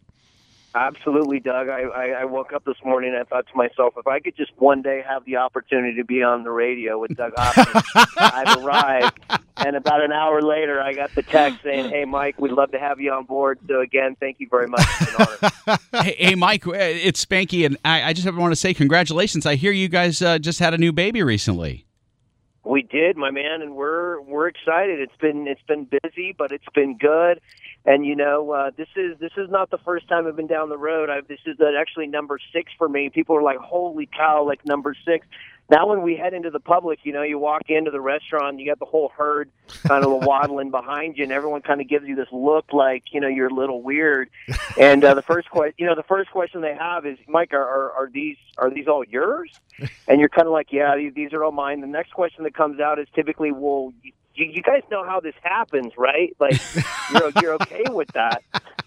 Absolutely, 0.74 1.40
Doug. 1.40 1.68
I, 1.68 1.82
I, 1.82 2.06
I 2.20 2.24
woke 2.26 2.52
up 2.52 2.64
this 2.64 2.76
morning 2.84 3.10
and 3.10 3.18
I 3.18 3.24
thought 3.24 3.46
to 3.48 3.56
myself, 3.56 3.94
if 3.96 4.06
I 4.06 4.20
could 4.20 4.36
just 4.36 4.52
one 4.58 4.82
day 4.82 5.02
have 5.06 5.24
the 5.24 5.36
opportunity 5.36 5.96
to 5.96 6.04
be 6.04 6.22
on 6.22 6.44
the 6.44 6.52
radio 6.52 6.96
with 6.96 7.16
Doug 7.16 7.32
Hopkins, 7.36 7.84
I've 8.16 8.62
arrived. 8.62 9.18
And 9.56 9.74
about 9.74 10.02
an 10.02 10.12
hour 10.12 10.40
later, 10.40 10.80
I 10.80 10.92
got 10.92 11.12
the 11.14 11.22
text 11.22 11.62
saying, 11.64 11.90
"Hey, 11.90 12.04
Mike, 12.04 12.38
we'd 12.38 12.52
love 12.52 12.70
to 12.70 12.78
have 12.78 13.00
you 13.00 13.12
on 13.12 13.24
board." 13.24 13.58
So 13.68 13.80
again, 13.80 14.16
thank 14.20 14.38
you 14.38 14.46
very 14.48 14.68
much. 14.68 14.86
It's 15.00 15.14
an 15.14 15.26
honor. 15.66 15.78
hey, 16.04 16.16
hey, 16.18 16.34
Mike, 16.36 16.66
uh, 16.66 16.72
it's 16.74 17.22
Spanky, 17.24 17.66
and 17.66 17.76
I, 17.84 18.04
I 18.04 18.12
just 18.12 18.32
want 18.32 18.52
to 18.52 18.56
say 18.56 18.72
congratulations. 18.72 19.46
I 19.46 19.56
hear 19.56 19.72
you 19.72 19.88
guys 19.88 20.22
uh, 20.22 20.38
just 20.38 20.60
had 20.60 20.72
a 20.72 20.78
new 20.78 20.92
baby 20.92 21.22
recently. 21.22 21.84
We 22.64 22.82
did, 22.82 23.16
my 23.16 23.30
man, 23.30 23.62
and 23.62 23.74
we're 23.74 24.20
we're 24.20 24.48
excited. 24.48 25.00
It's 25.00 25.16
been 25.20 25.46
it's 25.46 25.62
been 25.62 25.88
busy, 26.02 26.34
but 26.36 26.52
it's 26.52 26.68
been 26.74 26.98
good. 26.98 27.40
And 27.84 28.04
you 28.04 28.14
know, 28.14 28.50
uh, 28.50 28.70
this 28.76 28.88
is 28.94 29.18
this 29.18 29.32
is 29.38 29.48
not 29.48 29.70
the 29.70 29.78
first 29.78 30.06
time 30.06 30.26
I've 30.26 30.36
been 30.36 30.46
down 30.46 30.68
the 30.68 30.76
road. 30.76 31.08
I've, 31.08 31.26
this 31.28 31.40
is 31.46 31.56
actually 31.78 32.08
number 32.08 32.38
six 32.52 32.70
for 32.76 32.88
me. 32.88 33.08
People 33.08 33.36
are 33.36 33.42
like, 33.42 33.58
"Holy 33.58 34.06
cow!" 34.06 34.44
Like 34.46 34.66
number 34.66 34.94
six. 35.04 35.26
Now, 35.70 35.86
when 35.86 36.02
we 36.02 36.16
head 36.16 36.34
into 36.34 36.50
the 36.50 36.58
public, 36.58 36.98
you 37.04 37.12
know, 37.12 37.22
you 37.22 37.38
walk 37.38 37.70
into 37.70 37.92
the 37.92 38.00
restaurant, 38.00 38.58
you 38.58 38.66
got 38.66 38.80
the 38.80 38.84
whole 38.84 39.12
herd 39.16 39.50
kind 39.86 40.04
of 40.04 40.10
waddling 40.26 40.72
behind 40.72 41.16
you, 41.16 41.22
and 41.22 41.32
everyone 41.32 41.62
kind 41.62 41.80
of 41.80 41.88
gives 41.88 42.06
you 42.06 42.16
this 42.16 42.26
look 42.32 42.72
like 42.72 43.04
you 43.12 43.20
know 43.20 43.28
you're 43.28 43.48
a 43.48 43.54
little 43.54 43.80
weird. 43.80 44.28
And 44.78 45.02
uh, 45.02 45.14
the 45.14 45.22
first 45.22 45.48
question, 45.48 45.74
you 45.78 45.86
know, 45.86 45.94
the 45.94 46.02
first 46.02 46.30
question 46.32 46.60
they 46.60 46.74
have 46.74 47.06
is, 47.06 47.18
"Mike, 47.28 47.54
are, 47.54 47.62
are 47.62 47.92
are 47.92 48.10
these 48.12 48.36
are 48.58 48.68
these 48.68 48.88
all 48.88 49.04
yours?" 49.04 49.50
And 50.08 50.18
you're 50.18 50.28
kind 50.28 50.46
of 50.46 50.52
like, 50.52 50.72
"Yeah, 50.72 50.96
these, 50.96 51.14
these 51.14 51.32
are 51.32 51.44
all 51.44 51.52
mine." 51.52 51.80
The 51.80 51.86
next 51.86 52.12
question 52.12 52.42
that 52.44 52.54
comes 52.54 52.80
out 52.80 52.98
is 52.98 53.06
typically, 53.14 53.52
"Well, 53.52 53.92
you, 54.34 54.46
you 54.46 54.62
guys 54.62 54.82
know 54.90 55.04
how 55.04 55.20
this 55.20 55.34
happens, 55.42 55.92
right? 55.96 56.34
Like, 56.38 56.60
you're 57.12 57.32
you're 57.40 57.54
okay 57.54 57.84
with 57.88 58.08
that." 58.12 58.42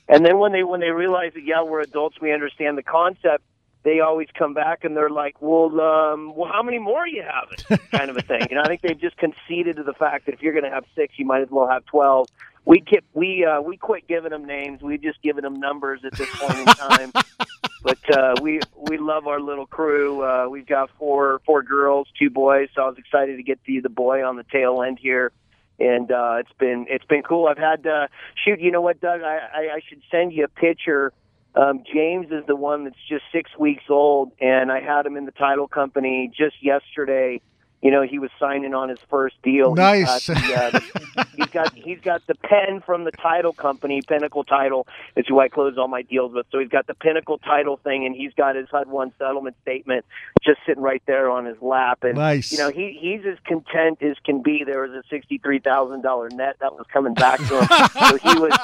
And 0.08 0.26
then 0.26 0.40
when 0.40 0.52
they 0.52 0.64
when 0.64 0.80
they 0.80 0.90
realize 0.90 1.34
that 1.34 1.44
yeah, 1.44 1.64
we're 1.64 1.82
adults, 1.82 2.18
we 2.22 2.32
understand 2.34 2.78
the 2.78 2.84
concept 2.84 3.44
they 3.84 4.00
always 4.00 4.28
come 4.38 4.54
back 4.54 4.84
and 4.84 4.96
they're 4.96 5.10
like, 5.10 5.42
"Well, 5.42 5.80
um, 5.80 6.36
well, 6.36 6.50
how 6.52 6.64
many 6.64 6.80
more 6.80 7.06
you 7.06 7.24
having?" 7.24 7.80
kind 7.92 8.10
of 8.10 8.18
a 8.18 8.22
thing. 8.22 8.48
You 8.50 8.56
know, 8.56 8.64
I 8.64 8.68
think 8.68 8.82
they've 8.82 9.00
just 9.00 9.18
conceded 9.18 9.76
to 9.76 9.84
the 9.84 9.94
fact 9.94 10.26
that 10.26 10.34
if 10.34 10.42
you're 10.42 10.54
going 10.54 10.64
to 10.64 10.72
have 10.72 10.86
six, 10.96 11.14
you 11.18 11.26
might 11.26 11.42
as 11.42 11.50
well 11.52 11.68
have 11.68 11.86
twelve. 11.86 12.28
We 12.66 12.80
get 12.80 13.04
we 13.14 13.46
uh, 13.46 13.62
we 13.62 13.78
quit 13.78 14.08
giving 14.08 14.32
them 14.32 14.46
names. 14.46 14.82
We've 14.82 15.02
just 15.02 15.22
given 15.22 15.44
them 15.44 15.60
numbers 15.60 16.02
at 16.06 16.14
this 16.14 16.30
point 16.36 16.60
in 16.60 16.66
time. 16.66 17.12
but 17.84 18.18
uh, 18.18 18.36
we 18.42 18.62
we 18.76 18.98
love 18.98 19.28
our 19.28 19.42
little 19.42 19.66
crew. 19.66 20.24
Uh, 20.24 20.48
we've 20.50 20.68
got 20.68 20.90
four 20.98 21.42
four 21.46 21.62
girls, 21.64 22.08
two 22.18 22.30
boys. 22.30 22.70
So 22.76 22.84
I 22.84 22.88
was 22.88 22.98
excited 22.98 23.38
to 23.38 23.44
get 23.44 23.60
the 23.66 23.82
the 23.82 23.90
boy 23.90 24.24
on 24.24 24.38
the 24.38 24.46
tail 24.46 24.82
end 24.82 25.00
here 25.02 25.32
and 25.80 26.12
uh, 26.12 26.36
it's 26.40 26.52
been 26.60 26.86
it's 26.90 27.06
been 27.06 27.24
cool. 27.24 27.48
I've 27.48 27.58
had 27.58 27.86
uh, 27.86 28.08
shoot. 28.44 28.60
You 28.60 28.72
know 28.72 28.82
what, 28.82 29.02
Doug? 29.02 29.22
I, 29.22 29.38
I, 29.54 29.60
I 29.76 29.82
should 29.88 30.02
send 30.12 30.34
you 30.34 30.46
a 30.46 30.48
picture. 30.48 31.14
Um, 31.56 31.84
James 31.92 32.28
is 32.32 32.46
the 32.48 32.56
one 32.56 32.86
that's 32.86 32.98
just 33.08 33.24
six 33.32 33.52
weeks 33.60 33.84
old, 33.90 34.32
and 34.42 34.72
I 34.72 34.82
had 34.82 35.06
him 35.06 35.18
in 35.18 35.26
the 35.26 35.32
title 35.32 35.68
company 35.68 36.32
just 36.36 36.56
yesterday. 36.64 37.42
You 37.84 37.92
know, 37.92 38.02
he 38.02 38.18
was 38.18 38.32
signing 38.40 38.74
on 38.74 38.88
his 38.88 39.00
first 39.10 39.36
deal. 39.44 39.76
Nice. 39.76 40.28
He's 40.28 40.36
got, 40.38 40.72
the, 40.72 40.82
uh, 41.18 41.24
he's 41.36 41.46
got 41.48 41.74
he's 41.76 42.00
got 42.00 42.26
the 42.28 42.36
pen 42.36 42.82
from 42.86 43.04
the 43.04 43.12
title 43.12 43.52
company, 43.52 44.02
Pinnacle 44.02 44.46
Title. 44.46 44.88
Is 45.18 45.26
who 45.28 45.42
I 45.42 45.50
close 45.50 45.78
all 45.78 45.90
my 45.90 46.02
deals 46.02 46.34
with. 46.34 46.46
So 46.50 46.60
he's 46.60 46.70
got 46.70 46.88
the 46.88 46.94
Pinnacle 46.94 47.40
Title 47.40 47.76
thing, 47.84 48.06
and 48.06 48.16
he's 48.16 48.34
got 48.36 48.56
his 48.56 48.70
HUD 48.72 48.88
one 48.90 49.12
settlement 49.20 49.58
statement 49.64 50.06
just 50.42 50.62
sitting 50.66 50.82
right 50.82 51.04
there 51.08 51.30
on 51.30 51.44
his 51.44 51.62
lap. 51.62 52.04
And 52.04 52.16
Nice. 52.16 52.54
you 52.54 52.58
know, 52.58 52.70
he 52.70 52.98
he's 53.00 53.26
as 53.26 53.38
content 53.46 54.02
as 54.02 54.16
can 54.24 54.42
be. 54.42 54.64
There 54.66 54.82
was 54.82 54.92
a 54.92 55.04
sixty 55.10 55.38
three 55.38 55.60
thousand 55.60 56.04
dollar 56.04 56.30
net 56.30 56.56
that 56.62 56.74
was 56.74 56.86
coming 56.92 57.14
back 57.14 57.40
to 57.40 57.60
him, 57.60 57.68
so 58.10 58.18
he 58.18 58.40
was 58.40 58.58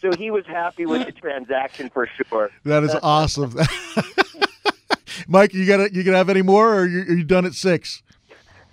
so 0.00 0.12
he 0.16 0.30
was 0.30 0.46
happy 0.46 0.86
with 0.86 1.04
the 1.04 1.12
transaction 1.12 1.90
for 1.90 2.06
sure. 2.06 2.50
That 2.64 2.84
is 2.84 2.94
awesome. 3.02 3.54
Mike, 5.28 5.52
you 5.52 5.66
got 5.66 5.92
you 5.92 6.02
gonna 6.02 6.16
have 6.16 6.30
any 6.30 6.42
more, 6.42 6.74
or 6.74 6.86
you, 6.86 7.00
are 7.02 7.14
you 7.14 7.24
done 7.24 7.44
at 7.44 7.52
six? 7.52 8.02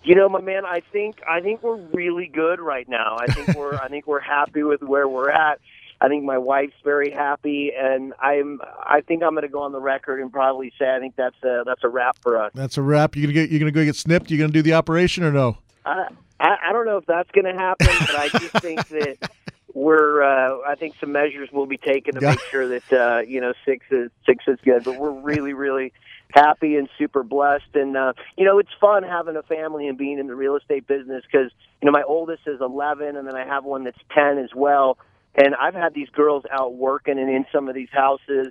You 0.03 0.15
know, 0.15 0.29
my 0.29 0.41
man, 0.41 0.65
I 0.65 0.81
think 0.91 1.17
I 1.27 1.41
think 1.41 1.61
we're 1.61 1.75
really 1.75 2.27
good 2.27 2.59
right 2.59 2.87
now. 2.87 3.17
I 3.19 3.27
think 3.27 3.55
we're 3.57 3.75
I 3.75 3.89
think 3.89 4.07
we're 4.07 4.19
happy 4.21 4.63
with 4.63 4.81
where 4.81 5.07
we're 5.07 5.29
at. 5.29 5.59
I 6.01 6.07
think 6.07 6.23
my 6.23 6.37
wife's 6.37 6.75
very 6.85 7.11
happy, 7.11 7.73
and 7.77 8.13
I'm 8.21 8.61
I 8.81 9.01
think 9.01 9.21
I'm 9.23 9.31
going 9.31 9.41
to 9.41 9.49
go 9.49 9.61
on 9.63 9.73
the 9.73 9.79
record 9.81 10.21
and 10.21 10.31
probably 10.31 10.71
say 10.79 10.89
I 10.95 10.99
think 10.99 11.15
that's 11.17 11.35
a 11.43 11.63
that's 11.65 11.83
a 11.83 11.89
wrap 11.89 12.17
for 12.21 12.41
us. 12.41 12.51
That's 12.55 12.77
a 12.77 12.81
wrap. 12.81 13.15
You're 13.17 13.23
gonna 13.23 13.33
get 13.33 13.49
you're 13.49 13.59
gonna 13.59 13.71
go 13.71 13.83
get 13.83 13.97
snipped? 13.97 14.31
You're 14.31 14.39
gonna 14.39 14.53
do 14.53 14.61
the 14.61 14.73
operation 14.73 15.23
or 15.25 15.31
no? 15.33 15.57
I 15.85 16.07
I, 16.39 16.55
I 16.69 16.71
don't 16.71 16.85
know 16.85 16.95
if 16.97 17.05
that's 17.05 17.29
going 17.31 17.53
to 17.53 17.59
happen, 17.59 17.87
but 17.99 18.15
I 18.15 18.29
just 18.29 18.53
think 18.61 18.87
that 18.87 19.29
we're 19.73 20.23
uh, 20.23 20.59
I 20.65 20.75
think 20.75 20.95
some 21.01 21.11
measures 21.11 21.49
will 21.51 21.65
be 21.65 21.77
taken 21.77 22.15
to 22.15 22.21
Yeah. 22.21 22.29
make 22.29 22.39
sure 22.49 22.67
that 22.69 22.93
uh, 22.93 23.19
you 23.27 23.41
know 23.41 23.51
six 23.65 23.85
is 23.91 24.09
six 24.25 24.45
is 24.47 24.57
good. 24.63 24.85
But 24.85 24.97
we're 24.97 25.11
really 25.11 25.51
really 25.51 25.91
happy 26.31 26.75
and 26.75 26.89
super 26.97 27.23
blessed, 27.23 27.75
and 27.75 27.95
uh, 27.97 28.13
you 28.37 28.45
know 28.45 28.59
it's 28.59 28.69
fun 28.79 29.03
having 29.03 29.35
a 29.35 29.43
family 29.43 29.87
and 29.87 29.97
being 29.97 30.19
in 30.19 30.27
the 30.27 30.35
real 30.35 30.55
estate 30.55 30.87
business 30.87 31.23
because 31.29 31.51
you 31.81 31.85
know 31.85 31.91
my 31.91 32.03
oldest 32.03 32.43
is 32.47 32.59
11, 32.61 33.15
and 33.15 33.27
then 33.27 33.35
I 33.35 33.45
have 33.45 33.63
one 33.65 33.83
that's 33.83 33.99
10 34.13 34.37
as 34.37 34.49
well. 34.55 34.97
And 35.35 35.55
I've 35.55 35.75
had 35.75 35.93
these 35.93 36.09
girls 36.09 36.43
out 36.51 36.73
working 36.73 37.19
and 37.19 37.29
in 37.29 37.45
some 37.53 37.69
of 37.69 37.75
these 37.75 37.89
houses 37.91 38.47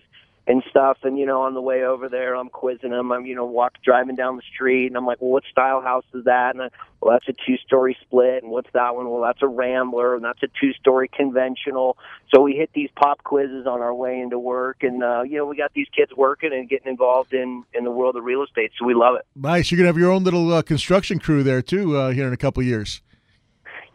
and 0.48 0.62
stuff. 0.70 0.98
And 1.02 1.18
you 1.18 1.26
know, 1.26 1.42
on 1.42 1.54
the 1.54 1.61
way 1.61 1.84
over 1.84 2.08
there, 2.08 2.34
I'm 2.34 2.48
quizzing 2.48 2.90
them. 2.90 3.12
I'm 3.12 3.26
you 3.26 3.37
know 3.37 3.44
walk 3.44 3.74
driving 3.84 4.16
down 4.16 4.37
the 4.37 4.42
street, 4.52 4.87
and 4.87 4.96
I'm 4.96 5.06
like, 5.06 5.20
well, 5.20 5.30
what 5.30 5.44
style 5.50 5.82
house 5.82 6.06
is 6.14 6.24
that? 6.24 6.54
And 6.54 6.62
I, 6.62 6.68
well, 7.00 7.12
that's 7.12 7.28
a 7.28 7.46
two-story 7.46 7.96
split. 8.02 8.42
And 8.42 8.50
what's 8.50 8.70
that 8.72 8.96
one? 8.96 9.08
Well, 9.08 9.22
that's 9.22 9.42
a 9.42 9.46
Rambler, 9.46 10.16
and 10.16 10.24
that's 10.24 10.42
a 10.42 10.48
two-story 10.61 11.08
conventional. 11.14 11.96
So 12.34 12.42
we 12.42 12.54
hit 12.54 12.70
these 12.74 12.90
pop 12.96 13.22
quizzes 13.22 13.66
on 13.66 13.80
our 13.80 13.94
way 13.94 14.20
into 14.20 14.38
work, 14.38 14.78
and 14.82 15.04
uh, 15.04 15.22
you 15.22 15.37
know, 15.37 15.46
we 15.46 15.56
got 15.56 15.72
these 15.74 15.88
kids 15.94 16.12
working 16.16 16.52
and 16.52 16.68
getting 16.68 16.90
involved 16.90 17.34
in 17.34 17.62
in 17.74 17.84
the 17.84 17.92
world 17.92 18.16
of 18.16 18.24
real 18.24 18.42
estate. 18.42 18.72
So 18.78 18.87
we 18.87 18.94
love 18.94 19.16
it. 19.16 19.26
Nice. 19.37 19.70
You're 19.70 19.76
gonna 19.76 19.88
have 19.88 19.98
your 19.98 20.11
own 20.11 20.24
little 20.24 20.52
uh, 20.52 20.62
construction 20.62 21.18
crew 21.18 21.42
there 21.42 21.62
too 21.62 21.96
uh, 21.96 22.11
here 22.11 22.26
in 22.26 22.32
a 22.32 22.38
couple 22.38 22.62
of 22.62 22.66
years. 22.66 23.02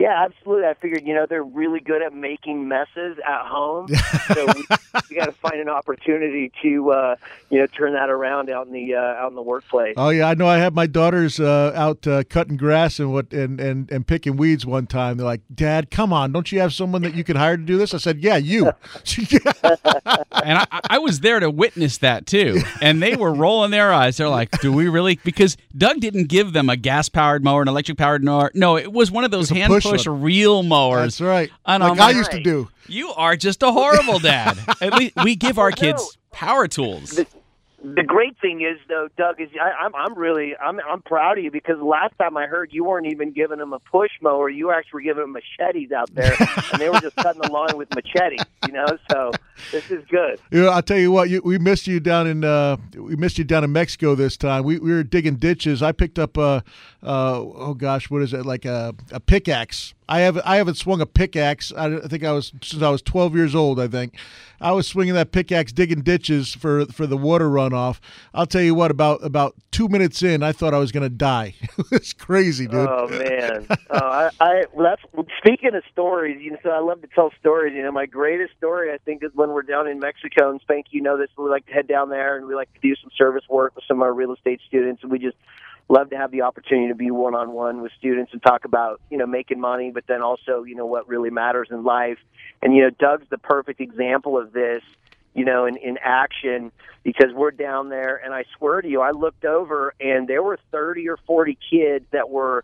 Yeah, 0.04 0.26
absolutely. 0.26 0.66
I 0.66 0.74
figured, 0.74 1.08
you 1.08 1.14
know, 1.14 1.26
they're 1.26 1.46
really 1.46 1.80
good 1.80 2.02
at 2.02 2.14
making 2.14 2.68
messes 2.68 3.18
at 3.26 3.48
home. 3.48 3.88
so 4.34 4.46
we, 4.48 4.66
we 5.10 5.16
got 5.16 5.28
to 5.28 5.32
find 5.32 5.62
an 5.62 5.70
opportunity 5.70 6.52
to, 6.62 6.92
uh, 6.92 7.16
you 7.50 7.60
know, 7.60 7.68
turn 7.68 7.94
that 7.94 8.10
around 8.10 8.50
out 8.50 8.68
in 8.68 8.74
the 8.74 8.96
uh, 8.96 9.00
out 9.00 9.30
in 9.30 9.36
the 9.36 9.42
workplace. 9.42 9.94
Oh 9.96 10.10
yeah, 10.10 10.28
I 10.28 10.34
know. 10.34 10.46
I 10.46 10.58
had 10.58 10.76
my 10.76 10.88
daughters 10.88 11.40
uh, 11.40 11.72
out 11.74 12.06
uh, 12.06 12.26
cutting 12.26 12.58
grass 12.58 13.00
and 13.00 13.14
what 13.14 13.32
and, 13.32 13.62
and 13.62 13.90
and 13.90 14.06
picking 14.06 14.36
weeds 14.36 14.66
one 14.66 14.88
time. 14.88 15.16
They're 15.16 15.26
like, 15.26 15.44
"Dad, 15.56 15.90
come 15.90 16.12
on! 16.12 16.34
Don't 16.34 16.52
you 16.52 16.60
have 16.60 16.74
someone 16.74 17.02
that 17.04 17.16
you 17.16 17.24
could 17.24 17.38
hire 17.38 17.56
to 17.56 17.64
do 17.64 17.78
this?" 17.78 17.94
I 17.94 17.98
said, 17.98 18.20
"Yeah, 18.20 18.36
you." 18.36 18.66
and 19.64 20.58
I, 20.58 20.68
I 20.90 20.98
was 20.98 21.22
there 21.22 21.40
to 21.40 21.50
witness 21.50 22.00
that 22.00 22.26
too. 22.26 22.62
And 22.82 23.02
they 23.02 23.16
were 23.16 23.34
rolling 23.34 23.72
their 23.72 23.94
eyes. 23.94 24.18
They're 24.18 24.28
like, 24.28 24.52
"Do 24.60 24.74
we 24.74 24.90
really?" 24.90 25.18
Because 25.24 25.56
Doug 25.78 26.02
didn't 26.02 26.26
give 26.26 26.52
them 26.52 26.70
a 26.70 26.76
gas-powered 26.76 27.42
mower, 27.42 27.62
an 27.62 27.70
electric-powered 27.70 28.22
mower. 28.22 28.52
No, 28.54 28.76
it 28.76 28.92
was 28.92 29.10
one 29.10 29.24
of 29.24 29.32
those 29.32 29.50
hand 29.50 29.72
was 29.72 29.86
a 29.86 29.93
push 29.98 30.08
one. 30.08 30.22
real 30.22 30.64
mowers. 30.64 31.18
That's 31.18 31.22
right. 31.22 31.52
And 31.66 31.84
like 31.84 31.94
I'm 31.94 32.02
I 32.02 32.06
like, 32.08 32.16
used 32.16 32.32
to 32.32 32.42
do. 32.42 32.70
You 32.88 33.10
are 33.10 33.36
just 33.36 33.64
a 33.64 33.72
horrible 33.72 34.20
dad. 34.20 34.58
At 34.82 34.94
least 34.94 35.16
we 35.24 35.36
give 35.36 35.58
our 35.58 35.70
oh, 35.70 35.72
kids 35.72 36.18
power 36.32 36.68
tools. 36.68 37.12
The, 37.12 37.28
the 37.84 38.04
great 38.04 38.40
thing 38.40 38.62
is, 38.62 38.80
though, 38.88 39.10
Doug, 39.18 39.42
is 39.42 39.50
I, 39.62 39.72
I'm 39.84 39.94
I'm 39.94 40.18
really 40.18 40.56
I'm 40.56 40.80
I'm 40.90 41.02
proud 41.02 41.38
of 41.38 41.44
you 41.44 41.52
because 41.52 41.80
last 41.82 42.14
time 42.18 42.38
I 42.38 42.46
heard 42.46 42.72
you 42.72 42.86
weren't 42.86 43.08
even 43.08 43.34
giving 43.34 43.60
them 43.60 43.74
a 43.74 43.80
push 43.80 44.12
mower. 44.22 44.50
You 44.50 44.72
actually 44.72 45.00
were 45.00 45.02
giving 45.02 45.24
them 45.24 45.34
machetes 45.34 45.92
out 45.92 46.14
there, 46.16 46.34
and 46.72 46.82
they 46.82 46.90
were 46.90 47.02
just 47.02 47.18
cutting 47.18 47.42
the 47.42 47.52
lawn 47.52 47.78
with 47.78 47.94
machetes. 47.94 48.46
You 48.66 48.74
know, 48.74 48.86
so 49.12 49.32
this 49.72 49.92
is 49.92 50.06
good. 50.06 50.40
Yeah, 50.50 50.70
I'll 50.70 50.82
tell 50.82 50.98
you 50.98 51.12
what. 51.12 51.30
You, 51.30 51.42
we 51.44 51.58
missed 51.58 51.86
you 51.86 52.00
down 52.00 52.26
in 52.26 52.46
uh, 52.46 52.78
we 52.96 53.18
missed 53.18 53.38
you 53.38 53.44
down 53.44 53.66
in 53.66 53.74
Mexico 53.74 54.16
this 54.16 54.38
time. 54.38 54.64
We, 54.64 54.80
we 54.80 54.92
were 54.92 55.04
digging 55.04 55.36
ditches. 55.36 55.84
I 55.84 55.92
picked 55.92 56.18
up 56.18 56.38
a 56.38 56.64
uh, 57.04 57.40
oh 57.40 57.74
gosh, 57.74 58.10
what 58.10 58.22
is 58.22 58.34
it 58.34 58.46
like 58.46 58.64
a, 58.64 58.96
a 59.12 59.20
pickaxe? 59.20 59.94
I 60.08 60.20
have 60.22 60.40
I 60.46 60.58
haven't 60.58 60.76
swung 60.76 61.02
a 61.02 61.06
pickaxe. 61.06 61.72
I, 61.76 61.98
I 61.98 62.08
think 62.08 62.24
I 62.24 62.32
was 62.32 62.54
since 62.62 62.82
I 62.82 62.90
was 62.90 63.02
12 63.02 63.36
years 63.36 63.56
old. 63.56 63.80
I 63.80 63.88
think 63.88 64.16
I 64.60 64.72
was 64.72 64.88
swinging 64.88 65.14
that 65.16 65.32
pickaxe 65.32 65.72
digging 65.72 66.02
ditches 66.02 66.54
for 66.54 66.86
for 66.88 67.08
the 67.08 67.18
water 67.18 67.50
runoff. 67.74 68.00
I'll 68.34 68.46
tell 68.46 68.62
you 68.62 68.76
what. 68.76 68.92
About 68.92 69.24
about 69.24 69.56
two 69.72 69.88
minutes 69.88 70.22
in, 70.24 70.44
I 70.44 70.52
thought 70.52 70.74
I 70.74 70.78
was 70.78 70.92
going 70.92 71.04
to 71.04 71.10
die. 71.10 71.56
it's 71.92 72.14
crazy, 72.14 72.68
dude. 72.68 72.88
Oh 72.90 73.08
man, 73.08 73.68
uh, 73.70 74.30
I, 74.40 74.46
I 74.46 74.64
that's 74.78 75.02
speaking 75.38 75.76
of 75.76 75.84
stories. 75.92 76.38
You 76.42 76.52
know, 76.52 76.58
so 76.64 76.70
I 76.70 76.80
love 76.80 77.02
to 77.02 77.08
tell 77.08 77.32
stories. 77.40 77.74
You 77.76 77.84
know, 77.84 77.92
my 77.92 78.06
greatest 78.06 78.54
story 78.58 78.92
I 78.92 78.98
think 78.98 79.24
is 79.24 79.32
when 79.34 79.50
we're 79.50 79.64
down 79.64 79.88
in 79.88 80.00
Mexico 80.00 80.52
and 80.52 80.62
Spank. 80.62 80.88
You 80.92 81.02
know 81.02 81.18
this. 81.18 81.30
We 81.38 81.50
like 81.50 81.66
to 81.68 81.74
head 81.74 81.88
down 81.88 82.10
there 82.10 82.38
and 82.38 82.48
we 82.48 82.56
like 82.56 82.74
to 82.74 82.80
do 82.80 82.96
some 83.02 83.10
service 83.18 83.44
work 83.50 83.76
with 83.76 83.86
some 83.88 83.98
of 83.98 84.04
our 84.04 84.14
real 84.14 84.34
estate 84.34 84.62
students, 84.68 85.04
and 85.04 85.12
we 85.12 85.20
just 85.20 85.38
love 85.90 86.10
to 86.10 86.18
have 86.18 86.32
the 86.32 86.42
opportunity 86.42 86.88
to 86.88 86.96
be 86.96 87.12
one 87.12 87.36
on 87.36 87.52
one 87.52 87.82
with 87.82 87.92
students 87.98 88.32
and 88.32 88.42
talk 88.42 88.66
about 88.66 89.02
you 89.10 89.18
know 89.18 89.26
making 89.26 89.60
money, 89.60 89.92
but 89.92 90.06
then 90.08 90.22
also 90.22 90.64
you 90.64 90.76
know 90.76 90.86
what 90.86 91.08
really 91.08 91.30
matters 91.30 91.68
in 91.72 91.84
life. 91.84 92.18
And 92.62 92.76
you 92.76 92.84
know, 92.84 92.90
Doug's 92.92 93.28
the 93.30 93.38
perfect 93.38 93.82
example 93.82 94.38
of 94.38 94.54
this. 94.54 94.82
You 95.34 95.46
know, 95.46 95.66
in, 95.66 95.78
in 95.78 95.98
action 96.02 96.72
because 97.04 97.34
we're 97.34 97.52
down 97.52 97.90
there, 97.90 98.16
and 98.24 98.34
I 98.34 98.46
swear 98.58 98.82
to 98.82 98.88
you, 98.88 99.02
I 99.02 99.12
looked 99.12 99.46
over 99.46 99.94
and 100.00 100.28
there 100.28 100.44
were 100.44 100.60
thirty 100.72 101.10
or 101.10 101.18
forty 101.26 101.58
kids 101.72 102.06
that 102.12 102.30
were 102.30 102.64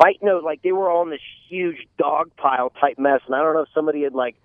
fighting 0.00 0.28
like 0.42 0.62
they 0.62 0.72
were 0.72 0.90
all 0.90 1.02
in 1.02 1.10
this 1.10 1.20
huge 1.48 1.86
dog 1.98 2.30
pile 2.36 2.70
type 2.70 2.98
mess, 2.98 3.20
and 3.26 3.34
I 3.34 3.42
don't 3.42 3.54
know 3.54 3.62
if 3.62 3.68
somebody 3.74 4.02
had 4.02 4.14
like 4.14 4.36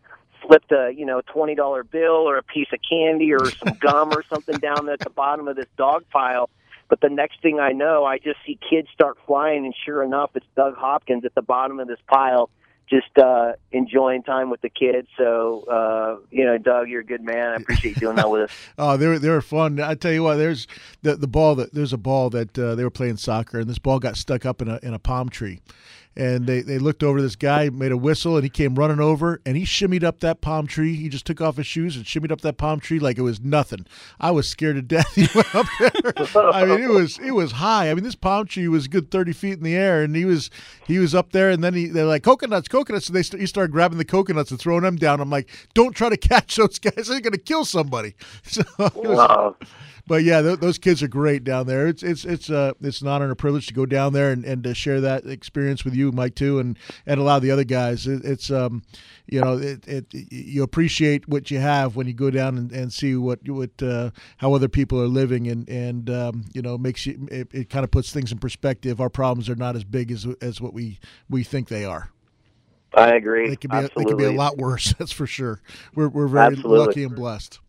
slipped 0.45 0.71
a 0.71 0.91
you 0.95 1.05
know 1.05 1.21
twenty 1.21 1.55
dollar 1.55 1.83
bill 1.83 2.29
or 2.29 2.37
a 2.37 2.43
piece 2.43 2.67
of 2.73 2.79
candy 2.87 3.33
or 3.33 3.49
some 3.49 3.73
gum 3.79 4.11
or 4.11 4.23
something 4.29 4.57
down 4.57 4.89
at 4.89 4.99
the 4.99 5.09
bottom 5.09 5.47
of 5.47 5.55
this 5.55 5.67
dog 5.77 6.05
pile. 6.11 6.49
But 6.89 7.01
the 7.01 7.09
next 7.09 7.41
thing 7.41 7.59
I 7.59 7.71
know, 7.71 8.03
I 8.05 8.19
just 8.19 8.37
see 8.45 8.59
kids 8.69 8.87
start 8.93 9.17
flying, 9.25 9.65
and 9.65 9.73
sure 9.85 10.03
enough, 10.03 10.31
it's 10.35 10.45
Doug 10.55 10.75
Hopkins 10.75 11.25
at 11.25 11.33
the 11.33 11.41
bottom 11.41 11.79
of 11.79 11.87
this 11.87 11.99
pile, 12.07 12.49
just 12.89 13.17
uh, 13.17 13.53
enjoying 13.71 14.23
time 14.23 14.49
with 14.49 14.61
the 14.61 14.69
kids. 14.69 15.07
So, 15.17 15.63
uh, 15.63 16.25
you 16.31 16.45
know, 16.45 16.57
Doug, 16.57 16.89
you're 16.89 17.01
a 17.01 17.05
good 17.05 17.23
man. 17.23 17.49
I 17.51 17.55
appreciate 17.55 17.99
doing 17.99 18.15
that 18.17 18.29
with 18.29 18.49
us. 18.49 18.51
Oh, 18.77 18.97
they 18.97 19.07
were 19.07 19.19
they 19.19 19.29
were 19.29 19.41
fun. 19.41 19.79
I 19.79 19.95
tell 19.95 20.11
you 20.11 20.23
what, 20.23 20.35
there's 20.35 20.67
the 21.01 21.15
the 21.15 21.27
ball 21.27 21.55
that 21.55 21.73
there's 21.73 21.93
a 21.93 21.97
ball 21.97 22.29
that 22.31 22.57
uh, 22.57 22.75
they 22.75 22.83
were 22.83 22.89
playing 22.89 23.17
soccer, 23.17 23.59
and 23.59 23.69
this 23.69 23.79
ball 23.79 23.99
got 23.99 24.17
stuck 24.17 24.45
up 24.45 24.61
in 24.61 24.67
a 24.67 24.79
in 24.83 24.93
a 24.93 24.99
palm 24.99 25.29
tree, 25.29 25.61
and 26.15 26.45
they, 26.47 26.61
they 26.61 26.77
looked 26.77 27.03
over 27.03 27.21
this 27.21 27.35
guy, 27.35 27.69
made 27.69 27.91
a 27.91 27.97
whistle, 27.97 28.35
and 28.35 28.43
he 28.43 28.49
came 28.49 28.75
running 28.75 28.99
over, 28.99 29.41
and 29.45 29.57
he 29.57 29.63
shimmied 29.63 30.03
up 30.03 30.19
that 30.19 30.41
palm 30.41 30.67
tree. 30.67 30.95
He 30.95 31.09
just 31.09 31.25
took 31.25 31.41
off 31.41 31.57
his 31.57 31.65
shoes 31.67 31.95
and 31.95 32.05
shimmied 32.05 32.31
up 32.31 32.41
that 32.41 32.57
palm 32.57 32.79
tree 32.79 32.99
like 32.99 33.17
it 33.17 33.21
was 33.21 33.41
nothing. 33.41 33.85
I 34.19 34.31
was 34.31 34.47
scared 34.47 34.75
to 34.75 34.81
death. 34.81 35.07
He 35.15 35.27
went 35.35 35.55
up 35.55 35.65
there. 35.79 36.51
I 36.53 36.65
mean, 36.65 36.81
it 36.81 36.89
was 36.89 37.17
it 37.19 37.31
was 37.31 37.53
high. 37.53 37.89
I 37.89 37.93
mean, 37.93 38.03
this 38.03 38.15
palm 38.15 38.45
tree 38.47 38.67
was 38.67 38.87
good 38.87 39.09
thirty 39.11 39.33
feet 39.33 39.53
in 39.57 39.63
the 39.63 39.75
air, 39.75 40.03
and 40.03 40.15
he 40.15 40.25
was 40.25 40.49
he 40.87 40.99
was 40.99 41.13
up 41.15 41.31
there, 41.31 41.49
and 41.49 41.63
then 41.63 41.73
he 41.73 41.87
they're 41.87 42.05
like 42.05 42.23
coconuts, 42.23 42.67
coconuts. 42.67 43.07
And 43.07 43.15
they 43.15 43.23
st- 43.23 43.39
he 43.41 43.47
started 43.47 43.71
grabbing 43.71 43.97
the 43.97 44.05
coconuts 44.05 44.51
and 44.51 44.59
throwing 44.59 44.83
them 44.83 44.95
down. 44.97 45.19
I'm 45.21 45.29
like, 45.29 45.49
don't 45.73 45.95
try 45.95 46.09
to 46.09 46.17
catch 46.29 46.55
those 46.55 46.79
guys. 46.79 47.07
They're 47.07 47.21
going 47.21 47.33
to 47.33 47.37
kill 47.39 47.65
somebody. 47.65 48.15
So 48.43 48.63
was- 48.77 48.91
Wow. 49.17 49.55
But 50.05 50.23
yeah, 50.23 50.41
th- 50.41 50.59
those 50.59 50.77
kids 50.77 51.01
are 51.01 51.07
great 51.07 51.43
down 51.43 51.65
there. 51.65 51.87
It's 51.87 52.03
it's 52.03 52.25
it's 52.25 52.49
uh 52.49 52.73
it's 52.81 53.01
an 53.01 53.07
honor 53.07 53.25
and 53.25 53.31
a 53.31 53.35
privilege 53.35 53.67
to 53.67 53.73
go 53.73 53.85
down 53.85 54.13
there 54.13 54.31
and, 54.31 54.43
and 54.43 54.63
to 54.63 54.73
share 54.73 54.99
that 55.01 55.25
experience 55.25 55.85
with 55.85 55.95
you, 55.95 56.11
Mike, 56.11 56.35
too, 56.35 56.59
and 56.59 56.77
and 57.05 57.19
a 57.19 57.23
lot 57.23 57.37
of 57.37 57.41
the 57.41 57.51
other 57.51 57.63
guys. 57.63 58.05
It, 58.05 58.25
it's 58.25 58.51
um, 58.51 58.83
you 59.27 59.39
know, 59.39 59.57
it, 59.57 59.87
it 59.87 60.05
you 60.11 60.63
appreciate 60.63 61.27
what 61.29 61.49
you 61.49 61.59
have 61.59 61.95
when 61.95 62.07
you 62.07 62.13
go 62.13 62.29
down 62.29 62.57
and, 62.57 62.71
and 62.71 62.91
see 62.91 63.15
what 63.15 63.47
what 63.47 63.81
uh, 63.81 64.11
how 64.37 64.53
other 64.53 64.67
people 64.67 65.01
are 65.01 65.07
living, 65.07 65.47
and 65.47 65.69
and 65.69 66.09
um, 66.09 66.45
you 66.53 66.61
know 66.61 66.77
makes 66.77 67.05
you 67.05 67.27
it, 67.31 67.47
it 67.53 67.69
kind 67.69 67.85
of 67.85 67.91
puts 67.91 68.11
things 68.11 68.31
in 68.31 68.39
perspective. 68.39 68.99
Our 68.99 69.09
problems 69.09 69.49
are 69.49 69.55
not 69.55 69.75
as 69.75 69.85
big 69.85 70.11
as 70.11 70.27
as 70.41 70.59
what 70.59 70.73
we 70.73 70.99
we 71.29 71.43
think 71.43 71.69
they 71.69 71.85
are. 71.85 72.09
I 72.93 73.15
agree. 73.15 73.49
It 73.49 73.61
could 73.61 73.71
be 73.71 73.77
they 73.77 73.83
Absolutely. 73.85 74.11
could 74.11 74.17
be 74.17 74.25
a 74.25 74.37
lot 74.37 74.57
worse. 74.57 74.93
That's 74.99 75.11
for 75.13 75.27
sure. 75.27 75.61
We're 75.95 76.09
we're 76.09 76.27
very 76.27 76.47
Absolutely. 76.47 76.79
lucky 76.79 77.03
and 77.03 77.15
blessed. 77.15 77.59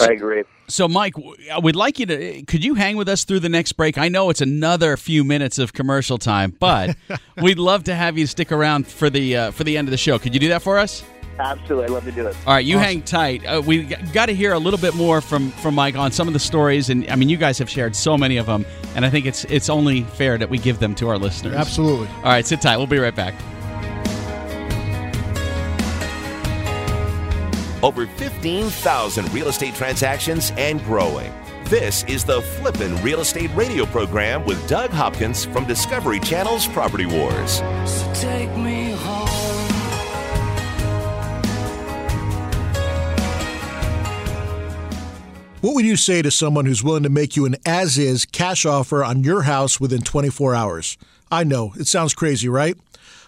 I 0.00 0.12
agree. 0.12 0.44
So, 0.68 0.86
Mike, 0.86 1.14
w- 1.14 1.34
we'd 1.62 1.76
like 1.76 1.98
you 1.98 2.06
to. 2.06 2.42
Could 2.42 2.64
you 2.64 2.74
hang 2.74 2.96
with 2.96 3.08
us 3.08 3.24
through 3.24 3.40
the 3.40 3.48
next 3.48 3.72
break? 3.72 3.98
I 3.98 4.08
know 4.08 4.30
it's 4.30 4.40
another 4.40 4.96
few 4.96 5.24
minutes 5.24 5.58
of 5.58 5.72
commercial 5.72 6.16
time, 6.18 6.54
but 6.58 6.96
we'd 7.42 7.58
love 7.58 7.84
to 7.84 7.94
have 7.94 8.16
you 8.16 8.26
stick 8.26 8.52
around 8.52 8.86
for 8.86 9.10
the 9.10 9.36
uh, 9.36 9.50
for 9.50 9.64
the 9.64 9.76
end 9.76 9.88
of 9.88 9.90
the 9.90 9.96
show. 9.98 10.18
Could 10.18 10.32
you 10.34 10.40
do 10.40 10.48
that 10.48 10.62
for 10.62 10.78
us? 10.78 11.02
Absolutely. 11.38 11.86
I'd 11.86 11.90
love 11.90 12.04
to 12.04 12.12
do 12.12 12.26
it. 12.26 12.36
All 12.46 12.52
right, 12.54 12.64
you 12.64 12.76
hang 12.78 13.00
tight. 13.02 13.44
Uh, 13.46 13.62
we 13.64 13.84
got 14.12 14.26
to 14.26 14.34
hear 14.34 14.52
a 14.52 14.58
little 14.58 14.78
bit 14.78 14.94
more 14.94 15.20
from 15.20 15.50
from 15.52 15.74
Mike 15.74 15.96
on 15.96 16.12
some 16.12 16.28
of 16.28 16.34
the 16.34 16.40
stories, 16.40 16.90
and 16.90 17.08
I 17.10 17.16
mean, 17.16 17.28
you 17.28 17.36
guys 17.38 17.58
have 17.58 17.68
shared 17.70 17.96
so 17.96 18.16
many 18.18 18.36
of 18.36 18.46
them, 18.46 18.64
and 18.94 19.04
I 19.04 19.10
think 19.10 19.26
it's 19.26 19.44
it's 19.44 19.68
only 19.70 20.02
fair 20.02 20.36
that 20.38 20.50
we 20.50 20.58
give 20.58 20.78
them 20.78 20.94
to 20.96 21.08
our 21.08 21.18
listeners. 21.18 21.54
Absolutely. 21.54 22.08
All 22.18 22.22
right, 22.24 22.46
sit 22.46 22.60
tight. 22.60 22.76
We'll 22.76 22.86
be 22.86 22.98
right 22.98 23.14
back. 23.14 23.34
Over 27.82 28.06
15,000 28.06 29.32
real 29.32 29.48
estate 29.48 29.74
transactions 29.74 30.52
and 30.56 30.82
growing. 30.84 31.32
This 31.64 32.04
is 32.04 32.24
the 32.24 32.42
Flippin' 32.42 33.00
Real 33.02 33.20
Estate 33.20 33.50
Radio 33.54 33.86
program 33.86 34.44
with 34.44 34.66
Doug 34.68 34.90
Hopkins 34.90 35.44
from 35.44 35.66
Discovery 35.66 36.18
Channel's 36.18 36.66
Property 36.66 37.06
Wars. 37.06 37.62
So 37.86 38.12
take 38.14 38.50
me 38.56 38.90
home. 38.92 39.28
What 45.60 45.74
would 45.74 45.84
you 45.84 45.96
say 45.96 46.22
to 46.22 46.30
someone 46.30 46.64
who's 46.64 46.82
willing 46.82 47.02
to 47.02 47.10
make 47.10 47.36
you 47.36 47.44
an 47.44 47.54
as 47.66 47.98
is 47.98 48.24
cash 48.24 48.64
offer 48.64 49.04
on 49.04 49.24
your 49.24 49.42
house 49.42 49.78
within 49.78 50.00
24 50.00 50.54
hours? 50.54 50.96
I 51.30 51.44
know, 51.44 51.74
it 51.78 51.86
sounds 51.86 52.14
crazy, 52.14 52.48
right? 52.48 52.76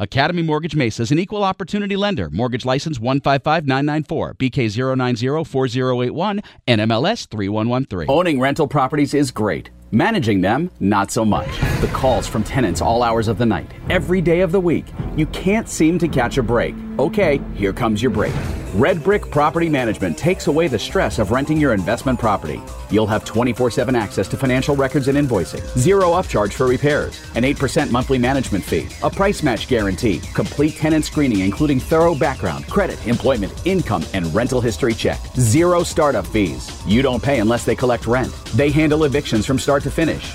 Academy 0.00 0.40
Mortgage 0.40 0.74
Mesa 0.74 1.02
is 1.02 1.12
an 1.12 1.18
equal 1.18 1.44
opportunity 1.44 1.94
lender. 1.94 2.30
Mortgage 2.30 2.64
license 2.64 2.98
155994, 2.98 4.34
BK090 4.34 5.46
4081, 5.46 6.40
NMLS 6.66 7.28
3113. 7.28 8.08
Owning 8.08 8.40
rental 8.40 8.66
properties 8.66 9.12
is 9.12 9.30
great. 9.30 9.68
Managing 9.90 10.40
them, 10.40 10.70
not 10.80 11.10
so 11.10 11.22
much. 11.22 11.50
The 11.82 11.90
calls 11.92 12.26
from 12.26 12.42
tenants 12.42 12.80
all 12.80 13.02
hours 13.02 13.28
of 13.28 13.36
the 13.36 13.44
night, 13.44 13.70
every 13.90 14.22
day 14.22 14.40
of 14.40 14.52
the 14.52 14.60
week. 14.60 14.86
You 15.16 15.26
can't 15.26 15.68
seem 15.68 15.98
to 15.98 16.08
catch 16.08 16.38
a 16.38 16.42
break. 16.42 16.74
Okay, 16.98 17.38
here 17.54 17.74
comes 17.74 18.00
your 18.00 18.10
break. 18.10 18.32
Red 18.72 19.04
Brick 19.04 19.30
Property 19.30 19.68
Management 19.68 20.16
takes 20.16 20.46
away 20.46 20.66
the 20.68 20.78
stress 20.78 21.18
of 21.18 21.30
renting 21.30 21.60
your 21.60 21.74
investment 21.74 22.18
property. 22.18 22.62
You'll 22.90 23.06
have 23.06 23.24
24 23.24 23.70
7 23.70 23.94
access 23.94 24.28
to 24.28 24.36
financial 24.36 24.76
records 24.76 25.08
and 25.08 25.16
invoicing, 25.16 25.66
zero 25.78 26.12
upcharge 26.12 26.52
for 26.52 26.66
repairs, 26.66 27.20
an 27.34 27.44
8% 27.44 27.90
monthly 27.90 28.18
management 28.18 28.64
fee, 28.64 28.88
a 29.02 29.10
price 29.10 29.42
match 29.42 29.68
guarantee, 29.68 30.20
complete 30.34 30.76
tenant 30.76 31.04
screening, 31.04 31.40
including 31.40 31.78
thorough 31.80 32.14
background, 32.14 32.66
credit, 32.68 33.04
employment, 33.06 33.52
income, 33.64 34.04
and 34.12 34.32
rental 34.34 34.60
history 34.60 34.94
check, 34.94 35.20
zero 35.36 35.82
startup 35.82 36.26
fees. 36.26 36.70
You 36.86 37.02
don't 37.02 37.22
pay 37.22 37.40
unless 37.40 37.64
they 37.64 37.76
collect 37.76 38.06
rent. 38.06 38.32
They 38.54 38.70
handle 38.70 39.04
evictions 39.04 39.46
from 39.46 39.58
start 39.58 39.82
to 39.84 39.90
finish. 39.90 40.34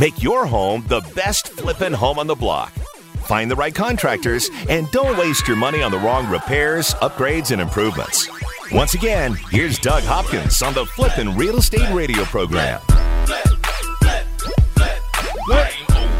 Make 0.00 0.22
your 0.22 0.46
home 0.46 0.82
the 0.88 1.02
best 1.14 1.48
flippin' 1.48 1.92
home 1.92 2.18
on 2.18 2.26
the 2.26 2.34
block. 2.34 2.72
Find 3.26 3.50
the 3.50 3.54
right 3.54 3.74
contractors 3.74 4.48
and 4.70 4.90
don't 4.92 5.18
waste 5.18 5.46
your 5.46 5.58
money 5.58 5.82
on 5.82 5.90
the 5.90 5.98
wrong 5.98 6.26
repairs, 6.30 6.94
upgrades, 7.02 7.50
and 7.50 7.60
improvements. 7.60 8.26
Once 8.72 8.94
again, 8.94 9.34
here's 9.50 9.78
Doug 9.78 10.02
Hopkins 10.04 10.62
on 10.62 10.72
the 10.72 10.86
Flippin' 10.86 11.36
Real 11.36 11.58
Estate 11.58 11.92
Radio 11.92 12.24
program. 12.24 12.80
Flip, 13.26 13.46
flip, 14.74 15.02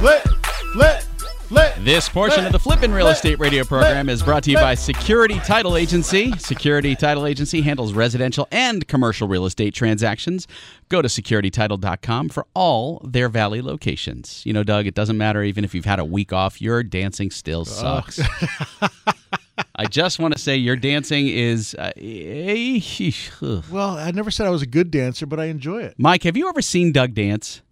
flip, 0.03 0.29
flip. 0.75 1.10
This 1.51 2.09
portion 2.09 2.47
of 2.47 2.53
the 2.53 2.61
Flippin' 2.61 2.93
Real 2.93 3.09
Estate 3.09 3.41
Radio 3.41 3.65
program 3.65 4.09
is 4.09 4.23
brought 4.23 4.45
to 4.45 4.53
you 4.53 4.57
by 4.57 4.77
Security 4.77 5.35
Title 5.41 5.77
Agency. 5.77 6.31
Security 6.39 6.95
Title 6.95 7.27
Agency 7.27 7.61
handles 7.63 7.93
residential 7.93 8.47
and 8.53 8.87
commercial 8.87 9.27
real 9.27 9.47
estate 9.47 9.75
transactions. 9.75 10.47
Go 10.91 11.03
to 11.03 11.09
securitytitle.com 11.09 12.29
for 12.29 12.47
all 12.55 13.01
their 13.03 13.29
Valley 13.29 13.63
locations. 13.63 14.47
You 14.47 14.53
know, 14.53 14.63
Doug, 14.63 14.87
it 14.87 14.95
doesn't 14.95 15.19
matter 15.19 15.43
even 15.43 15.65
if 15.65 15.75
you've 15.75 15.87
had 15.87 15.99
a 15.99 16.05
week 16.05 16.33
off, 16.33 16.63
your 16.63 16.85
dancing 16.85 17.33
still 17.33 17.65
sucks. 17.65 18.21
I 19.75 19.87
just 19.87 20.21
want 20.21 20.35
to 20.35 20.41
say 20.41 20.57
your 20.57 20.77
dancing 20.77 21.27
is. 21.27 21.75
Uh, 21.75 21.91
eh, 21.97 23.11
Well, 23.71 23.99
I 23.99 24.13
never 24.13 24.31
said 24.31 24.47
I 24.47 24.51
was 24.51 24.63
a 24.63 24.67
good 24.67 24.93
dancer, 24.93 25.27
but 25.27 25.41
I 25.41 25.47
enjoy 25.47 25.83
it. 25.83 25.95
Mike, 25.99 26.23
have 26.23 26.37
you 26.37 26.49
ever 26.49 26.63
seen 26.63 26.93
Doug 26.93 27.15
dance? 27.15 27.63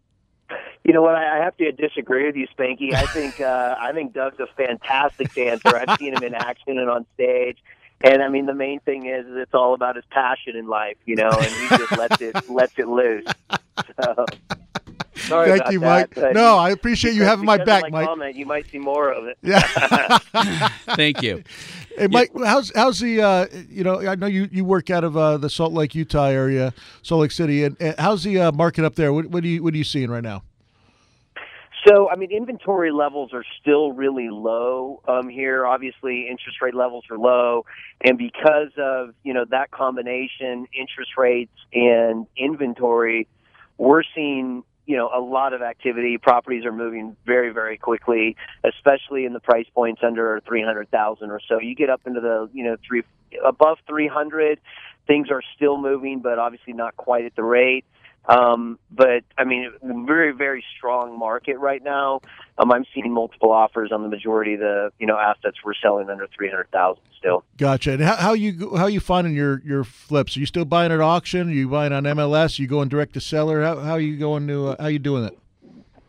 You 0.88 0.94
know 0.94 1.02
what? 1.02 1.16
I 1.16 1.38
I 1.38 1.44
have 1.44 1.54
to 1.58 1.70
disagree 1.70 2.24
with 2.24 2.34
you, 2.34 2.48
Spanky. 2.48 2.94
I 2.94 3.02
think 3.02 3.42
uh, 3.42 3.76
I 3.80 3.92
think 3.92 4.14
Doug's 4.14 4.40
a 4.40 4.46
fantastic 4.56 5.34
dancer. 5.34 5.76
I've 5.76 5.98
seen 5.98 6.16
him 6.16 6.22
in 6.22 6.34
action 6.34 6.78
and 6.78 6.88
on 6.88 7.04
stage. 7.12 7.58
And 8.00 8.22
I 8.22 8.28
mean, 8.28 8.46
the 8.46 8.54
main 8.54 8.80
thing 8.80 9.04
is, 9.04 9.26
is 9.26 9.36
it's 9.36 9.52
all 9.52 9.74
about 9.74 9.96
his 9.96 10.06
passion 10.10 10.56
in 10.56 10.66
life, 10.66 10.96
you 11.04 11.14
know, 11.14 11.28
and 11.28 11.44
he 11.44 11.68
just 11.76 11.92
lets 11.98 12.22
it 12.22 12.50
lets 12.50 12.78
it 12.78 12.88
loose. 12.88 13.26
So, 14.02 14.24
sorry 15.16 15.50
Thank 15.50 15.60
about 15.60 15.72
you, 15.74 15.80
that, 15.80 15.86
Mike. 15.86 16.14
but 16.14 16.32
No, 16.32 16.56
I 16.56 16.70
appreciate 16.70 17.12
you 17.12 17.24
having 17.24 17.44
my 17.44 17.58
back, 17.62 17.84
of 17.84 17.92
Mike. 17.92 18.06
Comment, 18.06 18.34
you 18.34 18.46
might 18.46 18.66
see 18.70 18.78
more 18.78 19.12
of 19.12 19.26
it. 19.26 19.36
Yeah. 19.42 19.60
Thank 20.96 21.20
you. 21.20 21.44
Hey, 21.98 22.06
Mike, 22.06 22.30
how's 22.34 22.72
how's 22.74 23.00
the 23.00 23.20
uh, 23.20 23.46
you 23.68 23.84
know 23.84 24.08
I 24.08 24.14
know 24.14 24.26
you, 24.26 24.48
you 24.50 24.64
work 24.64 24.88
out 24.88 25.04
of 25.04 25.18
uh, 25.18 25.36
the 25.36 25.50
Salt 25.50 25.74
Lake, 25.74 25.94
Utah 25.94 26.28
area, 26.28 26.72
Salt 27.02 27.20
Lake 27.20 27.32
City, 27.32 27.64
and, 27.64 27.76
and 27.78 27.94
how's 27.98 28.22
the 28.22 28.40
uh, 28.40 28.52
market 28.52 28.86
up 28.86 28.94
there? 28.94 29.12
What, 29.12 29.26
what 29.26 29.44
are 29.44 29.48
you 29.48 29.62
what 29.62 29.74
are 29.74 29.76
you 29.76 29.84
seeing 29.84 30.10
right 30.10 30.24
now? 30.24 30.44
So, 31.88 32.10
I 32.10 32.16
mean, 32.16 32.30
inventory 32.30 32.92
levels 32.92 33.30
are 33.32 33.44
still 33.60 33.92
really 33.92 34.28
low 34.30 35.00
um, 35.08 35.28
here. 35.28 35.66
Obviously, 35.66 36.28
interest 36.28 36.60
rate 36.60 36.74
levels 36.74 37.04
are 37.10 37.16
low, 37.16 37.64
and 38.04 38.18
because 38.18 38.72
of 38.76 39.14
you 39.22 39.32
know 39.32 39.46
that 39.50 39.70
combination, 39.70 40.66
interest 40.78 41.12
rates 41.16 41.52
and 41.72 42.26
inventory, 42.36 43.26
we're 43.78 44.02
seeing 44.14 44.64
you 44.84 44.96
know 44.98 45.08
a 45.16 45.20
lot 45.20 45.54
of 45.54 45.62
activity. 45.62 46.18
Properties 46.18 46.66
are 46.66 46.72
moving 46.72 47.16
very, 47.24 47.54
very 47.54 47.78
quickly, 47.78 48.36
especially 48.64 49.24
in 49.24 49.32
the 49.32 49.40
price 49.40 49.66
points 49.74 50.02
under 50.04 50.42
three 50.46 50.62
hundred 50.62 50.90
thousand 50.90 51.30
or 51.30 51.40
so. 51.48 51.58
You 51.58 51.74
get 51.74 51.88
up 51.88 52.02
into 52.06 52.20
the 52.20 52.50
you 52.52 52.64
know 52.64 52.76
three 52.86 53.02
above 53.42 53.78
three 53.86 54.08
hundred, 54.08 54.60
things 55.06 55.30
are 55.30 55.42
still 55.56 55.78
moving, 55.78 56.20
but 56.20 56.38
obviously 56.38 56.74
not 56.74 56.96
quite 56.96 57.24
at 57.24 57.34
the 57.34 57.44
rate. 57.44 57.86
Um, 58.28 58.78
but 58.90 59.24
I 59.38 59.44
mean, 59.44 59.72
very, 60.06 60.32
very 60.32 60.62
strong 60.76 61.18
market 61.18 61.56
right 61.58 61.82
now. 61.82 62.20
Um, 62.58 62.70
I'm 62.70 62.84
seeing 62.94 63.12
multiple 63.12 63.50
offers 63.50 63.90
on 63.90 64.02
the 64.02 64.08
majority 64.08 64.54
of 64.54 64.60
the 64.60 64.92
you 64.98 65.06
know 65.06 65.18
assets 65.18 65.56
we're 65.64 65.74
selling 65.74 66.10
under 66.10 66.26
three 66.36 66.50
hundred 66.50 66.70
thousand 66.70 67.02
still. 67.16 67.44
Gotcha. 67.56 67.92
And 67.92 68.02
how, 68.02 68.16
how 68.16 68.32
you 68.34 68.76
how 68.76 68.86
you 68.86 69.00
finding 69.00 69.34
your 69.34 69.62
your 69.64 69.82
flips? 69.82 70.36
Are 70.36 70.40
you 70.40 70.46
still 70.46 70.66
buying 70.66 70.92
at 70.92 71.00
auction? 71.00 71.48
Are 71.48 71.52
you 71.52 71.68
buying 71.68 71.92
on 71.92 72.04
MLS? 72.04 72.58
Are 72.58 72.62
you 72.62 72.68
going 72.68 72.88
direct 72.88 73.14
to 73.14 73.20
seller? 73.20 73.62
How 73.62 73.76
how 73.80 73.96
you 73.96 74.18
going 74.18 74.46
to 74.48 74.68
uh, 74.68 74.76
how 74.78 74.88
you 74.88 74.98
doing 74.98 75.24
it? 75.24 75.38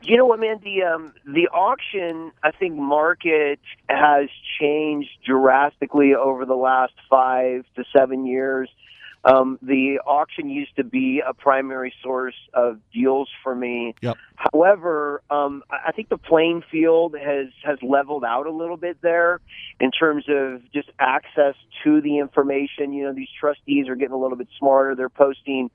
You 0.02 0.18
know 0.18 0.26
what, 0.26 0.40
man? 0.40 0.60
The 0.64 0.84
um, 0.84 1.14
the 1.26 1.48
auction, 1.50 2.32
I 2.42 2.52
think, 2.52 2.76
market 2.76 3.60
has 3.90 4.30
changed 4.60 5.10
drastically 5.26 6.16
over 6.16 6.46
the 6.46 6.56
last 6.56 6.94
five 7.10 7.66
to 7.76 7.84
seven 7.96 8.26
years. 8.26 8.70
Um, 9.26 9.60
the 9.62 10.00
auction 10.06 10.50
used 10.50 10.76
to 10.78 10.84
be 10.84 11.22
a 11.26 11.34
primary 11.34 11.94
source 12.02 12.36
of 12.54 12.80
deals 12.94 13.30
for 13.44 13.54
me. 13.54 13.96
Yep. 14.02 14.18
However, 14.36 15.22
um, 15.30 15.64
I 15.70 15.92
think 15.92 16.08
the 16.08 16.18
playing 16.18 16.64
field 16.72 17.16
has 17.22 17.48
has 17.64 17.78
leveled 17.82 18.24
out 18.24 18.48
a 18.48 18.52
little 18.52 18.78
bit 18.78 18.98
there 19.02 19.42
in 19.80 19.92
terms 19.92 20.26
of 20.30 20.62
just 20.72 20.90
access 21.00 21.56
to 21.84 22.00
the 22.02 22.20
information. 22.20 22.94
You 22.94 23.06
know, 23.06 23.14
these 23.14 23.28
trustees 23.40 23.90
are 23.90 23.96
getting 23.96 24.14
a 24.14 24.18
little 24.18 24.38
bit 24.38 24.48
smarter. 24.58 24.96
They're 24.96 25.10
posting 25.10 25.70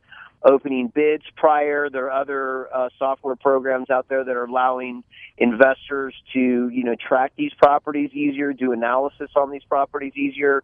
opening 0.44 0.88
bids 0.88 1.24
prior. 1.36 1.88
There 1.90 2.06
are 2.06 2.20
other 2.20 2.74
uh, 2.74 2.88
software 2.98 3.36
programs 3.36 3.90
out 3.90 4.08
there 4.08 4.24
that 4.24 4.36
are 4.36 4.44
allowing 4.44 5.02
investors 5.38 6.14
to, 6.34 6.68
you 6.68 6.84
know, 6.84 6.94
track 6.94 7.32
these 7.36 7.52
properties 7.54 8.10
easier, 8.12 8.52
do 8.52 8.72
analysis 8.72 9.30
on 9.36 9.50
these 9.50 9.64
properties 9.64 10.12
easier. 10.16 10.62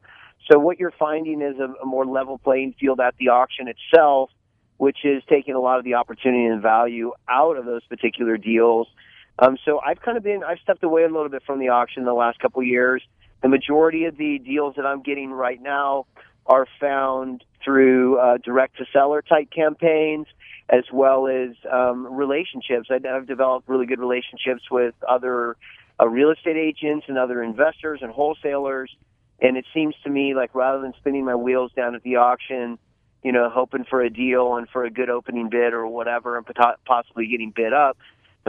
So 0.50 0.58
what 0.58 0.78
you're 0.78 0.92
finding 0.98 1.42
is 1.42 1.58
a, 1.58 1.82
a 1.82 1.86
more 1.86 2.06
level 2.06 2.38
playing 2.38 2.74
field 2.78 3.00
at 3.00 3.14
the 3.18 3.28
auction 3.28 3.68
itself, 3.68 4.30
which 4.76 4.98
is 5.04 5.22
taking 5.28 5.54
a 5.54 5.60
lot 5.60 5.78
of 5.78 5.84
the 5.84 5.94
opportunity 5.94 6.44
and 6.46 6.62
value 6.62 7.12
out 7.28 7.56
of 7.56 7.64
those 7.64 7.84
particular 7.86 8.36
deals. 8.36 8.88
Um, 9.38 9.56
so 9.64 9.80
I've 9.84 10.00
kind 10.00 10.16
of 10.16 10.22
been, 10.22 10.42
I've 10.44 10.58
stepped 10.62 10.82
away 10.82 11.02
a 11.04 11.08
little 11.08 11.28
bit 11.28 11.42
from 11.46 11.58
the 11.60 11.68
auction 11.68 12.00
in 12.00 12.06
the 12.06 12.14
last 12.14 12.38
couple 12.40 12.60
of 12.60 12.66
years. 12.66 13.02
The 13.42 13.48
majority 13.48 14.04
of 14.04 14.16
the 14.16 14.38
deals 14.38 14.74
that 14.76 14.84
I'm 14.84 15.02
getting 15.02 15.30
right 15.30 15.60
now 15.60 16.06
are 16.46 16.66
found 16.78 17.44
through 17.64 18.18
uh, 18.18 18.38
direct 18.38 18.78
to 18.78 18.84
seller 18.92 19.22
type 19.22 19.50
campaigns 19.50 20.26
as 20.68 20.84
well 20.92 21.26
as 21.26 21.50
um, 21.70 22.06
relationships. 22.06 22.88
I, 22.90 23.00
I've 23.08 23.26
developed 23.26 23.68
really 23.68 23.86
good 23.86 23.98
relationships 23.98 24.62
with 24.70 24.94
other 25.08 25.56
uh, 26.00 26.08
real 26.08 26.30
estate 26.30 26.56
agents 26.56 27.06
and 27.08 27.18
other 27.18 27.42
investors 27.42 28.00
and 28.02 28.12
wholesalers. 28.12 28.94
And 29.42 29.56
it 29.56 29.64
seems 29.72 29.94
to 30.04 30.10
me 30.10 30.34
like 30.34 30.54
rather 30.54 30.80
than 30.82 30.92
spinning 30.98 31.24
my 31.24 31.34
wheels 31.34 31.72
down 31.74 31.94
at 31.94 32.02
the 32.02 32.16
auction, 32.16 32.78
you 33.22 33.32
know, 33.32 33.48
hoping 33.50 33.84
for 33.84 34.02
a 34.02 34.10
deal 34.10 34.56
and 34.56 34.68
for 34.68 34.84
a 34.84 34.90
good 34.90 35.10
opening 35.10 35.48
bid 35.48 35.72
or 35.72 35.86
whatever, 35.86 36.36
and 36.36 36.46
possibly 36.86 37.26
getting 37.26 37.52
bid 37.54 37.72
up, 37.72 37.96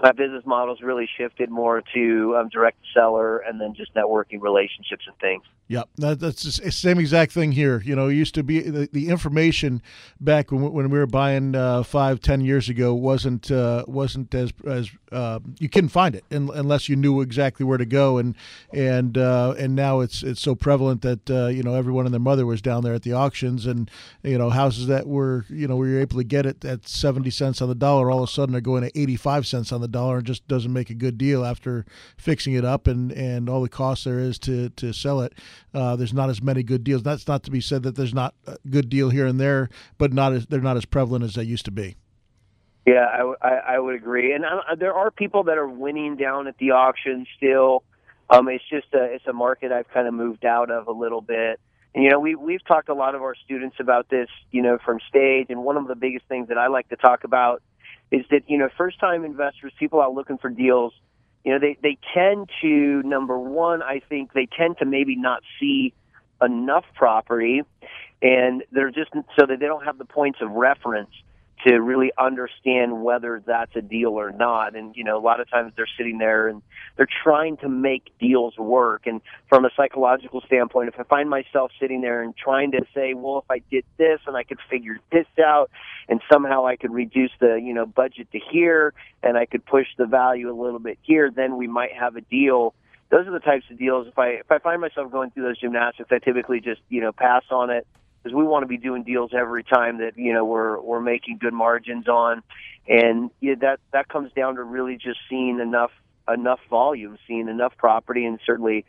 my 0.01 0.11
business 0.11 0.43
model's 0.45 0.81
really 0.81 1.07
shifted 1.17 1.49
more 1.49 1.83
to 1.93 2.35
um, 2.37 2.49
direct 2.49 2.77
seller 2.93 3.37
and 3.39 3.59
then 3.59 3.73
just 3.75 3.93
networking 3.93 4.41
relationships 4.41 5.05
and 5.07 5.17
things. 5.19 5.43
Yep, 5.71 5.89
that, 5.99 6.19
that's 6.19 6.43
the 6.43 6.69
same 6.69 6.99
exact 6.99 7.31
thing 7.31 7.53
here. 7.53 7.81
You 7.85 7.95
know, 7.95 8.09
it 8.09 8.15
used 8.15 8.35
to 8.35 8.43
be 8.43 8.59
the, 8.59 8.89
the 8.91 9.07
information 9.07 9.81
back 10.19 10.51
when, 10.51 10.73
when 10.73 10.89
we 10.89 10.99
were 10.99 11.07
buying 11.07 11.55
uh, 11.55 11.83
five, 11.83 12.19
ten 12.19 12.41
years 12.41 12.67
ago 12.67 12.93
wasn't 12.93 13.49
uh, 13.49 13.85
wasn't 13.87 14.35
as 14.35 14.51
as 14.67 14.91
uh, 15.13 15.39
you 15.59 15.69
couldn't 15.69 15.91
find 15.91 16.13
it 16.13 16.25
un, 16.29 16.49
unless 16.53 16.89
you 16.89 16.97
knew 16.97 17.21
exactly 17.21 17.65
where 17.65 17.77
to 17.77 17.85
go, 17.85 18.17
and 18.17 18.35
and 18.73 19.17
uh, 19.17 19.55
and 19.57 19.73
now 19.73 20.01
it's 20.01 20.23
it's 20.23 20.41
so 20.41 20.55
prevalent 20.55 21.03
that 21.03 21.29
uh, 21.29 21.47
you 21.47 21.63
know 21.63 21.73
everyone 21.75 22.03
and 22.03 22.13
their 22.13 22.19
mother 22.19 22.45
was 22.45 22.61
down 22.61 22.83
there 22.83 22.93
at 22.93 23.03
the 23.03 23.13
auctions, 23.13 23.65
and 23.65 23.89
you 24.23 24.37
know 24.37 24.49
houses 24.49 24.87
that 24.87 25.07
were 25.07 25.45
you 25.47 25.69
know 25.69 25.77
we 25.77 25.93
were 25.93 26.01
able 26.01 26.17
to 26.17 26.25
get 26.25 26.45
it 26.45 26.65
at 26.65 26.85
seventy 26.85 27.29
cents 27.29 27.61
on 27.61 27.69
the 27.69 27.75
dollar, 27.75 28.11
all 28.11 28.23
of 28.23 28.29
a 28.29 28.33
sudden 28.33 28.57
are 28.57 28.59
going 28.59 28.83
to 28.83 28.99
eighty 28.99 29.15
five 29.15 29.47
cents 29.47 29.71
on 29.71 29.79
the 29.79 29.87
dollar 29.87 30.17
and 30.17 30.27
just 30.27 30.45
doesn't 30.49 30.73
make 30.73 30.89
a 30.89 30.93
good 30.93 31.17
deal 31.17 31.45
after 31.45 31.85
fixing 32.17 32.55
it 32.55 32.65
up 32.65 32.87
and, 32.87 33.13
and 33.13 33.47
all 33.47 33.61
the 33.61 33.69
costs 33.69 34.03
there 34.03 34.19
is 34.19 34.37
to, 34.37 34.67
to 34.71 34.91
sell 34.91 35.21
it. 35.21 35.31
Uh, 35.73 35.95
there's 35.95 36.13
not 36.13 36.29
as 36.29 36.41
many 36.41 36.63
good 36.63 36.83
deals. 36.83 37.03
That's 37.03 37.27
not 37.27 37.43
to 37.43 37.51
be 37.51 37.61
said 37.61 37.83
that 37.83 37.95
there's 37.95 38.13
not 38.13 38.35
a 38.45 38.57
good 38.69 38.89
deal 38.89 39.09
here 39.09 39.25
and 39.25 39.39
there, 39.39 39.69
but 39.97 40.13
not 40.13 40.33
as 40.33 40.45
they're 40.47 40.61
not 40.61 40.77
as 40.77 40.85
prevalent 40.85 41.23
as 41.23 41.35
they 41.35 41.43
used 41.43 41.65
to 41.65 41.71
be. 41.71 41.95
Yeah, 42.85 43.05
I, 43.05 43.33
I, 43.47 43.55
I 43.75 43.79
would 43.79 43.95
agree. 43.95 44.33
And 44.33 44.43
uh, 44.43 44.75
there 44.75 44.93
are 44.93 45.11
people 45.11 45.43
that 45.43 45.57
are 45.57 45.67
winning 45.67 46.17
down 46.17 46.47
at 46.47 46.57
the 46.57 46.71
auction 46.71 47.27
still. 47.37 47.83
Um, 48.29 48.47
it's 48.47 48.63
just 48.69 48.87
a 48.93 49.03
it's 49.03 49.27
a 49.27 49.33
market 49.33 49.71
I've 49.71 49.89
kind 49.89 50.07
of 50.07 50.13
moved 50.13 50.45
out 50.45 50.71
of 50.71 50.87
a 50.87 50.91
little 50.91 51.21
bit. 51.21 51.59
And 51.93 52.03
you 52.03 52.09
know, 52.09 52.19
we 52.19 52.35
we've 52.35 52.65
talked 52.65 52.89
a 52.89 52.93
lot 52.93 53.13
of 53.13 53.21
our 53.21 53.35
students 53.35 53.75
about 53.79 54.09
this, 54.09 54.29
you 54.51 54.61
know, 54.61 54.77
from 54.83 54.99
stage. 55.07 55.47
And 55.49 55.63
one 55.63 55.77
of 55.77 55.87
the 55.87 55.95
biggest 55.95 56.25
things 56.27 56.47
that 56.47 56.57
I 56.57 56.67
like 56.67 56.89
to 56.89 56.95
talk 56.95 57.23
about 57.23 57.61
is 58.09 58.25
that 58.31 58.43
you 58.47 58.57
know, 58.57 58.69
first 58.77 58.99
time 58.99 59.25
investors, 59.25 59.73
people 59.77 60.01
out 60.01 60.13
looking 60.13 60.37
for 60.37 60.49
deals, 60.49 60.93
you 61.43 61.53
know, 61.53 61.59
they 61.59 61.77
they 61.81 61.97
tend 62.13 62.49
to 62.61 63.01
number 63.03 63.37
one, 63.37 63.81
I 63.81 64.01
think 64.07 64.33
they 64.33 64.45
tend 64.45 64.77
to 64.79 64.85
maybe 64.85 65.15
not 65.15 65.41
see 65.59 65.93
enough 66.41 66.85
property, 66.95 67.63
and 68.21 68.63
they're 68.71 68.91
just 68.91 69.11
so 69.13 69.45
that 69.45 69.59
they 69.59 69.65
don't 69.65 69.85
have 69.85 69.97
the 69.97 70.05
points 70.05 70.39
of 70.41 70.51
reference 70.51 71.11
to 71.67 71.79
really 71.79 72.11
understand 72.17 73.03
whether 73.03 73.41
that's 73.45 73.75
a 73.75 73.81
deal 73.81 74.11
or 74.11 74.31
not. 74.31 74.75
And, 74.75 74.95
you 74.95 75.03
know, 75.03 75.17
a 75.17 75.21
lot 75.21 75.39
of 75.39 75.49
times 75.49 75.73
they're 75.75 75.87
sitting 75.97 76.17
there 76.17 76.47
and 76.47 76.61
they're 76.97 77.07
trying 77.23 77.57
to 77.57 77.69
make 77.69 78.11
deals 78.19 78.57
work. 78.57 79.05
And 79.05 79.21
from 79.47 79.65
a 79.65 79.69
psychological 79.75 80.41
standpoint, 80.41 80.89
if 80.89 80.99
I 80.99 81.03
find 81.03 81.29
myself 81.29 81.71
sitting 81.79 82.01
there 82.01 82.23
and 82.23 82.35
trying 82.35 82.71
to 82.71 82.81
say, 82.95 83.13
well, 83.13 83.39
if 83.39 83.51
I 83.51 83.61
did 83.69 83.85
this 83.97 84.19
and 84.25 84.35
I 84.35 84.43
could 84.43 84.59
figure 84.69 84.99
this 85.11 85.27
out 85.43 85.69
and 86.09 86.19
somehow 86.31 86.65
I 86.65 86.77
could 86.77 86.91
reduce 86.91 87.31
the, 87.39 87.61
you 87.63 87.73
know, 87.73 87.85
budget 87.85 88.31
to 88.31 88.39
here 88.51 88.93
and 89.21 89.37
I 89.37 89.45
could 89.45 89.65
push 89.65 89.87
the 89.97 90.05
value 90.05 90.49
a 90.51 90.57
little 90.59 90.79
bit 90.79 90.97
here, 91.03 91.29
then 91.29 91.57
we 91.57 91.67
might 91.67 91.93
have 91.93 92.15
a 92.15 92.21
deal. 92.21 92.73
Those 93.09 93.27
are 93.27 93.31
the 93.31 93.39
types 93.39 93.65
of 93.69 93.77
deals. 93.77 94.07
If 94.07 94.17
I 94.17 94.29
if 94.29 94.49
I 94.49 94.59
find 94.59 94.79
myself 94.79 95.11
going 95.11 95.31
through 95.31 95.43
those 95.43 95.59
gymnastics, 95.59 96.09
I 96.11 96.19
typically 96.19 96.61
just 96.61 96.79
you 96.87 97.01
know 97.01 97.11
pass 97.11 97.43
on 97.51 97.69
it 97.69 97.85
because 98.21 98.35
we 98.35 98.43
want 98.43 98.63
to 98.63 98.67
be 98.67 98.77
doing 98.77 99.03
deals 99.03 99.31
every 99.33 99.63
time 99.63 99.99
that 99.99 100.17
you 100.17 100.33
know 100.33 100.45
we're 100.45 100.79
we're 100.79 101.01
making 101.01 101.37
good 101.37 101.53
margins 101.53 102.07
on, 102.07 102.43
and 102.87 103.31
yeah, 103.39 103.55
that 103.61 103.79
that 103.93 104.07
comes 104.07 104.31
down 104.33 104.55
to 104.55 104.63
really 104.63 104.97
just 104.97 105.19
seeing 105.29 105.59
enough 105.59 105.91
enough 106.31 106.59
volume, 106.69 107.17
seeing 107.27 107.47
enough 107.47 107.75
property, 107.77 108.25
and 108.25 108.39
certainly, 108.45 108.85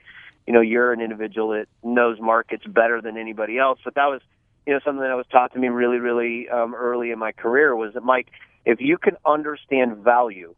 you 0.46 0.52
know, 0.52 0.60
you're 0.60 0.92
an 0.92 1.00
individual 1.00 1.50
that 1.50 1.66
knows 1.82 2.18
markets 2.20 2.64
better 2.66 3.00
than 3.00 3.16
anybody 3.16 3.58
else. 3.58 3.78
But 3.84 3.94
that 3.94 4.06
was, 4.06 4.20
you 4.66 4.74
know, 4.74 4.80
something 4.84 5.02
that 5.02 5.16
was 5.16 5.26
taught 5.30 5.52
to 5.54 5.58
me 5.58 5.68
really, 5.68 5.98
really 5.98 6.48
um, 6.48 6.74
early 6.74 7.10
in 7.10 7.18
my 7.18 7.32
career 7.32 7.74
was 7.74 7.94
that 7.94 8.02
Mike, 8.02 8.28
if 8.64 8.80
you 8.80 8.98
can 8.98 9.16
understand 9.24 9.96
value, 9.98 10.54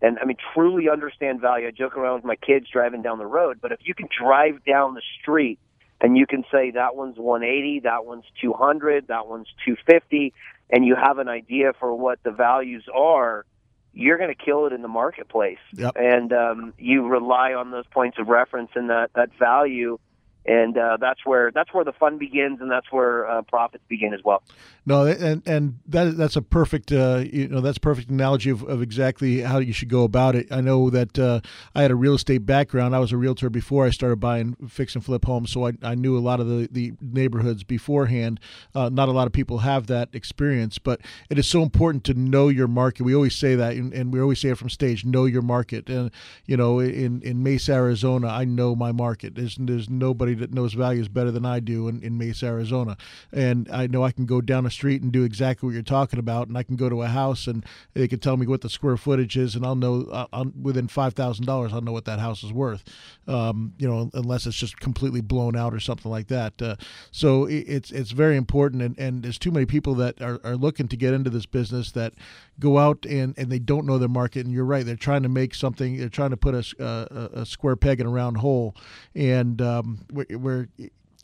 and 0.00 0.18
I 0.20 0.24
mean 0.24 0.36
truly 0.54 0.88
understand 0.88 1.40
value. 1.40 1.68
I 1.68 1.70
joke 1.70 1.96
around 1.96 2.16
with 2.16 2.24
my 2.24 2.36
kids 2.36 2.66
driving 2.72 3.02
down 3.02 3.18
the 3.18 3.26
road, 3.26 3.58
but 3.60 3.72
if 3.72 3.80
you 3.84 3.94
can 3.94 4.08
drive 4.16 4.64
down 4.64 4.94
the 4.94 5.02
street 5.20 5.58
and 6.00 6.16
you 6.16 6.26
can 6.26 6.44
say 6.50 6.70
that 6.72 6.94
one's 6.94 7.18
180, 7.18 7.80
that 7.80 8.04
one's 8.04 8.24
200, 8.40 9.08
that 9.08 9.26
one's 9.26 9.48
250, 9.64 10.32
and 10.70 10.84
you 10.84 10.94
have 10.94 11.18
an 11.18 11.28
idea 11.28 11.72
for 11.78 11.94
what 11.94 12.22
the 12.22 12.30
values 12.30 12.84
are, 12.94 13.44
you're 13.92 14.18
going 14.18 14.34
to 14.34 14.44
kill 14.44 14.66
it 14.66 14.72
in 14.72 14.82
the 14.82 14.88
marketplace. 14.88 15.58
Yep. 15.74 15.96
And 15.96 16.32
um, 16.32 16.74
you 16.78 17.06
rely 17.06 17.54
on 17.54 17.70
those 17.70 17.86
points 17.90 18.18
of 18.18 18.28
reference 18.28 18.70
and 18.74 18.90
that 18.90 19.10
that 19.14 19.30
value 19.38 19.98
and 20.46 20.78
uh, 20.78 20.96
that's 20.98 21.24
where 21.24 21.50
that's 21.52 21.72
where 21.74 21.84
the 21.84 21.92
fun 21.92 22.18
begins, 22.18 22.60
and 22.60 22.70
that's 22.70 22.90
where 22.90 23.28
uh, 23.28 23.42
profits 23.42 23.84
begin 23.88 24.14
as 24.14 24.20
well. 24.24 24.42
No, 24.86 25.04
and 25.04 25.42
and 25.46 25.78
that 25.86 26.16
that's 26.16 26.36
a 26.36 26.40
perfect 26.42 26.90
uh, 26.90 27.24
you 27.30 27.48
know 27.48 27.60
that's 27.60 27.76
perfect 27.76 28.08
analogy 28.08 28.48
of, 28.48 28.62
of 28.62 28.80
exactly 28.80 29.42
how 29.42 29.58
you 29.58 29.74
should 29.74 29.90
go 29.90 30.04
about 30.04 30.34
it. 30.34 30.50
I 30.50 30.62
know 30.62 30.88
that 30.88 31.18
uh, 31.18 31.40
I 31.74 31.82
had 31.82 31.90
a 31.90 31.94
real 31.94 32.14
estate 32.14 32.46
background. 32.46 32.96
I 32.96 32.98
was 32.98 33.12
a 33.12 33.18
realtor 33.18 33.50
before 33.50 33.84
I 33.84 33.90
started 33.90 34.20
buying 34.20 34.56
fix 34.68 34.94
and 34.94 35.04
flip 35.04 35.26
homes, 35.26 35.52
so 35.52 35.66
I, 35.66 35.72
I 35.82 35.94
knew 35.94 36.16
a 36.16 36.20
lot 36.20 36.40
of 36.40 36.48
the, 36.48 36.68
the 36.72 36.94
neighborhoods 37.02 37.64
beforehand. 37.64 38.40
Uh, 38.74 38.88
not 38.88 39.10
a 39.10 39.12
lot 39.12 39.26
of 39.26 39.34
people 39.34 39.58
have 39.58 39.88
that 39.88 40.08
experience, 40.14 40.78
but 40.78 41.02
it 41.28 41.38
is 41.38 41.46
so 41.46 41.62
important 41.62 42.04
to 42.04 42.14
know 42.14 42.48
your 42.48 42.68
market. 42.68 43.02
We 43.02 43.14
always 43.14 43.36
say 43.36 43.54
that, 43.56 43.74
and, 43.74 43.92
and 43.92 44.10
we 44.10 44.20
always 44.20 44.40
say 44.40 44.48
it 44.48 44.56
from 44.58 44.70
stage: 44.70 45.04
know 45.04 45.26
your 45.26 45.42
market. 45.42 45.90
And 45.90 46.10
you 46.46 46.56
know, 46.56 46.80
in 46.80 47.20
in 47.20 47.42
Mesa, 47.42 47.74
Arizona, 47.74 48.28
I 48.28 48.46
know 48.46 48.74
my 48.74 48.92
market. 48.92 49.34
There's 49.34 49.56
there's 49.60 49.90
nobody 49.90 50.27
that 50.34 50.52
knows 50.52 50.74
values 50.74 51.08
better 51.08 51.30
than 51.30 51.44
I 51.44 51.60
do 51.60 51.88
in, 51.88 52.02
in 52.02 52.18
Mesa, 52.18 52.46
Arizona. 52.46 52.96
And 53.32 53.68
I 53.70 53.86
know 53.86 54.04
I 54.04 54.12
can 54.12 54.26
go 54.26 54.40
down 54.40 54.64
the 54.64 54.70
street 54.70 55.02
and 55.02 55.12
do 55.12 55.24
exactly 55.24 55.66
what 55.66 55.74
you're 55.74 55.82
talking 55.82 56.18
about. 56.18 56.48
And 56.48 56.56
I 56.56 56.62
can 56.62 56.76
go 56.76 56.88
to 56.88 57.02
a 57.02 57.08
house 57.08 57.46
and 57.46 57.64
they 57.94 58.08
can 58.08 58.18
tell 58.18 58.36
me 58.36 58.46
what 58.46 58.60
the 58.60 58.68
square 58.68 58.96
footage 58.96 59.36
is, 59.36 59.54
and 59.54 59.64
I'll 59.64 59.74
know 59.74 60.02
uh, 60.10 60.26
I'll, 60.32 60.52
within 60.60 60.88
five 60.88 61.14
thousand 61.14 61.46
dollars, 61.46 61.72
I'll 61.72 61.80
know 61.80 61.92
what 61.92 62.04
that 62.04 62.18
house 62.18 62.42
is 62.44 62.52
worth. 62.52 62.84
Um, 63.26 63.74
you 63.78 63.88
know, 63.88 64.10
unless 64.14 64.46
it's 64.46 64.56
just 64.56 64.78
completely 64.80 65.20
blown 65.20 65.56
out 65.56 65.74
or 65.74 65.80
something 65.80 66.10
like 66.10 66.28
that. 66.28 66.60
Uh, 66.60 66.76
so 67.10 67.46
it, 67.46 67.64
it's 67.68 67.90
it's 67.90 68.10
very 68.12 68.36
important, 68.36 68.82
and, 68.82 68.98
and 68.98 69.22
there's 69.22 69.38
too 69.38 69.50
many 69.50 69.66
people 69.66 69.94
that 69.96 70.20
are, 70.22 70.40
are 70.44 70.56
looking 70.56 70.88
to 70.88 70.96
get 70.96 71.12
into 71.12 71.30
this 71.30 71.46
business 71.46 71.92
that 71.92 72.14
go 72.58 72.78
out 72.78 73.04
and, 73.06 73.34
and 73.38 73.50
they 73.50 73.58
don't 73.58 73.86
know 73.86 73.98
their 73.98 74.08
market. 74.08 74.44
And 74.44 74.54
you're 74.54 74.64
right, 74.64 74.84
they're 74.84 74.96
trying 74.96 75.22
to 75.22 75.28
make 75.28 75.54
something. 75.54 75.96
They're 75.96 76.08
trying 76.08 76.30
to 76.30 76.36
put 76.36 76.54
a, 76.54 76.64
a, 76.78 77.40
a 77.40 77.46
square 77.46 77.76
peg 77.76 78.00
in 78.00 78.06
a 78.06 78.10
round 78.10 78.38
hole, 78.38 78.74
and 79.14 79.60
um, 79.60 80.06
where 80.36 80.68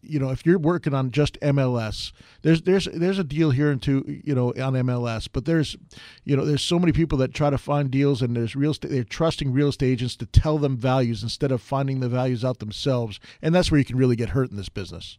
you 0.07 0.18
know 0.18 0.30
if 0.30 0.45
you're 0.45 0.59
working 0.59 0.95
on 0.95 1.11
just 1.11 1.38
MLS, 1.40 2.12
there's 2.42 2.62
there's 2.62 2.88
there's 2.92 3.18
a 3.18 3.24
deal 3.24 3.51
here 3.51 3.70
into 3.70 4.05
you 4.24 4.34
know 4.34 4.49
on 4.51 4.74
MLS, 4.74 5.28
but 5.32 5.45
there's 5.45 5.76
you 6.24 6.36
know 6.36 6.45
there's 6.45 6.62
so 6.62 6.78
many 6.78 6.92
people 6.92 7.18
that 7.18 7.34
try 7.34 7.51
to 7.51 7.59
find 7.59 7.90
deals 7.90 8.22
and 8.22 8.36
there's 8.36 8.57
real 8.57 8.72
estate 8.72 8.90
they're 8.90 9.05
trusting 9.05 9.53
real 9.53 9.68
estate 9.68 9.92
agents 9.92 10.16
to 10.16 10.26
tell 10.26 10.59
them 10.59 10.76
values 10.76 11.22
instead 11.22 11.53
of 11.53 11.62
finding 11.62 12.01
the 12.01 12.09
values 12.09 12.45
out 12.45 12.59
themselves, 12.59 13.20
and 13.42 13.55
that's 13.55 13.70
where 13.70 13.78
you 13.78 13.84
can 13.84 13.97
really 13.97 14.16
get 14.16 14.30
hurt 14.30 14.51
in 14.51 14.57
this 14.57 14.68
business. 14.68 15.18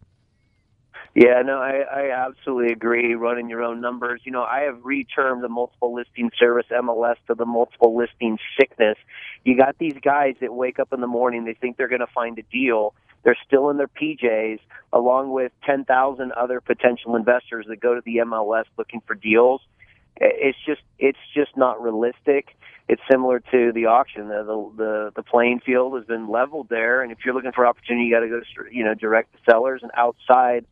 Yeah, 1.15 1.41
no, 1.45 1.59
I, 1.59 1.83
I 1.89 2.27
absolutely 2.27 2.73
agree. 2.73 3.15
Running 3.15 3.49
your 3.49 3.63
own 3.63 3.79
numbers. 3.79 4.19
You 4.25 4.33
know, 4.33 4.43
I 4.43 4.63
have 4.63 4.79
retermed 4.79 5.41
the 5.41 5.47
multiple 5.47 5.95
listing 5.95 6.29
service 6.37 6.65
MLS 6.69 7.15
to 7.27 7.35
the 7.35 7.45
multiple 7.45 7.95
listing 7.95 8.37
sickness. 8.59 8.97
You 9.45 9.55
got 9.55 9.77
these 9.77 9.95
guys 10.03 10.35
that 10.41 10.53
wake 10.53 10.77
up 10.77 10.91
in 10.91 10.99
the 10.99 11.07
morning, 11.07 11.45
they 11.45 11.53
think 11.53 11.77
they're 11.77 11.87
going 11.87 12.01
to 12.01 12.13
find 12.13 12.37
a 12.37 12.41
deal. 12.41 12.93
They're 13.25 13.37
still 13.45 13.69
in 13.71 13.77
their 13.77 13.89
PJs, 13.89 14.59
along 14.93 15.31
with 15.31 15.51
10,000 15.65 16.31
other 16.31 16.61
potential 16.61 17.15
investors 17.15 17.65
that 17.67 17.81
go 17.81 17.95
to 17.95 18.01
the 18.05 18.17
MLS 18.17 18.65
looking 18.77 19.01
for 19.05 19.15
deals. 19.15 19.61
It's 20.15 20.57
just, 20.65 20.81
it's 20.99 21.19
just 21.33 21.57
not 21.57 21.81
realistic. 21.81 22.55
It's 22.87 23.01
similar 23.11 23.39
to 23.51 23.71
the 23.73 23.87
auction. 23.87 24.27
The, 24.29 24.71
the 24.77 25.11
the 25.15 25.23
playing 25.23 25.61
field 25.65 25.95
has 25.95 26.05
been 26.05 26.29
leveled 26.29 26.69
there, 26.69 27.01
and 27.01 27.11
if 27.11 27.17
you're 27.25 27.33
looking 27.33 27.51
for 27.51 27.65
opportunity, 27.65 28.05
you 28.05 28.13
got 28.13 28.19
to 28.19 28.29
go, 28.29 28.41
you 28.71 28.83
know, 28.85 28.93
direct 28.93 29.33
the 29.33 29.39
sellers 29.49 29.81
and 29.81 29.91
outside 29.95 30.65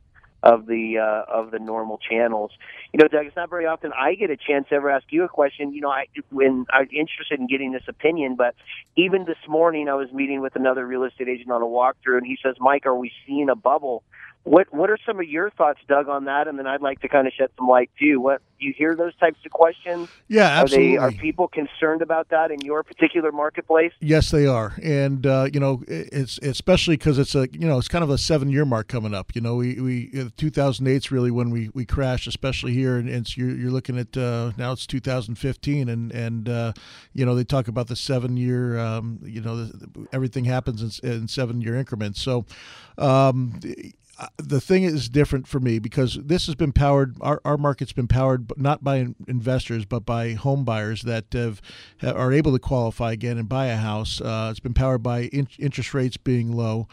of 0.43 0.67
the 0.67 0.97
uh, 0.99 1.31
of 1.33 1.51
the 1.51 1.59
normal 1.59 1.97
channels. 1.97 2.51
You 2.93 2.99
know, 3.01 3.07
Doug, 3.07 3.25
it's 3.25 3.35
not 3.35 3.49
very 3.49 3.65
often 3.65 3.91
I 3.97 4.15
get 4.15 4.29
a 4.29 4.37
chance 4.37 4.67
to 4.69 4.75
ever 4.75 4.89
ask 4.91 5.05
you 5.09 5.23
a 5.23 5.29
question. 5.29 5.73
You 5.73 5.81
know, 5.81 5.89
I 5.89 6.07
when 6.31 6.65
I'm 6.71 6.89
interested 6.91 7.39
in 7.39 7.47
getting 7.47 7.71
this 7.71 7.83
opinion, 7.87 8.35
but 8.35 8.53
even 8.97 9.25
this 9.25 9.37
morning 9.47 9.87
I 9.89 9.95
was 9.95 10.11
meeting 10.11 10.41
with 10.41 10.55
another 10.55 10.85
real 10.85 11.05
estate 11.05 11.29
agent 11.29 11.49
on 11.49 11.61
a 11.61 11.65
walkthrough, 11.65 12.17
and 12.17 12.27
he 12.27 12.37
says, 12.43 12.55
"Mike, 12.59 12.85
are 12.85 12.95
we 12.95 13.11
seeing 13.25 13.49
a 13.49 13.55
bubble?" 13.55 14.03
What 14.43 14.73
What 14.73 14.89
are 14.89 14.97
some 15.05 15.19
of 15.19 15.27
your 15.27 15.49
thoughts, 15.51 15.79
Doug, 15.87 16.09
on 16.09 16.25
that? 16.25 16.47
And 16.47 16.59
then 16.59 16.67
I'd 16.67 16.81
like 16.81 16.99
to 17.01 17.07
kind 17.07 17.27
of 17.27 17.33
shed 17.33 17.49
some 17.57 17.67
light 17.67 17.89
too. 17.97 18.19
What 18.19 18.41
you 18.63 18.73
hear 18.75 18.95
those 18.95 19.15
types 19.15 19.39
of 19.45 19.51
questions? 19.51 20.09
Yeah, 20.27 20.47
absolutely. 20.47 20.97
Are, 20.97 21.11
they, 21.11 21.17
are 21.17 21.19
people 21.19 21.47
concerned 21.47 22.01
about 22.01 22.29
that 22.29 22.51
in 22.51 22.61
your 22.61 22.83
particular 22.83 23.31
marketplace? 23.31 23.91
Yes, 23.99 24.31
they 24.31 24.47
are, 24.47 24.73
and 24.81 25.25
uh, 25.25 25.47
you 25.53 25.59
know, 25.59 25.83
it's 25.87 26.39
especially 26.39 26.97
because 26.97 27.19
it's 27.19 27.35
a 27.35 27.47
you 27.51 27.67
know 27.67 27.77
it's 27.77 27.87
kind 27.87 28.03
of 28.03 28.09
a 28.09 28.17
seven 28.17 28.49
year 28.49 28.65
mark 28.65 28.87
coming 28.87 29.13
up. 29.13 29.35
You 29.35 29.41
know, 29.41 29.55
we 29.55 29.79
we 29.79 30.29
2008 30.37 30.95
is 30.95 31.11
really 31.11 31.31
when 31.31 31.49
we 31.49 31.69
we 31.73 31.85
crashed, 31.85 32.27
especially 32.27 32.73
here, 32.73 32.97
and, 32.97 33.09
and 33.09 33.27
so 33.27 33.41
you're, 33.41 33.55
you're 33.55 33.71
looking 33.71 33.97
at 33.97 34.15
uh, 34.17 34.51
now 34.57 34.71
it's 34.71 34.87
2015, 34.87 35.89
and 35.89 36.11
and 36.11 36.49
uh, 36.49 36.73
you 37.13 37.25
know 37.25 37.35
they 37.35 37.43
talk 37.43 37.67
about 37.67 37.87
the 37.87 37.95
seven 37.95 38.37
year. 38.37 38.79
Um, 38.79 39.19
you 39.23 39.41
know, 39.41 39.69
everything 40.11 40.45
happens 40.45 40.99
in, 40.99 41.09
in 41.09 41.27
seven 41.27 41.61
year 41.61 41.75
increments. 41.75 42.21
So. 42.21 42.45
Um, 42.95 43.59
the 44.37 44.61
thing 44.61 44.83
is 44.83 45.09
different 45.09 45.47
for 45.47 45.59
me 45.59 45.79
because 45.79 46.19
this 46.23 46.45
has 46.45 46.55
been 46.55 46.71
powered 46.71 47.17
our, 47.21 47.41
our 47.45 47.57
market's 47.57 47.93
been 47.93 48.07
powered 48.07 48.51
not 48.57 48.83
by 48.83 49.07
investors 49.27 49.85
but 49.85 50.05
by 50.05 50.33
home 50.33 50.63
buyers 50.63 51.03
that 51.03 51.25
have, 51.33 51.61
are 52.01 52.31
able 52.31 52.51
to 52.51 52.59
qualify 52.59 53.11
again 53.11 53.37
and 53.37 53.49
buy 53.49 53.67
a 53.67 53.77
house. 53.77 54.21
Uh, 54.21 54.49
it's 54.51 54.59
been 54.59 54.73
powered 54.73 55.03
by 55.03 55.23
in, 55.25 55.47
interest 55.59 55.93
rates 55.93 56.17
being 56.17 56.51
low 56.51 56.87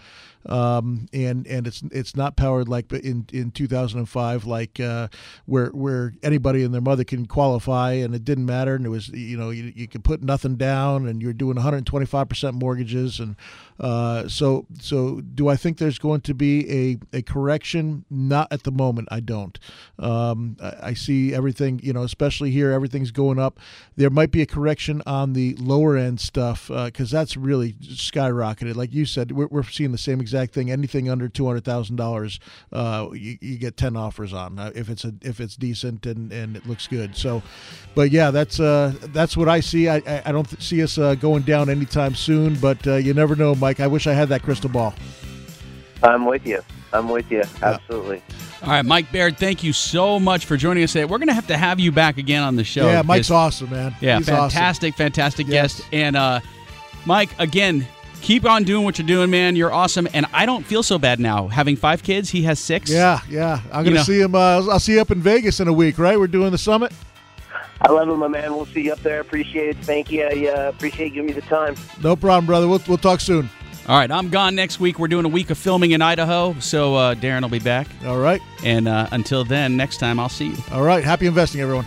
um, 0.47 1.07
and 1.12 1.47
and 1.47 1.66
it's 1.66 1.82
it's 1.93 2.16
not 2.16 2.36
powered 2.36 2.68
like 2.68 2.93
in 2.93 3.26
in 3.32 3.51
2005 3.51 4.47
like 4.47 4.80
uh, 4.80 5.09
where 5.47 5.68
where 5.68 6.14
anybody 6.22 6.62
and 6.64 6.72
their 6.72 6.80
mother 6.80 7.05
can 7.05 7.26
qualify 7.26 7.93
and 7.93 8.14
it 8.14 8.24
didn't 8.24 8.47
matter 8.47 8.74
and 8.74 8.86
it 8.86 8.88
was 8.88 9.09
you 9.09 9.36
know 9.36 9.51
you, 9.51 9.72
you 9.74 9.86
could 9.86 10.05
put 10.05 10.22
nothing 10.22 10.57
down 10.57 11.07
and 11.07 11.22
you're 11.22 11.32
doing 11.32 11.57
125 11.57 12.28
percent 12.28 12.55
mortgages 12.55 13.20
and 13.20 13.36
uh, 13.80 14.28
so 14.28 14.66
so 14.78 15.22
do 15.22 15.49
I 15.49 15.57
think 15.57 15.78
there's 15.78 15.99
going 15.99 16.20
to 16.22 16.34
be 16.34 16.70
a, 16.70 17.16
a 17.16 17.22
correction? 17.22 18.05
Not 18.11 18.53
at 18.53 18.64
the 18.64 18.70
moment. 18.70 19.09
I 19.11 19.20
don't. 19.20 19.59
Um, 19.99 20.57
I, 20.62 20.74
I 20.82 20.95
see 20.95 21.34
everything. 21.34 21.80
You 21.82 21.95
know, 21.95 22.03
especially 22.03 22.51
here, 22.51 22.72
everything's 22.72 23.11
going 23.11 23.38
up. 23.38 23.59
There 23.97 24.11
might 24.11 24.30
be 24.30 24.43
a 24.43 24.47
correction 24.47 25.03
on 25.07 25.32
the 25.32 25.55
lower 25.55 25.97
end 25.97 26.20
stuff 26.20 26.68
because 26.68 27.11
that's 27.11 27.38
really 27.38 27.72
skyrocketed. 27.72 28.76
Like 28.76 28.93
you 28.93 29.07
said, 29.07 29.32
we're, 29.32 29.49
we're 29.49 29.62
seeing 29.62 29.93
the 29.93 29.99
same 29.99 30.20
exact 30.32 30.54
thing. 30.54 30.70
Anything 30.70 31.10
under 31.10 31.28
two 31.28 31.46
hundred 31.46 31.64
thousand 31.64 31.96
dollars, 31.96 32.38
uh, 32.72 33.08
you, 33.12 33.36
you 33.40 33.58
get 33.58 33.76
ten 33.76 33.96
offers 33.96 34.32
on 34.32 34.58
uh, 34.58 34.70
if 34.74 34.88
it's 34.88 35.04
a 35.04 35.12
if 35.22 35.40
it's 35.40 35.56
decent 35.56 36.06
and, 36.06 36.32
and 36.32 36.56
it 36.56 36.66
looks 36.66 36.86
good. 36.86 37.16
So, 37.16 37.42
but 37.94 38.10
yeah, 38.10 38.30
that's 38.30 38.60
uh, 38.60 38.92
that's 39.08 39.36
what 39.36 39.48
I 39.48 39.60
see. 39.60 39.88
I 39.88 39.96
I, 40.06 40.22
I 40.26 40.32
don't 40.32 40.48
th- 40.48 40.62
see 40.62 40.82
us 40.82 40.98
uh, 40.98 41.14
going 41.16 41.42
down 41.42 41.68
anytime 41.68 42.14
soon, 42.14 42.54
but 42.60 42.86
uh, 42.86 42.94
you 42.96 43.12
never 43.14 43.34
know, 43.34 43.54
Mike. 43.54 43.80
I 43.80 43.86
wish 43.88 44.06
I 44.06 44.12
had 44.12 44.28
that 44.28 44.42
crystal 44.42 44.70
ball. 44.70 44.94
I'm 46.02 46.24
with 46.24 46.46
you. 46.46 46.60
I'm 46.92 47.08
with 47.08 47.30
you. 47.30 47.42
Absolutely. 47.62 48.22
All 48.62 48.68
right, 48.70 48.84
Mike 48.84 49.10
Baird, 49.12 49.38
thank 49.38 49.62
you 49.62 49.72
so 49.72 50.18
much 50.20 50.44
for 50.44 50.56
joining 50.56 50.82
us 50.82 50.92
today. 50.92 51.04
We're 51.06 51.18
going 51.18 51.28
to 51.28 51.34
have 51.34 51.46
to 51.46 51.56
have 51.56 51.78
you 51.80 51.92
back 51.92 52.18
again 52.18 52.42
on 52.42 52.56
the 52.56 52.64
show. 52.64 52.86
yeah, 52.86 53.02
Mike's 53.02 53.30
awesome, 53.30 53.70
man. 53.70 53.94
Yeah, 54.00 54.18
He's 54.18 54.28
awesome. 54.28 54.50
fantastic, 54.50 54.94
fantastic 54.96 55.46
Yes. 55.46 55.76
guest. 55.78 55.88
And 55.92 56.16
uh, 56.16 56.40
Mike, 57.06 57.30
again, 57.38 57.86
keep 58.20 58.44
on 58.44 58.64
doing 58.64 58.84
what 58.84 58.98
you're 58.98 59.06
doing, 59.06 59.30
man. 59.30 59.56
You're 59.56 59.72
awesome. 59.72 60.08
And 60.14 60.26
I 60.32 60.46
don't 60.46 60.64
feel 60.64 60.82
so 60.82 60.98
bad 60.98 61.20
now. 61.20 61.48
Having 61.48 61.76
five 61.76 62.02
kids, 62.02 62.30
he 62.30 62.42
has 62.42 62.58
six. 62.58 62.90
Yeah, 62.90 63.20
yeah. 63.28 63.60
I'm 63.72 63.84
You 63.84 63.90
gonna 63.90 63.96
know- 63.96 64.02
see 64.02 64.20
him. 64.20 64.34
Uh, 64.34 64.66
I'll 64.68 64.80
see 64.80 64.94
you 64.94 65.00
up 65.00 65.10
in 65.10 65.20
Vegas 65.20 65.60
in 65.60 65.68
a 65.68 65.72
week, 65.72 65.98
right? 65.98 66.18
We're 66.18 66.26
doing 66.26 66.50
the 66.52 66.58
summit. 66.58 66.92
I 67.82 67.90
love 67.90 68.08
it, 68.10 68.16
my 68.16 68.28
man. 68.28 68.54
We'll 68.54 68.66
see 68.66 68.82
you 68.82 68.92
up 68.92 69.00
there. 69.02 69.20
Appreciate 69.20 69.70
it. 69.70 69.76
Thank 69.78 70.10
you. 70.10 70.24
I 70.24 70.48
uh, 70.48 70.68
appreciate 70.68 71.08
you 71.08 71.22
giving 71.22 71.26
me 71.28 71.32
the 71.32 71.40
time. 71.42 71.74
No 72.02 72.14
problem, 72.14 72.44
brother. 72.46 72.68
We'll 72.68 72.82
we'll 72.86 72.98
talk 72.98 73.20
soon. 73.20 73.48
All 73.88 73.96
right, 73.98 74.10
I'm 74.10 74.28
gone 74.28 74.54
next 74.54 74.78
week. 74.78 74.98
We're 74.98 75.08
doing 75.08 75.24
a 75.24 75.28
week 75.30 75.48
of 75.50 75.56
filming 75.58 75.92
in 75.92 76.02
Idaho, 76.02 76.54
so 76.60 76.94
uh, 76.94 77.14
Darren 77.14 77.40
will 77.42 77.48
be 77.48 77.58
back. 77.58 77.88
All 78.06 78.18
right. 78.18 78.40
And 78.62 78.86
uh, 78.86 79.08
until 79.10 79.44
then, 79.44 79.76
next 79.78 79.96
time 79.96 80.20
I'll 80.20 80.28
see 80.28 80.48
you. 80.48 80.56
All 80.70 80.82
right. 80.82 81.02
Happy 81.02 81.26
investing, 81.26 81.62
everyone. 81.62 81.86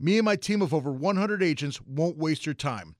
Me 0.00 0.16
and 0.18 0.24
my 0.24 0.36
team 0.36 0.62
of 0.62 0.72
over 0.72 0.92
100 0.92 1.42
agents 1.42 1.80
won't 1.82 2.16
waste 2.16 2.46
your 2.46 2.54
time. 2.54 2.94